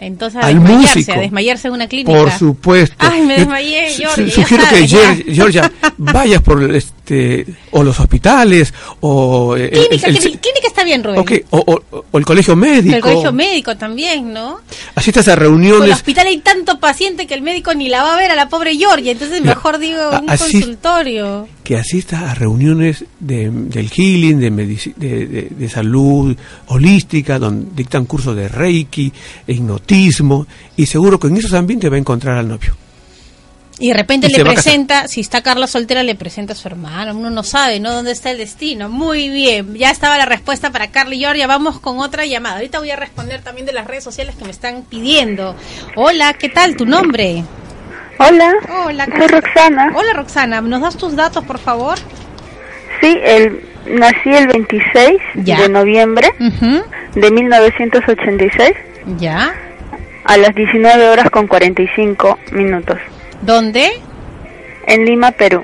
entonces, 0.00 0.42
a 0.42 0.48
desmayarse, 0.48 1.12
a 1.12 1.20
desmayarse 1.20 1.68
en 1.68 1.74
una 1.74 1.86
clínica. 1.86 2.18
Por 2.18 2.30
supuesto. 2.32 2.96
Ay, 2.98 3.20
me 3.20 3.36
desmayé, 3.36 3.90
Georgia. 3.90 4.30
Sugiero 4.30 4.64
que 4.70 4.88
Georgia 5.34 5.70
vayas 5.98 6.40
por 6.40 6.74
este 7.10 7.46
o 7.72 7.82
los 7.82 7.98
hospitales 7.98 8.72
o 9.00 9.56
eh, 9.56 9.70
clínica, 9.70 10.06
clínica 10.06 10.66
está 10.66 10.84
bien, 10.84 11.02
Rubén. 11.02 11.18
Okay, 11.20 11.44
o, 11.50 11.82
o, 12.12 12.18
el 12.18 12.24
colegio 12.24 12.56
médico. 12.56 12.96
El 12.96 13.02
colegio 13.02 13.32
médico 13.32 13.76
también, 13.76 14.32
¿no? 14.32 14.60
Asistas 14.94 15.28
a 15.28 15.36
reuniones. 15.36 15.80
En 15.80 15.86
el 15.86 15.92
hospital 15.92 16.26
hay 16.26 16.38
tanto 16.38 16.78
paciente 16.78 17.26
que 17.26 17.34
el 17.34 17.42
médico 17.42 17.74
ni 17.74 17.88
la 17.88 18.02
va 18.02 18.14
a 18.14 18.16
ver 18.16 18.30
a 18.30 18.34
la 18.34 18.48
pobre 18.48 18.76
Georgia, 18.76 19.12
entonces 19.12 19.42
mejor 19.42 19.78
digo 19.78 20.00
un 20.20 20.26
consultorio. 20.26 21.48
Que 21.64 21.76
asista 21.76 22.30
a 22.30 22.34
reuniones 22.34 23.04
de, 23.18 23.50
del 23.50 23.90
healing, 23.90 24.40
de, 24.40 24.50
de, 24.50 25.48
de, 25.50 25.68
salud 25.68 26.36
holística, 26.66 27.38
donde 27.38 27.70
dictan 27.74 28.06
cursos 28.06 28.34
de 28.34 28.48
reiki, 28.48 29.12
e 29.46 29.52
hipnotismo, 29.52 30.46
y 30.76 30.86
seguro 30.86 31.18
que 31.18 31.28
en 31.28 31.36
esos 31.36 31.52
ambientes 31.54 31.90
va 31.90 31.96
a 31.96 31.98
encontrar 31.98 32.38
al 32.38 32.48
novio. 32.48 32.74
Y 33.80 33.88
de 33.88 33.94
repente 33.94 34.28
le 34.28 34.44
presenta, 34.44 35.08
si 35.08 35.22
está 35.22 35.42
Carla 35.42 35.66
soltera, 35.66 36.02
le 36.02 36.14
presenta 36.14 36.52
a 36.52 36.56
su 36.56 36.68
hermano. 36.68 37.16
Uno 37.16 37.30
no 37.30 37.42
sabe, 37.42 37.80
¿no? 37.80 37.90
¿Dónde 37.90 38.12
está 38.12 38.30
el 38.30 38.36
destino? 38.36 38.90
Muy 38.90 39.30
bien, 39.30 39.74
ya 39.74 39.90
estaba 39.90 40.18
la 40.18 40.26
respuesta 40.26 40.70
para 40.70 40.88
Carla 40.88 41.14
y 41.14 41.20
Georgia. 41.20 41.46
Vamos 41.46 41.80
con 41.80 41.98
otra 41.98 42.26
llamada. 42.26 42.56
Ahorita 42.56 42.78
voy 42.78 42.90
a 42.90 42.96
responder 42.96 43.40
también 43.40 43.66
de 43.66 43.72
las 43.72 43.86
redes 43.86 44.04
sociales 44.04 44.36
que 44.36 44.44
me 44.44 44.50
están 44.50 44.82
pidiendo. 44.82 45.56
Hola, 45.96 46.34
¿qué 46.34 46.50
tal? 46.50 46.76
¿Tu 46.76 46.84
nombre? 46.84 47.42
Hola. 48.18 48.52
Hola, 48.84 49.06
soy 49.06 49.28
Roxana. 49.28 49.92
Hola, 49.94 50.12
Roxana. 50.12 50.60
¿Nos 50.60 50.82
das 50.82 50.98
tus 50.98 51.16
datos, 51.16 51.42
por 51.46 51.58
favor? 51.58 51.98
Sí, 53.00 53.16
el, 53.22 53.64
nací 53.86 54.28
el 54.28 54.46
26 54.48 55.20
de 55.36 55.68
noviembre 55.70 56.28
de 57.14 57.30
1986. 57.30 58.72
Ya. 59.18 59.54
A 60.24 60.36
las 60.36 60.54
19 60.54 61.08
horas 61.08 61.30
con 61.30 61.46
45 61.46 62.38
minutos. 62.52 62.98
¿Dónde? 63.42 63.90
En 64.86 65.04
Lima, 65.04 65.32
Perú. 65.32 65.62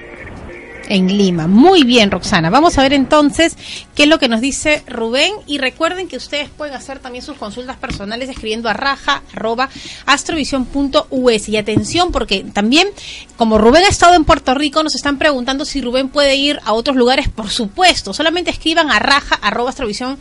En 0.89 1.09
Lima. 1.09 1.47
Muy 1.47 1.83
bien, 1.83 2.11
Roxana. 2.11 2.51
Vamos 2.51 2.79
a 2.79 2.83
ver 2.83 2.93
entonces 2.93 3.57
qué 3.97 4.05
es 4.05 4.09
lo 4.09 4.20
que 4.20 4.28
nos 4.28 4.40
dice 4.40 4.84
Rubén. 4.86 5.32
Y 5.47 5.59
recuerden 5.59 6.07
que 6.07 6.16
ustedes 6.16 6.49
pueden 6.51 6.74
hacer 6.74 7.01
también 7.01 7.24
sus 7.24 7.36
consultas 7.36 7.76
personales 7.76 8.28
escribiendo 8.28 8.68
a 8.68 8.74
raja 8.74 9.22
arroba 9.34 9.68
astrovision.us. 10.05 11.49
Y 11.49 11.57
atención, 11.57 12.12
porque 12.12 12.44
también, 12.53 12.88
como 13.36 13.59
Rubén 13.59 13.84
ha 13.84 13.88
estado 13.88 14.14
en 14.14 14.24
Puerto 14.24 14.55
Rico, 14.55 14.82
nos 14.84 14.94
están 14.94 15.18
preguntando 15.18 15.64
si 15.64 15.80
Rubén 15.80 16.11
puede 16.11 16.36
ir 16.36 16.61
a 16.64 16.74
otros 16.74 16.97
lugares. 16.97 17.28
Por 17.28 17.51
supuesto, 17.51 18.12
solamente 18.12 18.51
escriban 18.51 18.90
a 18.90 18.99
raja 18.99 19.34
arroba 19.36 19.70
astrovision.us. 19.70 20.20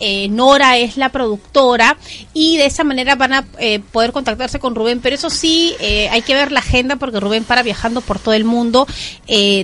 Eh, 0.00 0.28
Nora 0.28 0.76
es 0.76 0.98
la 0.98 1.08
productora 1.08 1.96
y 2.34 2.58
de 2.58 2.66
esa 2.66 2.84
manera 2.84 3.14
van 3.14 3.32
a 3.32 3.46
eh, 3.58 3.78
poder 3.78 4.12
contactarse 4.12 4.58
con 4.58 4.74
Rubén. 4.74 5.00
Pero 5.00 5.14
eso 5.14 5.30
sí, 5.30 5.74
eh, 5.80 6.10
hay 6.10 6.20
que 6.20 6.34
ver 6.34 6.52
la 6.52 6.60
agenda 6.60 6.96
porque 6.96 7.20
Rubén 7.20 7.44
para 7.44 7.62
viajando 7.62 8.02
por 8.02 8.18
todo 8.18 8.34
el 8.34 8.44
mundo, 8.44 8.86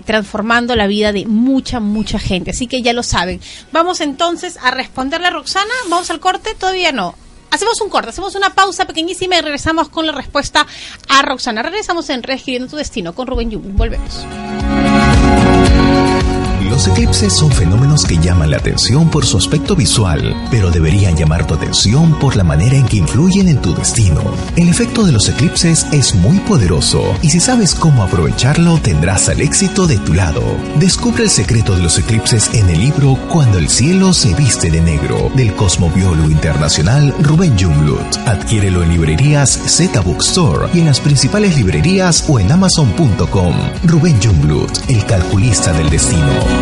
transformando 0.06 0.74
la 0.76 0.86
vida 0.86 1.12
de 1.12 1.26
mucha, 1.26 1.78
mucha 1.78 2.21
gente. 2.22 2.52
Así 2.52 2.66
que 2.66 2.82
ya 2.82 2.92
lo 2.92 3.02
saben. 3.02 3.40
Vamos 3.72 4.00
entonces 4.00 4.58
a 4.62 4.70
responderle 4.70 5.28
a 5.28 5.30
Roxana. 5.30 5.72
Vamos 5.88 6.10
al 6.10 6.20
corte, 6.20 6.54
todavía 6.54 6.92
no. 6.92 7.14
Hacemos 7.50 7.82
un 7.82 7.90
corte, 7.90 8.08
hacemos 8.08 8.34
una 8.34 8.54
pausa 8.54 8.86
pequeñísima 8.86 9.36
y 9.36 9.42
regresamos 9.42 9.90
con 9.90 10.06
la 10.06 10.12
respuesta 10.12 10.66
a 11.08 11.22
Roxana. 11.22 11.62
Regresamos 11.62 12.08
en 12.08 12.22
Reescribiendo 12.22 12.70
tu 12.70 12.76
Destino 12.76 13.14
con 13.14 13.26
Rubén 13.26 13.50
Yum. 13.50 13.76
Volvemos. 13.76 14.24
Los 16.72 16.88
eclipses 16.88 17.36
son 17.36 17.52
fenómenos 17.52 18.06
que 18.06 18.16
llaman 18.16 18.50
la 18.50 18.56
atención 18.56 19.10
por 19.10 19.26
su 19.26 19.36
aspecto 19.36 19.76
visual, 19.76 20.34
pero 20.50 20.70
deberían 20.70 21.14
llamar 21.14 21.46
tu 21.46 21.52
atención 21.52 22.18
por 22.18 22.34
la 22.34 22.44
manera 22.44 22.76
en 22.76 22.86
que 22.86 22.96
influyen 22.96 23.48
en 23.48 23.60
tu 23.60 23.74
destino. 23.74 24.22
El 24.56 24.70
efecto 24.70 25.04
de 25.04 25.12
los 25.12 25.28
eclipses 25.28 25.86
es 25.92 26.14
muy 26.14 26.38
poderoso 26.38 27.14
y 27.20 27.28
si 27.28 27.40
sabes 27.40 27.74
cómo 27.74 28.02
aprovecharlo 28.02 28.78
tendrás 28.78 29.28
al 29.28 29.42
éxito 29.42 29.86
de 29.86 29.98
tu 29.98 30.14
lado. 30.14 30.42
Descubre 30.76 31.24
el 31.24 31.28
secreto 31.28 31.76
de 31.76 31.82
los 31.82 31.98
eclipses 31.98 32.48
en 32.54 32.66
el 32.70 32.80
libro 32.80 33.18
Cuando 33.28 33.58
el 33.58 33.68
cielo 33.68 34.14
se 34.14 34.34
viste 34.34 34.70
de 34.70 34.80
negro 34.80 35.30
del 35.34 35.54
cosmobiólogo 35.54 36.30
internacional 36.30 37.14
Rubén 37.20 37.54
Junglut. 37.58 38.16
Adquiérelo 38.26 38.82
en 38.82 38.92
librerías 38.92 39.50
Z 39.50 40.00
Bookstore 40.00 40.70
y 40.72 40.78
en 40.78 40.86
las 40.86 41.00
principales 41.00 41.54
librerías 41.54 42.24
o 42.30 42.40
en 42.40 42.50
amazon.com. 42.50 43.54
Rubén 43.84 44.18
Junglut, 44.22 44.70
el 44.88 45.04
calculista 45.04 45.74
del 45.74 45.90
destino. 45.90 46.61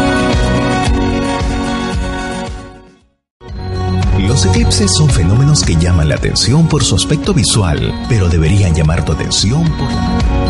Los 4.40 4.56
eclipses 4.56 4.94
son 4.96 5.10
fenómenos 5.10 5.62
que 5.62 5.76
llaman 5.76 6.08
la 6.08 6.14
atención 6.14 6.66
por 6.66 6.82
su 6.82 6.94
aspecto 6.94 7.34
visual, 7.34 7.92
pero 8.08 8.26
deberían 8.26 8.74
llamar 8.74 9.04
tu 9.04 9.12
atención 9.12 9.64
por 9.76 9.86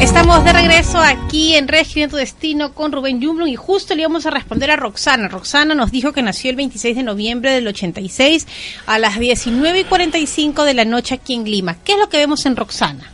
Estamos 0.00 0.44
de 0.44 0.52
regreso 0.52 1.00
aquí 1.00 1.56
en 1.56 1.66
Región 1.66 2.08
tu 2.08 2.14
Destino 2.14 2.72
con 2.72 2.92
Rubén 2.92 3.20
Jumblum 3.20 3.48
y 3.48 3.56
justo 3.56 3.96
le 3.96 4.02
íbamos 4.02 4.26
a 4.26 4.30
responder 4.30 4.70
a 4.70 4.76
Roxana. 4.76 5.26
Roxana 5.26 5.74
nos 5.74 5.90
dijo 5.90 6.12
que 6.12 6.22
nació 6.22 6.50
el 6.50 6.56
26 6.56 6.94
de 6.94 7.02
noviembre 7.02 7.50
del 7.50 7.66
86 7.66 8.46
a 8.86 9.00
las 9.00 9.18
19 9.18 9.80
y 9.80 9.82
45 9.82 10.62
de 10.62 10.74
la 10.74 10.84
noche 10.84 11.16
aquí 11.16 11.34
en 11.34 11.42
Lima. 11.42 11.78
¿Qué 11.82 11.94
es 11.94 11.98
lo 11.98 12.08
que 12.08 12.18
vemos 12.18 12.46
en 12.46 12.54
Roxana? 12.54 13.10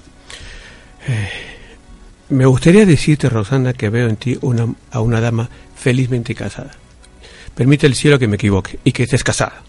Eh, 1.08 1.30
me 2.28 2.44
gustaría 2.44 2.84
decirte, 2.84 3.30
Roxana, 3.30 3.72
que 3.72 3.88
veo 3.88 4.08
en 4.08 4.16
ti 4.16 4.36
una, 4.42 4.68
a 4.90 5.00
una 5.00 5.22
dama 5.22 5.48
felizmente 5.74 6.34
casada. 6.34 6.72
Permite 7.54 7.86
el 7.86 7.94
cielo 7.94 8.18
que 8.18 8.28
me 8.28 8.36
equivoque 8.36 8.78
y 8.84 8.92
que 8.92 9.04
estés 9.04 9.24
casada. 9.24 9.62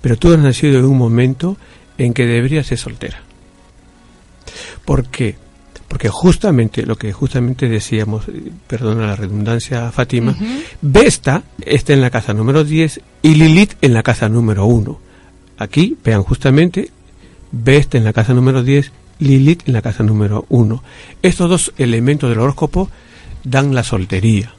Pero 0.00 0.16
tú 0.16 0.32
has 0.32 0.38
nacido 0.38 0.78
en 0.78 0.84
un 0.84 0.98
momento 0.98 1.56
en 1.98 2.14
que 2.14 2.26
deberías 2.26 2.66
ser 2.66 2.78
soltera. 2.78 3.20
¿Por 4.84 5.06
qué? 5.08 5.36
Porque 5.88 6.08
justamente 6.08 6.86
lo 6.86 6.96
que 6.96 7.12
justamente 7.12 7.68
decíamos, 7.68 8.24
perdona 8.66 9.08
la 9.08 9.16
redundancia, 9.16 9.90
Fátima, 9.90 10.36
Vesta 10.80 11.42
está 11.60 11.92
en 11.92 12.00
la 12.00 12.10
casa 12.10 12.32
número 12.32 12.62
10 12.62 13.00
y 13.22 13.34
Lilith 13.34 13.74
en 13.82 13.94
la 13.94 14.02
casa 14.02 14.28
número 14.28 14.66
1. 14.66 15.00
Aquí, 15.58 15.96
vean 16.04 16.22
justamente, 16.22 16.90
Vesta 17.50 17.98
en 17.98 18.04
la 18.04 18.12
casa 18.12 18.34
número 18.34 18.62
10, 18.62 18.92
Lilith 19.18 19.66
en 19.66 19.74
la 19.74 19.82
casa 19.82 20.04
número 20.04 20.46
1. 20.48 20.82
Estos 21.22 21.50
dos 21.50 21.72
elementos 21.76 22.30
del 22.30 22.38
horóscopo 22.38 22.88
dan 23.42 23.74
la 23.74 23.82
soltería. 23.82 24.54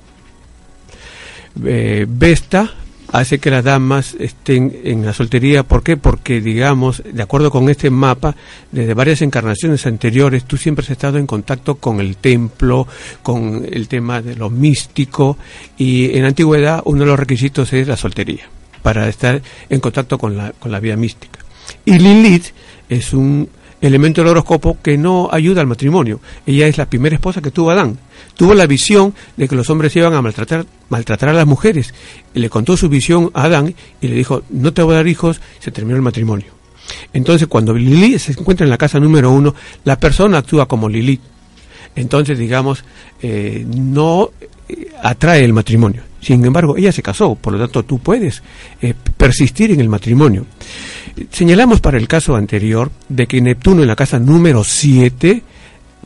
Eh, 1.64 2.06
Vesta 2.10 2.74
hace 3.12 3.40
que 3.40 3.52
las 3.52 3.64
damas 3.64 4.16
estén 4.20 4.82
en 4.84 5.06
la 5.06 5.14
soltería. 5.14 5.64
¿Por 5.64 5.84
qué? 5.84 5.98
Porque, 5.98 6.42
digamos, 6.42 7.04
de 7.06 7.22
acuerdo 7.22 7.52
con 7.52 7.70
este 7.70 7.90
mapa, 7.90 8.36
desde 8.72 8.94
varias 8.94 9.22
encarnaciones 9.22 9.86
anteriores, 9.86 10.46
tú 10.46 10.58
siempre 10.58 10.84
has 10.84 10.92
estado 10.92 11.18
en 11.18 11.28
contacto 11.28 11.76
con 11.76 12.00
el 12.00 12.18
templo, 12.18 12.88
con 13.22 13.66
el 13.70 13.88
tema 13.88 14.22
de 14.22 14.36
lo 14.36 14.50
místico, 14.50 15.38
y 15.78 16.18
en 16.18 16.26
antigüedad 16.26 16.82
uno 16.86 17.02
de 17.02 17.08
los 17.08 17.20
requisitos 17.20 17.72
es 17.74 17.88
la 17.88 17.98
soltería, 17.98 18.50
para 18.82 19.08
estar 19.08 19.42
en 19.70 19.80
contacto 19.80 20.18
con 20.18 20.38
la, 20.38 20.54
con 20.54 20.72
la 20.72 20.80
vida 20.80 20.96
mística. 20.96 21.40
Y 21.86 22.00
Lilith 22.00 22.48
es 22.90 23.14
un 23.14 23.50
elemento 23.82 24.22
del 24.22 24.30
horóscopo 24.30 24.78
que 24.82 24.98
no 24.98 25.30
ayuda 25.32 25.62
al 25.62 25.68
matrimonio. 25.68 26.20
Ella 26.46 26.68
es 26.68 26.78
la 26.78 26.86
primera 26.86 27.16
esposa 27.16 27.42
que 27.42 27.52
tuvo 27.52 27.72
Adán. 27.72 27.98
Tuvo 28.36 28.54
la 28.54 28.68
visión 28.68 29.14
de 29.38 29.48
que 29.48 29.56
los 29.56 29.70
hombres 29.70 29.96
iban 29.96 30.14
a 30.14 30.22
maltratar, 30.22 30.66
maltratar 30.90 31.30
a 31.30 31.34
las 31.34 31.48
mujeres. 31.48 31.94
Le 32.34 32.50
contó 32.50 32.78
su 32.78 32.90
visión 32.90 33.32
a 33.34 33.44
Adán 33.44 33.74
y 34.00 34.08
le 34.08 34.16
dijo, 34.16 34.44
no 34.50 34.74
te 34.74 34.84
voy 34.84 34.94
a 34.94 34.98
dar 34.98 35.08
hijos, 35.08 35.42
se 35.60 35.72
terminó 35.72 35.96
el 35.96 36.04
matrimonio. 36.04 36.54
Entonces, 37.14 37.48
cuando 37.48 37.74
Lilith 37.74 38.20
se 38.20 38.32
encuentra 38.34 38.66
en 38.66 38.70
la 38.70 38.78
casa 38.78 39.00
número 39.00 39.32
uno, 39.32 39.54
la 39.84 40.00
persona 40.00 40.40
actúa 40.40 40.68
como 40.68 40.90
Lilith. 40.90 41.22
Entonces, 41.96 42.38
digamos, 42.38 42.84
eh, 43.22 43.66
no 43.68 44.32
atrae 45.02 45.44
el 45.44 45.54
matrimonio. 45.54 46.04
Sin 46.22 46.46
embargo, 46.46 46.78
ella 46.78 46.92
se 46.92 47.02
casó, 47.02 47.36
por 47.36 47.54
lo 47.54 47.60
tanto, 47.60 47.84
tú 47.84 48.00
puedes 48.00 48.44
eh, 48.82 48.94
persistir 49.18 49.72
en 49.72 49.82
el 49.82 49.90
matrimonio. 49.90 50.46
Señalamos 51.32 51.82
para 51.82 51.98
el 51.98 52.08
caso 52.08 52.36
anterior 52.36 52.92
de 53.10 53.28
que 53.28 53.42
Neptuno 53.42 53.82
en 53.82 53.88
la 53.88 53.96
casa 53.96 54.20
número 54.20 54.64
7 54.64 55.44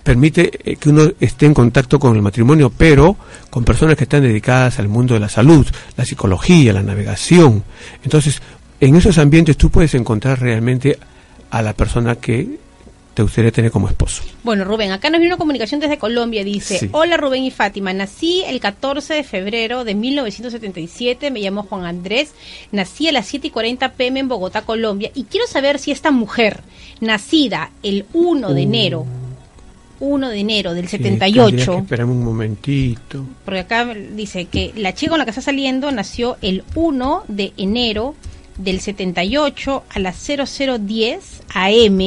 permite 0.03 0.51
eh, 0.63 0.76
que 0.78 0.89
uno 0.89 1.11
esté 1.20 1.47
en 1.47 1.53
contacto 1.53 1.99
con 1.99 2.16
el 2.16 2.22
matrimonio, 2.22 2.72
pero 2.76 3.18
con 3.49 3.66
personas 3.66 3.95
que 3.97 4.03
están 4.03 4.24
dedicadas 4.24 4.80
al 4.80 4.88
mundo 4.88 5.16
de 5.16 5.20
la 5.20 5.30
salud, 5.30 5.66
la 5.97 6.05
psicología, 6.05 6.72
la 6.72 6.84
navegación. 6.84 7.63
Entonces, 8.03 8.41
en 8.80 8.95
esos 8.95 9.18
ambientes 9.18 9.57
tú 9.57 9.70
puedes 9.70 9.95
encontrar 9.95 10.39
realmente 10.39 10.97
a 11.49 11.61
la 11.61 11.74
persona 11.74 12.16
que 12.16 12.59
te 13.16 13.24
gustaría 13.24 13.51
tener 13.51 13.72
como 13.72 13.88
esposo? 13.88 14.22
Bueno, 14.43 14.66
Rubén, 14.66 14.91
acá 14.91 15.09
nos 15.09 15.20
viene 15.20 15.34
una 15.34 15.39
comunicación 15.39 15.80
desde 15.80 15.97
Colombia. 15.97 16.43
Dice, 16.43 16.89
hola 16.91 17.16
Rubén 17.16 17.43
y 17.43 17.51
Fátima, 17.51 17.93
nací 17.93 18.43
el 18.45 18.59
14 18.59 19.13
de 19.13 19.24
febrero 19.24 19.86
de 19.86 19.95
1977, 19.95 21.32
me 21.32 21.39
llamo 21.39 21.63
Juan 21.63 21.86
Andrés, 21.86 22.34
nací 22.74 23.07
a 23.07 23.13
las 23.13 23.26
7 23.26 23.47
y 23.47 23.49
40 23.51 23.93
pm 23.93 24.20
en 24.20 24.28
Bogotá, 24.28 24.63
Colombia, 24.63 25.11
y 25.16 25.24
quiero 25.24 25.47
saber 25.47 25.80
si 25.80 25.91
esta 25.91 26.11
mujer, 26.11 26.61
nacida 26.99 27.72
el 27.84 28.05
1 28.13 28.49
de 28.49 28.61
uh. 28.61 28.63
enero, 28.63 29.05
1 30.01 30.30
de 30.30 30.39
enero 30.39 30.74
del 30.74 30.89
78. 30.89 31.78
Esperame 31.80 32.11
un 32.11 32.26
momentito. 32.26 33.26
Porque 33.45 33.59
acá 33.59 33.93
dice 33.93 34.45
que 34.45 34.74
la 34.76 34.93
chica 34.93 35.11
con 35.11 35.20
la 35.20 35.26
que 35.26 35.32
está 35.32 35.41
saliendo 35.41 35.89
nació 35.93 36.36
el 36.41 36.66
1 36.76 37.24
de 37.30 37.53
enero 37.55 38.13
del 38.58 38.80
78 38.80 39.84
a 39.89 39.99
las 39.99 40.16
0010 40.28 41.41
AM. 41.53 41.99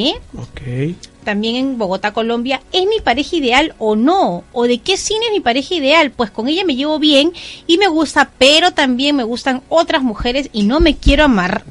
También 1.25 1.57
en 1.57 1.79
Bogotá, 1.79 2.13
Colombia. 2.13 2.63
¿Es 2.73 2.87
mi 2.87 3.01
pareja 3.01 3.37
ideal 3.37 3.75
o 3.79 3.97
no? 3.97 4.45
¿O 4.53 4.67
de 4.67 4.79
qué 4.79 4.97
cine 4.97 5.27
es 5.27 5.33
mi 5.33 5.41
pareja 5.41 5.75
ideal? 5.75 6.11
Pues 6.11 6.31
con 6.31 6.49
ella 6.49 6.65
me 6.65 6.75
llevo 6.75 6.99
bien 6.99 7.33
y 7.67 7.77
me 7.77 7.87
gusta, 7.87 8.31
pero 8.39 8.71
también 8.71 9.17
me 9.17 9.25
gustan 9.25 9.63
otras 9.69 10.03
mujeres 10.03 10.49
y 10.53 10.63
no 10.63 10.81
me 10.81 10.97
quiero 10.97 11.25
amarrar. 11.25 11.65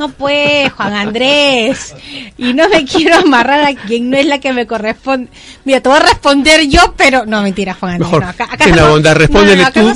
No 0.00 0.08
pues, 0.08 0.72
Juan 0.72 0.94
Andrés. 0.94 1.94
Y 2.38 2.54
no 2.54 2.70
me 2.70 2.86
quiero 2.86 3.16
amarrar 3.16 3.64
a 3.64 3.74
quien 3.74 4.08
no 4.08 4.16
es 4.16 4.24
la 4.24 4.40
que 4.40 4.50
me 4.54 4.66
corresponde. 4.66 5.30
Mira, 5.66 5.80
te 5.80 5.90
voy 5.90 5.98
a 5.98 6.00
responder 6.00 6.66
yo, 6.68 6.94
pero... 6.96 7.26
No, 7.26 7.42
mentira, 7.42 7.74
Juan 7.74 7.92
Andrés. 7.92 8.10
Mejor, 8.10 8.24
acá, 8.24 8.48
acá 8.50 8.66
la 8.68 8.88
bondad, 8.88 9.14
respóndele 9.14 9.66
tú. 9.72 9.92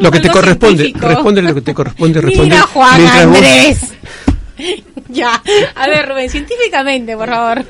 Lo 0.00 0.10
que 0.10 0.20
te 0.20 0.28
corresponde, 0.30 0.92
responde 0.96 1.42
lo 1.42 1.54
que 1.54 1.60
te 1.60 1.74
corresponde, 1.74 2.20
responde. 2.20 2.50
Mira, 2.50 2.62
Juan 2.62 3.06
Andrés. 3.06 3.78
ya, 5.08 5.42
a 5.74 5.88
ver 5.88 6.08
Rubén, 6.08 6.30
científicamente, 6.30 7.16
por 7.16 7.28
favor. 7.28 7.64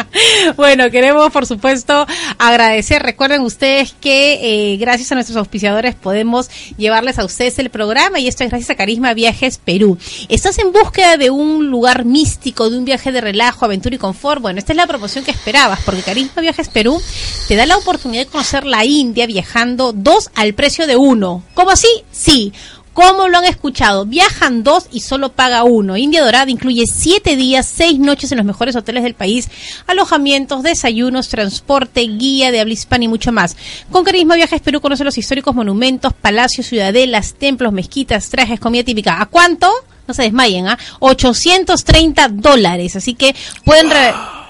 bueno, 0.56 0.90
queremos 0.90 1.30
por 1.32 1.46
supuesto 1.46 2.06
agradecer. 2.38 3.02
Recuerden 3.02 3.42
ustedes 3.42 3.94
que 4.00 4.72
eh, 4.72 4.76
gracias 4.76 5.10
a 5.12 5.14
nuestros 5.14 5.36
auspiciadores 5.36 5.94
podemos 5.94 6.50
llevarles 6.76 7.18
a 7.18 7.24
ustedes 7.24 7.58
el 7.58 7.70
programa 7.70 8.20
y 8.20 8.28
esto 8.28 8.44
es 8.44 8.50
gracias 8.50 8.70
a 8.70 8.76
Carisma 8.76 9.14
Viajes 9.14 9.58
Perú. 9.58 9.98
¿Estás 10.28 10.58
en 10.58 10.72
búsqueda 10.72 11.16
de 11.16 11.30
un 11.30 11.68
lugar 11.68 12.04
místico, 12.04 12.70
de 12.70 12.78
un 12.78 12.84
viaje 12.84 13.12
de 13.12 13.20
relajo, 13.20 13.64
aventura 13.64 13.94
y 13.94 13.98
confort? 13.98 14.40
Bueno, 14.40 14.58
esta 14.58 14.72
es 14.72 14.76
la 14.76 14.86
promoción 14.86 15.24
que 15.24 15.30
esperabas 15.30 15.80
porque 15.84 16.02
Carisma 16.02 16.42
Viajes 16.42 16.68
Perú 16.68 17.00
te 17.48 17.56
da 17.56 17.66
la 17.66 17.76
oportunidad 17.76 18.24
de 18.24 18.30
conocer 18.30 18.64
la 18.64 18.84
India 18.84 19.26
viajando 19.26 19.92
dos 19.92 20.30
al 20.34 20.54
precio 20.54 20.86
de 20.86 20.96
uno. 20.96 21.42
¿Cómo 21.54 21.70
así? 21.70 21.88
Sí 22.10 22.52
¿Cómo 22.98 23.28
lo 23.28 23.38
han 23.38 23.44
escuchado? 23.44 24.06
Viajan 24.06 24.64
dos 24.64 24.88
y 24.90 24.98
solo 24.98 25.28
paga 25.28 25.62
uno. 25.62 25.96
India 25.96 26.20
Dorada 26.20 26.50
incluye 26.50 26.82
siete 26.92 27.36
días, 27.36 27.64
seis 27.64 27.96
noches 28.00 28.32
en 28.32 28.38
los 28.38 28.44
mejores 28.44 28.74
hoteles 28.74 29.04
del 29.04 29.14
país, 29.14 29.48
alojamientos, 29.86 30.64
desayunos, 30.64 31.28
transporte, 31.28 32.00
guía 32.00 32.50
de 32.50 32.58
habla 32.58 32.72
hispana 32.72 33.04
y 33.04 33.08
mucho 33.08 33.30
más. 33.30 33.56
Con 33.92 34.02
Carisma 34.02 34.34
Viajes 34.34 34.60
Perú 34.60 34.80
conoce 34.80 35.04
los 35.04 35.16
históricos 35.16 35.54
monumentos, 35.54 36.12
palacios, 36.12 36.66
ciudadelas, 36.66 37.34
templos, 37.34 37.72
mezquitas, 37.72 38.30
trajes, 38.30 38.58
comida 38.58 38.82
típica. 38.82 39.22
¿A 39.22 39.26
cuánto? 39.26 39.70
no 40.08 40.14
se 40.14 40.22
desmayen, 40.22 40.66
¿ah? 40.66 40.78
830 40.98 42.30
dólares. 42.30 42.96
Así 42.96 43.14
que 43.14 43.36
pueden... 43.64 43.92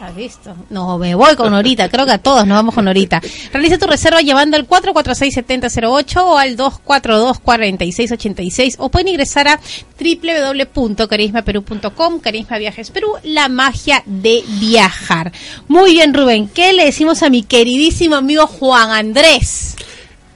¿Has 0.00 0.14
visto? 0.14 0.54
No, 0.70 0.96
me 0.96 1.16
voy 1.16 1.34
con 1.34 1.50
Norita. 1.50 1.88
Creo 1.88 2.06
que 2.06 2.12
a 2.12 2.18
todos 2.18 2.46
nos 2.46 2.56
vamos 2.56 2.72
con 2.72 2.84
Norita. 2.84 3.20
Realiza 3.52 3.78
tu 3.78 3.88
reserva 3.88 4.20
llevando 4.20 4.56
al 4.56 4.68
446-7008 4.68 6.22
o 6.22 6.38
al 6.38 6.56
242-4686 6.56 8.76
o 8.78 8.90
pueden 8.90 9.08
ingresar 9.08 9.48
a 9.48 9.58
www.carismaperú.com, 9.98 12.20
Carisma 12.20 12.58
Viajes 12.58 12.90
Perú, 12.90 13.14
la 13.24 13.48
magia 13.48 14.04
de 14.06 14.44
viajar. 14.60 15.32
Muy 15.66 15.94
bien, 15.94 16.14
Rubén. 16.14 16.48
¿Qué 16.48 16.72
le 16.72 16.84
decimos 16.84 17.24
a 17.24 17.30
mi 17.30 17.42
queridísimo 17.42 18.14
amigo 18.14 18.46
Juan 18.46 18.92
Andrés? 18.92 19.74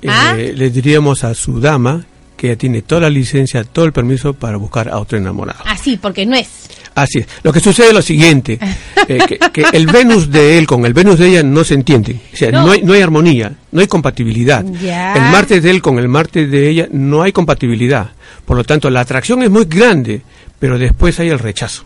¿Ah? 0.08 0.34
Eh, 0.36 0.54
le 0.56 0.70
diríamos 0.70 1.22
a 1.22 1.34
su 1.34 1.60
dama 1.60 2.04
que 2.36 2.48
ella 2.48 2.58
tiene 2.58 2.82
toda 2.82 3.02
la 3.02 3.10
licencia, 3.10 3.62
todo 3.62 3.84
el 3.84 3.92
permiso 3.92 4.34
para 4.34 4.56
buscar 4.56 4.88
a 4.88 4.98
otro 4.98 5.16
enamorado. 5.16 5.60
Así, 5.64 5.96
porque 5.96 6.26
no 6.26 6.34
es. 6.34 6.48
Así 6.94 7.20
es. 7.20 7.26
Lo 7.42 7.52
que 7.52 7.60
sucede 7.60 7.88
es 7.88 7.94
lo 7.94 8.02
siguiente, 8.02 8.58
eh, 9.08 9.18
que, 9.52 9.64
el 9.72 9.86
Venus 9.86 10.30
de 10.30 10.58
él 10.58 10.66
con 10.66 10.84
el 10.84 10.92
Venus 10.92 11.18
de 11.18 11.28
ella 11.28 11.42
no 11.42 11.64
se 11.64 11.74
entiende. 11.74 12.18
O 12.32 12.36
sea, 12.36 12.50
no, 12.50 12.70
hay, 12.70 12.82
no 12.82 12.92
hay 12.92 13.02
armonía, 13.02 13.52
no 13.70 13.80
hay 13.80 13.86
compatibilidad. 13.86 14.64
El 14.64 15.22
Marte 15.32 15.60
de 15.60 15.70
él 15.70 15.80
con 15.82 15.98
el 15.98 16.08
Marte 16.08 16.46
de 16.46 16.68
ella 16.68 16.88
no 16.90 17.22
hay 17.22 17.32
compatibilidad. 17.32 18.10
Por 18.44 18.56
lo 18.56 18.64
tanto, 18.64 18.90
la 18.90 19.00
atracción 19.00 19.42
es 19.42 19.50
muy 19.50 19.64
grande, 19.64 20.22
pero 20.58 20.78
después 20.78 21.18
hay 21.20 21.28
el 21.28 21.38
rechazo. 21.38 21.84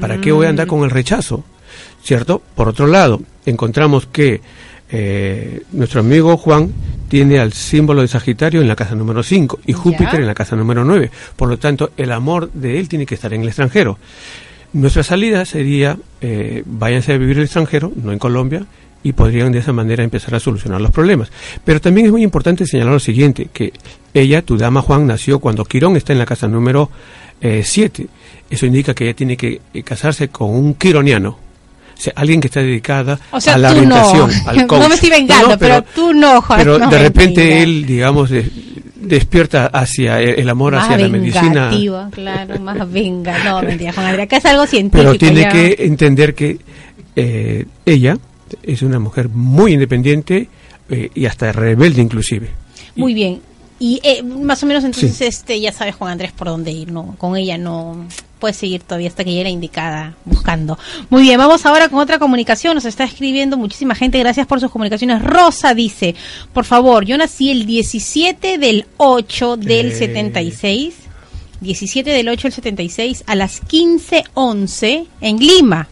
¿Para 0.00 0.20
qué 0.20 0.32
voy 0.32 0.46
a 0.46 0.50
andar 0.50 0.66
mm. 0.66 0.70
con 0.70 0.84
el 0.84 0.90
rechazo? 0.90 1.44
¿Cierto? 2.02 2.42
Por 2.54 2.68
otro 2.68 2.86
lado, 2.86 3.20
encontramos 3.46 4.06
que 4.06 4.40
eh, 4.90 5.62
nuestro 5.72 6.00
amigo 6.00 6.36
Juan 6.36 6.72
tiene 7.08 7.38
al 7.38 7.52
símbolo 7.52 8.02
de 8.02 8.08
Sagitario 8.08 8.60
en 8.60 8.68
la 8.68 8.76
casa 8.76 8.94
número 8.94 9.22
5 9.22 9.60
y 9.66 9.72
Júpiter 9.72 10.20
en 10.20 10.26
la 10.26 10.34
casa 10.34 10.56
número 10.56 10.84
9. 10.84 11.10
Por 11.36 11.48
lo 11.48 11.58
tanto, 11.58 11.90
el 11.96 12.12
amor 12.12 12.50
de 12.52 12.78
él 12.78 12.88
tiene 12.88 13.06
que 13.06 13.14
estar 13.14 13.32
en 13.32 13.42
el 13.42 13.48
extranjero. 13.48 13.98
Nuestra 14.72 15.02
salida 15.02 15.44
sería, 15.44 15.96
eh, 16.20 16.62
váyanse 16.66 17.12
a 17.12 17.18
vivir 17.18 17.36
en 17.36 17.40
el 17.40 17.44
extranjero, 17.44 17.92
no 17.96 18.12
en 18.12 18.18
Colombia, 18.18 18.66
y 19.02 19.12
podrían 19.12 19.52
de 19.52 19.60
esa 19.60 19.72
manera 19.72 20.02
empezar 20.02 20.34
a 20.34 20.40
solucionar 20.40 20.80
los 20.80 20.90
problemas. 20.90 21.30
Pero 21.64 21.80
también 21.80 22.06
es 22.06 22.12
muy 22.12 22.22
importante 22.22 22.66
señalar 22.66 22.92
lo 22.92 23.00
siguiente, 23.00 23.48
que 23.52 23.72
ella, 24.12 24.42
tu 24.42 24.56
dama 24.56 24.82
Juan, 24.82 25.06
nació 25.06 25.38
cuando 25.38 25.64
Quirón 25.64 25.96
está 25.96 26.12
en 26.12 26.18
la 26.18 26.26
casa 26.26 26.48
número 26.48 26.90
7. 27.40 28.02
Eh, 28.02 28.08
Eso 28.50 28.66
indica 28.66 28.94
que 28.94 29.04
ella 29.04 29.14
tiene 29.14 29.36
que 29.36 29.60
eh, 29.72 29.82
casarse 29.82 30.28
con 30.28 30.50
un 30.50 30.74
quironiano, 30.74 31.38
alguien 32.14 32.40
que 32.40 32.48
está 32.48 32.60
dedicada 32.60 33.18
a 33.30 33.58
la 33.58 33.70
orientación, 33.70 34.30
al 34.46 34.66
coach. 34.66 34.80
No 34.82 34.88
me 34.88 34.94
estoy 34.94 35.10
vengando, 35.10 35.58
pero, 35.58 35.82
tú 35.82 36.12
no, 36.12 36.40
Juan. 36.42 36.58
Pero 36.58 36.78
de 36.78 36.98
repente 36.98 37.62
él, 37.62 37.86
digamos, 37.86 38.30
despierta 39.06 39.66
hacia 39.66 40.20
el 40.20 40.48
amor 40.48 40.74
hacia 40.74 40.98
la 40.98 41.08
medicina. 41.08 41.70
claro, 42.10 42.58
más 42.60 42.90
venga. 42.90 43.42
No, 43.44 43.62
mentira, 43.66 43.92
Juan 43.92 44.06
Andrea, 44.06 44.24
acá 44.24 44.36
es 44.36 44.44
algo 44.46 44.66
científico. 44.66 45.10
Pero 45.10 45.18
tiene 45.18 45.48
que 45.48 45.76
entender 45.84 46.34
que 46.34 46.58
eh, 47.14 47.64
ella 47.84 48.18
es 48.62 48.82
una 48.82 48.98
mujer 48.98 49.28
muy 49.28 49.72
independiente 49.72 50.48
eh, 50.88 51.10
y 51.14 51.26
hasta 51.26 51.52
rebelde 51.52 52.02
inclusive. 52.02 52.48
Muy 52.94 53.14
bien. 53.14 53.40
Y 53.78 54.00
eh, 54.02 54.22
más 54.22 54.62
o 54.62 54.66
menos 54.66 54.84
entonces 54.84 55.20
este 55.20 55.60
ya 55.60 55.70
sabes 55.70 55.94
Juan 55.96 56.12
Andrés 56.12 56.32
por 56.32 56.48
dónde 56.48 56.70
ir, 56.70 56.90
¿no? 56.90 57.14
Con 57.18 57.36
ella 57.36 57.58
no 57.58 58.06
puedes 58.38 58.56
seguir 58.56 58.82
todavía 58.82 59.08
hasta 59.08 59.22
que 59.22 59.30
llegue 59.30 59.44
la 59.44 59.50
indicada 59.50 60.14
buscando. 60.24 60.78
Muy 61.10 61.22
bien, 61.22 61.38
vamos 61.38 61.66
ahora 61.66 61.88
con 61.88 61.98
otra 61.98 62.18
comunicación. 62.18 62.74
Nos 62.74 62.86
está 62.86 63.04
escribiendo 63.04 63.58
muchísima 63.58 63.94
gente. 63.94 64.18
Gracias 64.18 64.46
por 64.46 64.60
sus 64.60 64.70
comunicaciones. 64.70 65.22
Rosa 65.22 65.74
dice, 65.74 66.14
por 66.54 66.64
favor, 66.64 67.04
yo 67.04 67.18
nací 67.18 67.50
el 67.50 67.66
17 67.66 68.58
del 68.58 68.86
8 68.96 69.56
del 69.58 69.92
76. 69.92 70.94
17 71.60 72.10
del 72.10 72.28
8 72.28 72.42
del 72.42 72.52
76 72.52 73.24
a 73.26 73.34
las 73.34 73.62
15.11 73.62 75.06
en 75.20 75.38
Lima. 75.38 75.88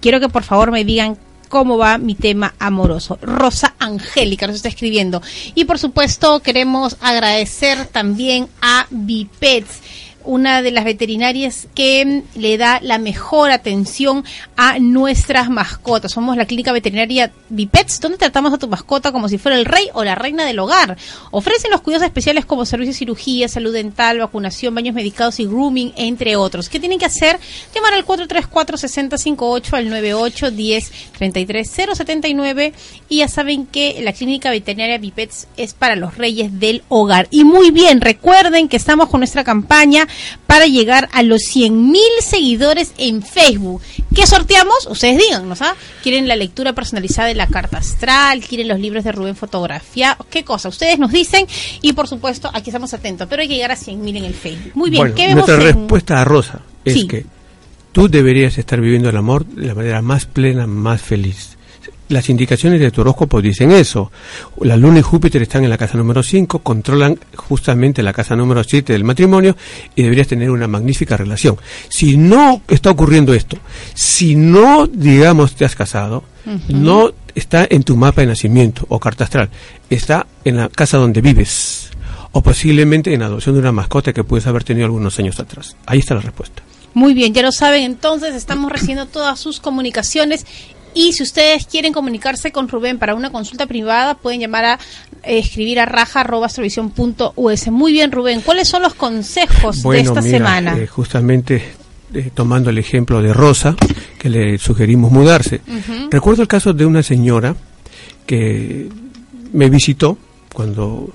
Quiero 0.00 0.20
que 0.20 0.28
por 0.28 0.42
favor 0.42 0.72
me 0.72 0.84
digan 0.84 1.16
cómo 1.52 1.76
va 1.76 1.98
mi 1.98 2.14
tema 2.14 2.54
amoroso. 2.58 3.18
Rosa 3.20 3.74
Angélica 3.78 4.46
nos 4.46 4.56
está 4.56 4.70
escribiendo. 4.70 5.20
Y 5.54 5.66
por 5.66 5.78
supuesto 5.78 6.40
queremos 6.40 6.96
agradecer 7.02 7.84
también 7.88 8.48
a 8.62 8.86
Bipets 8.88 9.81
una 10.24 10.62
de 10.62 10.70
las 10.70 10.84
veterinarias 10.84 11.66
que 11.74 12.22
le 12.34 12.58
da 12.58 12.80
la 12.82 12.98
mejor 12.98 13.50
atención 13.50 14.24
a 14.56 14.78
nuestras 14.78 15.50
mascotas. 15.50 16.12
Somos 16.12 16.36
la 16.36 16.46
clínica 16.46 16.72
veterinaria 16.72 17.32
Bipets, 17.48 18.00
donde 18.00 18.18
tratamos 18.18 18.52
a 18.52 18.58
tu 18.58 18.68
mascota 18.68 19.12
como 19.12 19.28
si 19.28 19.38
fuera 19.38 19.58
el 19.58 19.64
rey 19.64 19.88
o 19.94 20.04
la 20.04 20.14
reina 20.14 20.44
del 20.44 20.58
hogar. 20.58 20.98
Ofrecen 21.30 21.70
los 21.70 21.80
cuidados 21.80 22.06
especiales 22.06 22.44
como 22.44 22.64
servicio 22.64 22.92
de 22.92 22.98
cirugía, 22.98 23.48
salud 23.48 23.72
dental, 23.72 24.18
vacunación, 24.18 24.74
baños 24.74 24.94
medicados 24.94 25.38
y 25.40 25.46
grooming, 25.46 25.92
entre 25.96 26.36
otros. 26.36 26.68
¿Qué 26.68 26.78
tienen 26.80 26.98
que 26.98 27.06
hacer? 27.06 27.38
Llamar 27.74 27.94
al 27.94 28.04
434-6058 28.04 29.72
al 29.72 29.88
98-10-33-079 29.88 32.72
y 33.08 33.18
ya 33.18 33.28
saben 33.28 33.66
que 33.66 34.00
la 34.02 34.12
clínica 34.12 34.50
veterinaria 34.50 34.98
Bipets 34.98 35.46
es 35.56 35.74
para 35.74 35.94
los 35.96 36.18
reyes 36.18 36.60
del 36.60 36.84
hogar. 36.88 37.26
Y 37.30 37.44
muy 37.44 37.70
bien, 37.70 38.00
recuerden 38.00 38.68
que 38.68 38.76
estamos 38.76 39.08
con 39.08 39.20
nuestra 39.20 39.44
campaña 39.44 40.08
para 40.46 40.66
llegar 40.66 41.08
a 41.12 41.22
los 41.22 41.42
100.000 41.42 41.98
seguidores 42.20 42.92
en 42.98 43.22
Facebook. 43.22 43.82
¿Qué 44.14 44.26
sorteamos? 44.26 44.86
Ustedes 44.90 45.18
díganos, 45.18 45.62
¿ah? 45.62 45.74
¿Quieren 46.02 46.28
la 46.28 46.36
lectura 46.36 46.72
personalizada 46.72 47.28
de 47.28 47.34
la 47.34 47.46
carta 47.46 47.78
astral? 47.78 48.44
¿Quieren 48.44 48.68
los 48.68 48.80
libros 48.80 49.04
de 49.04 49.12
Rubén 49.12 49.36
Fotografía? 49.36 50.16
¿Qué 50.30 50.44
cosa? 50.44 50.68
Ustedes 50.68 50.98
nos 50.98 51.12
dicen 51.12 51.46
y 51.80 51.92
por 51.92 52.08
supuesto 52.08 52.50
aquí 52.52 52.70
estamos 52.70 52.92
atentos, 52.94 53.26
pero 53.28 53.42
hay 53.42 53.48
que 53.48 53.54
llegar 53.54 53.72
a 53.72 53.76
100.000 53.76 54.16
en 54.16 54.24
el 54.24 54.34
Facebook. 54.34 54.72
Muy 54.74 54.90
bien, 54.90 55.14
¿qué 55.14 55.28
vemos 55.28 55.46
Nuestra 55.46 55.56
respuesta 55.56 56.20
a 56.20 56.24
Rosa 56.24 56.60
es 56.84 57.04
que 57.04 57.24
tú 57.92 58.08
deberías 58.08 58.58
estar 58.58 58.80
viviendo 58.80 59.08
el 59.08 59.16
amor 59.16 59.46
de 59.46 59.66
la 59.66 59.74
manera 59.74 60.02
más 60.02 60.26
plena, 60.26 60.66
más 60.66 61.00
feliz 61.00 61.56
las 62.12 62.28
indicaciones 62.28 62.80
de 62.80 62.90
tu 62.90 63.00
horóscopo 63.00 63.40
dicen 63.42 63.72
eso. 63.72 64.10
La 64.60 64.76
Luna 64.76 65.00
y 65.00 65.02
Júpiter 65.02 65.42
están 65.42 65.64
en 65.64 65.70
la 65.70 65.78
casa 65.78 65.98
número 65.98 66.22
5, 66.22 66.60
controlan 66.60 67.18
justamente 67.36 68.02
la 68.02 68.12
casa 68.12 68.36
número 68.36 68.62
7 68.62 68.92
del 68.92 69.04
matrimonio 69.04 69.56
y 69.94 70.02
deberías 70.02 70.28
tener 70.28 70.50
una 70.50 70.68
magnífica 70.68 71.16
relación. 71.16 71.56
Si 71.88 72.16
no 72.16 72.62
está 72.68 72.90
ocurriendo 72.90 73.34
esto, 73.34 73.58
si 73.94 74.34
no, 74.34 74.86
digamos, 74.86 75.54
te 75.54 75.64
has 75.64 75.74
casado, 75.74 76.24
no 76.68 77.12
está 77.34 77.66
en 77.68 77.82
tu 77.82 77.96
mapa 77.96 78.20
de 78.20 78.28
nacimiento 78.28 78.84
o 78.88 78.98
carta 78.98 79.24
astral, 79.24 79.50
está 79.88 80.26
en 80.44 80.56
la 80.56 80.68
casa 80.68 80.98
donde 80.98 81.20
vives 81.20 81.90
o 82.32 82.42
posiblemente 82.42 83.12
en 83.12 83.20
la 83.20 83.26
adopción 83.26 83.54
de 83.54 83.60
una 83.60 83.72
mascota 83.72 84.12
que 84.12 84.24
puedes 84.24 84.46
haber 84.46 84.64
tenido 84.64 84.86
algunos 84.86 85.18
años 85.18 85.38
atrás. 85.38 85.76
Ahí 85.86 85.98
está 85.98 86.14
la 86.14 86.20
respuesta. 86.20 86.62
Muy 86.94 87.14
bien, 87.14 87.32
ya 87.32 87.42
lo 87.42 87.52
saben, 87.52 87.84
entonces 87.84 88.34
estamos 88.34 88.70
recibiendo 88.70 89.06
todas 89.06 89.40
sus 89.40 89.60
comunicaciones 89.60 90.46
y 90.94 91.12
si 91.12 91.22
ustedes 91.22 91.66
quieren 91.66 91.92
comunicarse 91.92 92.52
con 92.52 92.68
Rubén 92.68 92.98
para 92.98 93.14
una 93.14 93.30
consulta 93.30 93.66
privada, 93.66 94.14
pueden 94.14 94.40
llamar 94.40 94.64
a 94.64 94.74
eh, 95.22 95.38
escribir 95.38 95.80
a 95.80 95.86
raja.us. 95.86 97.68
Muy 97.68 97.92
bien, 97.92 98.12
Rubén, 98.12 98.40
¿cuáles 98.40 98.68
son 98.68 98.82
los 98.82 98.94
consejos 98.94 99.82
de 99.82 100.00
esta 100.00 100.22
semana? 100.22 100.76
Eh, 100.76 100.86
justamente 100.86 101.62
eh, 102.14 102.30
tomando 102.34 102.70
el 102.70 102.78
ejemplo 102.78 103.22
de 103.22 103.32
Rosa, 103.32 103.76
que 104.18 104.28
le 104.28 104.58
sugerimos 104.58 105.10
mudarse. 105.10 105.60
Recuerdo 106.10 106.42
el 106.42 106.48
caso 106.48 106.72
de 106.72 106.84
una 106.84 107.02
señora 107.02 107.56
que 108.26 108.88
me 109.52 109.68
visitó 109.68 110.18
cuando 110.52 111.12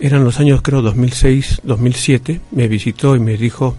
eran 0.00 0.24
los 0.24 0.40
años 0.40 0.62
creo 0.62 0.82
2006, 0.82 1.60
2007, 1.62 2.40
me 2.52 2.66
visitó 2.66 3.14
y 3.14 3.20
me 3.20 3.36
dijo, 3.36 3.76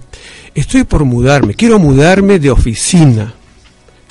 estoy 0.56 0.86
por 0.86 1.04
mudarme, 1.04 1.54
quiero 1.54 1.80
mudarme 1.80 2.39
de 2.39 2.50
oficina 2.50 3.34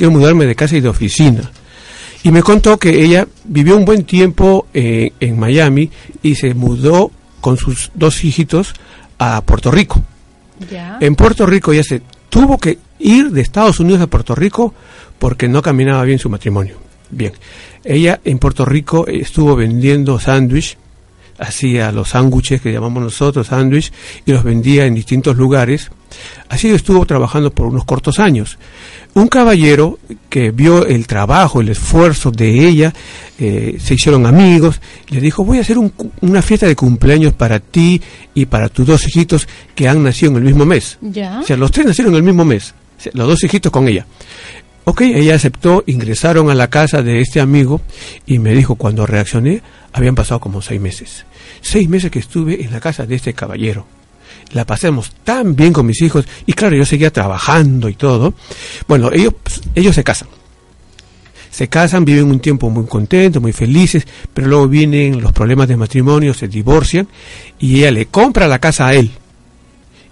quiero 0.03 0.19
mudarme 0.19 0.47
de 0.47 0.57
casa 0.57 0.77
y 0.77 0.81
de 0.81 0.89
oficina. 0.89 1.49
Y 2.25 2.33
me 2.33 2.43
contó 2.43 2.77
que 2.77 3.05
ella 3.05 3.29
vivió 3.45 3.77
un 3.77 3.85
buen 3.85 4.03
tiempo 4.03 4.67
eh, 4.75 5.13
en 5.21 5.39
Miami 5.39 5.93
y 6.25 6.35
se 6.35 6.55
mudó 6.55 7.13
con 7.41 7.57
sus 7.57 7.93
dos 7.95 8.25
hijitos 8.25 8.75
a 9.21 9.43
Puerto 9.43 9.71
Rico. 9.71 10.03
En 10.99 11.15
Puerto 11.15 11.47
Rico 11.47 11.73
ella 11.73 11.85
se 11.85 12.03
tuvo 12.31 12.59
que 12.59 12.79
ir 12.99 13.31
de 13.31 13.43
Estados 13.43 13.79
Unidos 13.79 14.03
a 14.03 14.09
Puerto 14.09 14.35
Rico 14.35 14.75
porque 15.21 15.47
no 15.47 15.63
caminaba 15.63 16.03
bien 16.03 16.19
su 16.19 16.29
matrimonio. 16.29 16.79
Bien, 17.09 17.35
ella 17.85 18.21
en 18.25 18.41
Puerto 18.41 18.65
Rico 18.65 19.07
estuvo 19.07 19.55
vendiendo 19.55 20.19
sándwich, 20.19 20.79
hacía 21.43 21.93
los 21.93 22.11
sándwiches 22.11 22.61
que 22.61 22.73
llamamos 22.73 23.03
nosotros 23.03 23.49
sándwich 23.49 23.93
y 24.25 24.33
los 24.33 24.45
vendía 24.45 24.87
en 24.87 24.95
distintos 24.95 25.37
lugares. 25.37 25.91
Así 26.49 26.69
estuvo 26.71 27.05
trabajando 27.07 27.51
por 27.51 27.67
unos 27.67 27.85
cortos 27.85 28.19
años 28.19 28.59
un 29.15 29.29
caballero 29.29 29.99
que 30.29 30.51
vio 30.51 30.87
el 30.87 31.07
trabajo, 31.07 31.61
el 31.61 31.69
esfuerzo 31.69 32.31
de 32.31 32.67
ella, 32.67 32.93
eh, 33.39 33.77
se 33.79 33.95
hicieron 33.95 34.27
amigos, 34.27 34.81
le 35.09 35.21
dijo, 35.21 35.45
voy 35.45 35.59
a 35.59 35.61
hacer 35.61 35.77
una 36.21 36.43
fiesta 36.43 36.67
de 36.67 36.77
cumpleaños 36.77 37.35
para 37.35 37.61
ti 37.61 38.01
y 38.35 38.47
para 38.47 38.69
tus 38.69 38.87
dos 38.87 39.07
hijitos 39.07 39.47
que 39.75 39.89
han 39.89 40.03
nacido 40.03 40.33
en 40.33 40.39
el 40.39 40.45
mismo 40.45 40.65
mes. 40.65 40.99
¿Ya? 41.03 41.41
O 41.41 41.43
sea, 41.43 41.57
los 41.57 41.71
tres 41.71 41.87
nacieron 41.87 42.15
en 42.15 42.19
el 42.19 42.23
mismo 42.23 42.45
mes, 42.45 42.75
los 43.13 43.29
dos 43.29 43.45
hijitos 43.45 43.71
con 43.71 43.87
ella. 43.89 44.07
Ok, 44.85 45.03
ella 45.03 45.37
aceptó, 45.37 45.85
ingresaron 45.87 46.51
a 46.51 46.55
la 46.55 46.69
casa 46.69 47.03
de 47.03 47.21
este 47.21 47.41
amigo 47.41 47.81
y 48.27 48.39
me 48.39 48.53
dijo, 48.53 48.75
cuando 48.75 49.07
reaccioné, 49.07 49.63
habían 49.93 50.15
pasado 50.15 50.41
como 50.41 50.61
seis 50.61 50.81
meses. 50.81 51.25
Seis 51.61 51.89
meses 51.89 52.11
que 52.11 52.19
estuve 52.19 52.65
en 52.65 52.73
la 52.73 52.81
casa 52.81 53.07
de 53.07 53.15
este 53.15 53.33
caballero 53.33 53.87
la 54.53 54.67
pasemos 54.67 55.13
tan 55.25 55.57
bien 55.57 55.73
con 55.73 55.87
mis 55.87 56.01
hijos 56.03 56.27
y 56.47 56.53
claro, 56.53 56.77
yo 56.77 56.85
seguía 56.85 57.13
trabajando 57.13 57.89
y 57.89 57.95
todo. 57.95 58.35
Bueno, 58.87 59.11
ellos, 59.13 59.35
ellos 59.75 59.95
se 59.95 60.05
casan. 60.05 60.29
Se 61.51 61.69
casan, 61.69 62.05
viven 62.05 62.31
un 62.31 62.41
tiempo 62.41 62.71
muy 62.71 62.87
contentos, 62.87 63.43
muy 63.43 63.53
felices, 63.53 64.07
pero 64.33 64.49
luego 64.49 64.69
vienen 64.69 65.21
los 65.21 65.33
problemas 65.33 65.69
de 65.69 65.77
matrimonio, 65.77 66.33
se 66.33 66.49
divorcian 66.49 67.09
y 67.59 67.79
ella 67.79 67.91
le 67.91 68.07
compra 68.07 68.49
la 68.49 68.59
casa 68.59 68.89
a 68.89 68.95
él. 68.95 69.11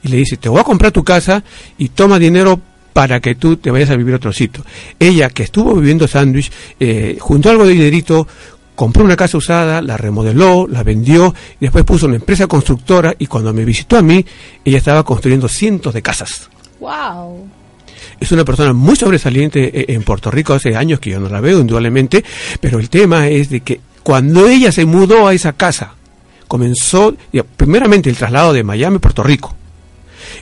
Y 0.03 0.09
le 0.09 0.18
dice, 0.18 0.37
te 0.37 0.49
voy 0.49 0.61
a 0.61 0.64
comprar 0.64 0.93
tu 0.93 1.03
casa 1.05 1.43
y 1.79 1.91
toma 1.91 2.18
dinero 2.18 2.61
para 2.93 3.20
que 3.20 3.34
tú 3.34 3.57
te 3.57 3.70
vayas 3.70 3.91
a 3.91 3.97
vivir 3.97 4.14
a 4.14 4.16
otro 4.16 4.32
sitio. 4.32 4.64
Ella, 4.99 5.30
que 5.30 5.43
estuvo 5.43 5.74
viviendo 5.74 6.09
sándwich, 6.09 6.51
eh, 6.78 7.16
juntó 7.20 7.51
algo 7.51 7.66
de 7.66 7.72
dinerito, 7.72 8.26
compró 8.74 9.05
una 9.05 9.16
casa 9.16 9.38
usada, 9.38 9.82
la 9.82 9.97
remodeló, 9.97 10.66
la 10.68 10.82
vendió 10.82 11.34
y 11.61 11.66
después 11.66 11.84
puso 11.84 12.07
una 12.07 12.16
empresa 12.16 12.47
constructora 12.47 13.14
y 13.18 13.26
cuando 13.26 13.53
me 13.53 13.64
visitó 13.64 13.99
a 13.99 14.03
mí, 14.03 14.24
ella 14.64 14.78
estaba 14.78 15.05
construyendo 15.05 15.49
cientos 15.49 15.95
de 15.95 16.03
casas. 16.03 16.49
Wow. 16.80 17.47
Es 18.18 18.32
una 18.32 18.45
persona 18.45 18.72
muy 18.72 18.97
sobresaliente 18.97 19.80
eh, 19.80 19.86
en 19.88 20.03
Puerto 20.03 20.30
Rico, 20.30 20.55
hace 20.55 20.76
años 20.76 21.01
que 21.01 21.11
yo 21.11 21.20
no 21.20 21.28
la 21.28 21.41
veo, 21.41 21.61
indudablemente, 21.61 22.24
pero 22.61 22.78
el 22.78 22.91
tema 22.91 23.28
es 23.28 23.51
de 23.51 23.61
que 23.61 23.80
cuando 24.03 24.49
ella 24.49 24.72
se 24.72 24.86
mudó 24.86 25.28
a 25.28 25.34
esa 25.34 25.53
casa, 25.53 25.95
comenzó, 26.49 27.14
primeramente 27.57 28.11
el 28.11 28.16
traslado 28.16 28.53
de 28.53 28.64
Miami 28.64 28.97
a 28.97 29.01
Puerto 29.01 29.22
Rico, 29.22 29.55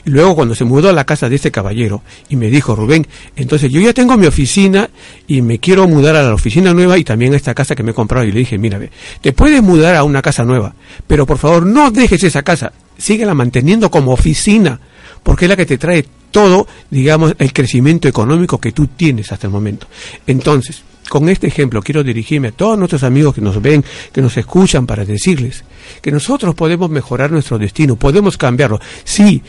y 0.05 0.09
luego 0.09 0.35
cuando 0.35 0.55
se 0.55 0.63
mudó 0.63 0.89
a 0.89 0.93
la 0.93 1.05
casa 1.05 1.29
de 1.29 1.35
este 1.35 1.51
caballero 1.51 2.01
y 2.29 2.35
me 2.35 2.49
dijo, 2.49 2.75
Rubén, 2.75 3.05
entonces 3.35 3.71
yo 3.71 3.81
ya 3.81 3.93
tengo 3.93 4.17
mi 4.17 4.25
oficina 4.25 4.89
y 5.27 5.41
me 5.41 5.59
quiero 5.59 5.87
mudar 5.87 6.15
a 6.15 6.23
la 6.23 6.33
oficina 6.33 6.73
nueva 6.73 6.97
y 6.97 7.03
también 7.03 7.33
a 7.33 7.37
esta 7.37 7.53
casa 7.53 7.75
que 7.75 7.83
me 7.83 7.91
he 7.91 7.93
comprado. 7.93 8.25
Y 8.25 8.31
le 8.31 8.39
dije, 8.39 8.57
mira, 8.57 8.79
te 9.21 9.33
puedes 9.33 9.61
mudar 9.61 9.95
a 9.95 10.03
una 10.03 10.21
casa 10.21 10.43
nueva, 10.43 10.73
pero 11.07 11.25
por 11.25 11.37
favor 11.37 11.65
no 11.65 11.91
dejes 11.91 12.23
esa 12.23 12.43
casa, 12.43 12.71
síguela 12.97 13.33
manteniendo 13.33 13.89
como 13.91 14.11
oficina, 14.11 14.79
porque 15.23 15.45
es 15.45 15.49
la 15.49 15.55
que 15.55 15.65
te 15.65 15.77
trae 15.77 16.05
todo, 16.31 16.67
digamos, 16.89 17.35
el 17.39 17.53
crecimiento 17.53 18.07
económico 18.07 18.59
que 18.59 18.71
tú 18.71 18.87
tienes 18.87 19.31
hasta 19.31 19.47
el 19.47 19.53
momento. 19.53 19.87
Entonces, 20.27 20.83
con 21.09 21.27
este 21.27 21.47
ejemplo 21.47 21.81
quiero 21.81 22.03
dirigirme 22.03 22.49
a 22.49 22.51
todos 22.51 22.77
nuestros 22.77 23.03
amigos 23.03 23.33
que 23.33 23.41
nos 23.41 23.59
ven, 23.61 23.83
que 24.13 24.21
nos 24.21 24.37
escuchan 24.37 24.85
para 24.85 25.03
decirles 25.03 25.63
que 26.01 26.11
nosotros 26.11 26.55
podemos 26.55 26.89
mejorar 26.89 27.31
nuestro 27.31 27.57
destino, 27.57 27.95
podemos 27.95 28.37
cambiarlo. 28.37 28.79
Sí, 29.03 29.41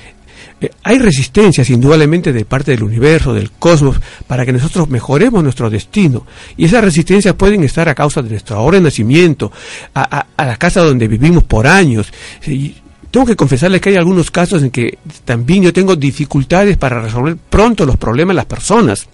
eh, 0.61 0.71
hay 0.83 0.99
resistencias 0.99 1.71
indudablemente 1.71 2.33
de 2.33 2.45
parte 2.45 2.73
del 2.73 2.83
universo, 2.83 3.33
del 3.33 3.51
cosmos, 3.51 4.01
para 4.27 4.45
que 4.45 4.53
nosotros 4.53 4.89
mejoremos 4.89 5.43
nuestro 5.43 5.71
destino. 5.71 6.27
Y 6.57 6.67
esas 6.67 6.85
resistencias 6.85 7.35
pueden 7.35 7.65
estar 7.65 7.89
a 7.89 7.95
causa 7.95 8.21
de 8.23 8.31
nuestra 8.31 8.59
hora 8.59 8.77
de 8.77 8.85
nacimiento, 8.85 9.51
a, 9.95 10.27
la 10.37 10.57
casa 10.57 10.83
donde 10.83 11.09
vivimos 11.09 11.45
por 11.45 11.67
años. 11.67 12.13
Y 12.47 12.75
tengo 13.11 13.27
que 13.27 13.37
confesarles 13.37 13.81
que 13.81 13.91
hay 13.91 13.97
algunos 13.97 14.31
casos 14.31 14.63
en 14.63 14.71
que 14.71 14.99
también 15.25 15.63
yo 15.63 15.73
tengo 15.73 15.97
dificultades 15.97 16.77
para 16.77 17.01
resolver 17.01 17.37
pronto 17.37 17.87
los 17.87 17.97
problemas 17.97 18.35
de 18.35 18.37
las 18.37 18.47
personas. 18.47 19.09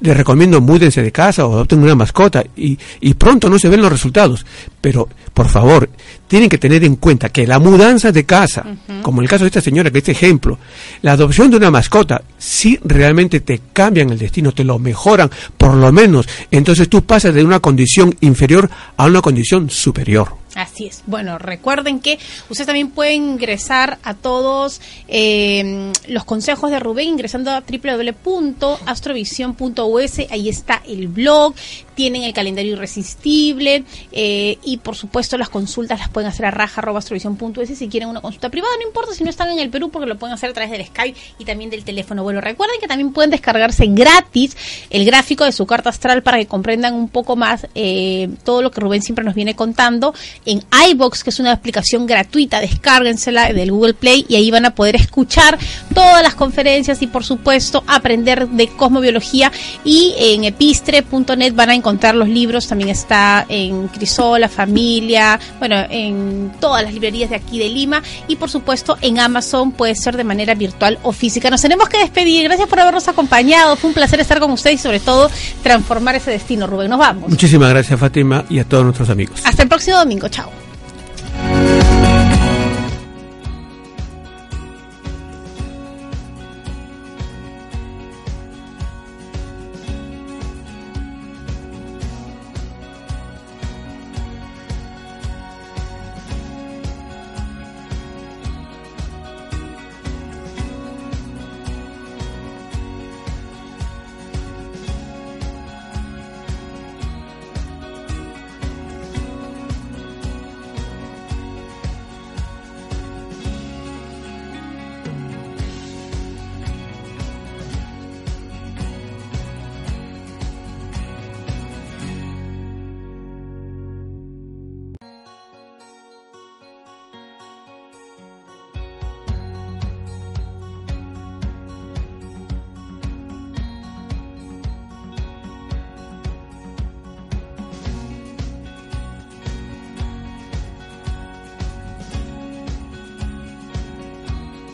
Les 0.00 0.16
recomiendo 0.16 0.60
múdense 0.60 1.02
de 1.02 1.12
casa 1.12 1.46
o 1.46 1.52
adopten 1.52 1.82
una 1.82 1.94
mascota 1.94 2.44
y, 2.56 2.78
y 3.00 3.14
pronto 3.14 3.50
no 3.50 3.58
se 3.58 3.68
ven 3.68 3.82
los 3.82 3.92
resultados. 3.92 4.46
Pero, 4.80 5.08
por 5.34 5.48
favor, 5.48 5.90
tienen 6.28 6.48
que 6.48 6.58
tener 6.58 6.84
en 6.84 6.96
cuenta 6.96 7.28
que 7.28 7.46
la 7.46 7.58
mudanza 7.58 8.12
de 8.12 8.24
casa, 8.24 8.64
como 9.02 9.20
el 9.20 9.28
caso 9.28 9.44
de 9.44 9.48
esta 9.48 9.60
señora, 9.60 9.90
que 9.90 9.98
este 9.98 10.12
ejemplo, 10.12 10.58
la 11.02 11.12
adopción 11.12 11.50
de 11.50 11.56
una 11.56 11.72
mascota, 11.72 12.22
si 12.38 12.78
realmente 12.84 13.40
te 13.40 13.60
cambian 13.72 14.10
el 14.10 14.18
destino, 14.18 14.52
te 14.52 14.62
lo 14.62 14.78
mejoran, 14.78 15.28
por 15.58 15.74
lo 15.74 15.90
menos, 15.92 16.28
entonces 16.52 16.88
tú 16.88 17.04
pasas 17.04 17.34
de 17.34 17.44
una 17.44 17.58
condición 17.58 18.14
inferior 18.20 18.70
a 18.96 19.06
una 19.06 19.20
condición 19.20 19.68
superior. 19.70 20.44
Así 20.54 20.86
es. 20.86 21.02
Bueno, 21.06 21.38
recuerden 21.38 22.00
que 22.00 22.18
ustedes 22.48 22.66
también 22.66 22.90
pueden 22.90 23.30
ingresar 23.30 23.98
a 24.04 24.14
todos 24.14 24.80
eh, 25.08 25.92
los 26.08 26.24
consejos 26.24 26.70
de 26.70 26.78
Rubén 26.78 27.08
ingresando 27.08 27.50
a 27.50 27.60
www.astrovision.us. 27.60 30.18
Ahí 30.30 30.48
está 30.48 30.80
el 30.86 31.08
blog, 31.08 31.54
tienen 31.94 32.22
el 32.22 32.32
calendario 32.32 32.72
irresistible 32.72 33.84
eh, 34.12 34.58
y 34.64 34.78
por 34.78 34.96
supuesto 34.96 35.38
las 35.38 35.48
consultas 35.48 35.98
las 35.98 36.08
pueden 36.08 36.28
hacer 36.28 36.46
a 36.46 36.50
raja.astrovision.us 36.50 37.68
si 37.76 37.88
quieren 37.88 38.08
una 38.08 38.20
consulta 38.20 38.48
privada. 38.48 38.72
No 38.80 38.86
importa 38.86 39.14
si 39.14 39.24
no 39.24 39.30
están 39.30 39.50
en 39.50 39.58
el 39.58 39.70
Perú 39.70 39.90
porque 39.90 40.06
lo 40.06 40.18
pueden 40.18 40.34
hacer 40.34 40.50
a 40.50 40.52
través 40.52 40.70
del 40.70 40.86
Skype 40.86 41.18
y 41.38 41.44
también 41.44 41.70
del 41.70 41.84
teléfono. 41.84 42.22
Bueno, 42.22 42.40
recuerden 42.40 42.80
que 42.80 42.86
también 42.86 43.12
pueden 43.12 43.30
descargarse 43.30 43.86
gratis 43.86 44.56
el 44.90 45.04
gráfico 45.04 45.44
de 45.44 45.52
su 45.52 45.66
carta 45.66 45.90
astral 45.90 46.22
para 46.22 46.38
que 46.38 46.46
comprendan 46.46 46.94
un 46.94 47.08
poco 47.08 47.36
más 47.36 47.66
eh, 47.74 48.28
todo 48.44 48.62
lo 48.62 48.70
que 48.70 48.80
Rubén 48.80 49.02
siempre 49.02 49.24
nos 49.24 49.34
viene 49.34 49.54
contando 49.54 50.14
en 50.44 50.62
iBox, 50.90 51.24
que 51.24 51.30
es 51.30 51.40
una 51.40 51.52
aplicación 51.52 52.06
gratuita, 52.06 52.60
descárguensela 52.60 53.52
del 53.52 53.70
Google 53.70 53.94
Play 53.94 54.26
y 54.28 54.36
ahí 54.36 54.50
van 54.50 54.66
a 54.66 54.74
poder 54.74 54.96
escuchar 54.96 55.58
todas 55.94 56.22
las 56.22 56.34
conferencias 56.34 57.02
y 57.02 57.06
por 57.06 57.24
supuesto 57.24 57.84
aprender 57.86 58.48
de 58.48 58.68
cosmobiología 58.68 59.52
y 59.84 60.14
en 60.18 60.44
epistre.net 60.44 61.54
van 61.54 61.70
a 61.70 61.74
encontrar 61.84 62.14
los 62.14 62.30
libros, 62.30 62.66
también 62.66 62.88
está 62.88 63.44
en 63.46 63.88
Crisola, 63.88 64.48
Familia, 64.48 65.38
bueno, 65.58 65.76
en 65.90 66.50
todas 66.58 66.82
las 66.82 66.94
librerías 66.94 67.28
de 67.28 67.36
aquí 67.36 67.58
de 67.58 67.68
Lima 67.68 68.02
y 68.26 68.36
por 68.36 68.48
supuesto 68.48 68.96
en 69.02 69.20
Amazon 69.20 69.70
puede 69.70 69.94
ser 69.94 70.16
de 70.16 70.24
manera 70.24 70.54
virtual 70.54 70.98
o 71.02 71.12
física. 71.12 71.50
Nos 71.50 71.60
tenemos 71.60 71.90
que 71.90 71.98
despedir, 71.98 72.44
gracias 72.44 72.70
por 72.70 72.80
habernos 72.80 73.06
acompañado, 73.06 73.76
fue 73.76 73.88
un 73.88 73.94
placer 73.94 74.18
estar 74.18 74.40
con 74.40 74.50
ustedes 74.50 74.80
y 74.80 74.82
sobre 74.82 74.98
todo 74.98 75.30
transformar 75.62 76.14
ese 76.14 76.30
destino, 76.30 76.66
Rubén, 76.66 76.88
nos 76.88 76.98
vamos. 76.98 77.28
Muchísimas 77.28 77.68
gracias 77.68 78.00
Fátima 78.00 78.46
y 78.48 78.60
a 78.60 78.64
todos 78.64 78.84
nuestros 78.84 79.10
amigos. 79.10 79.42
Hasta 79.44 79.62
el 79.62 79.68
próximo 79.68 79.98
domingo. 79.98 80.26
Chao. 80.28 80.73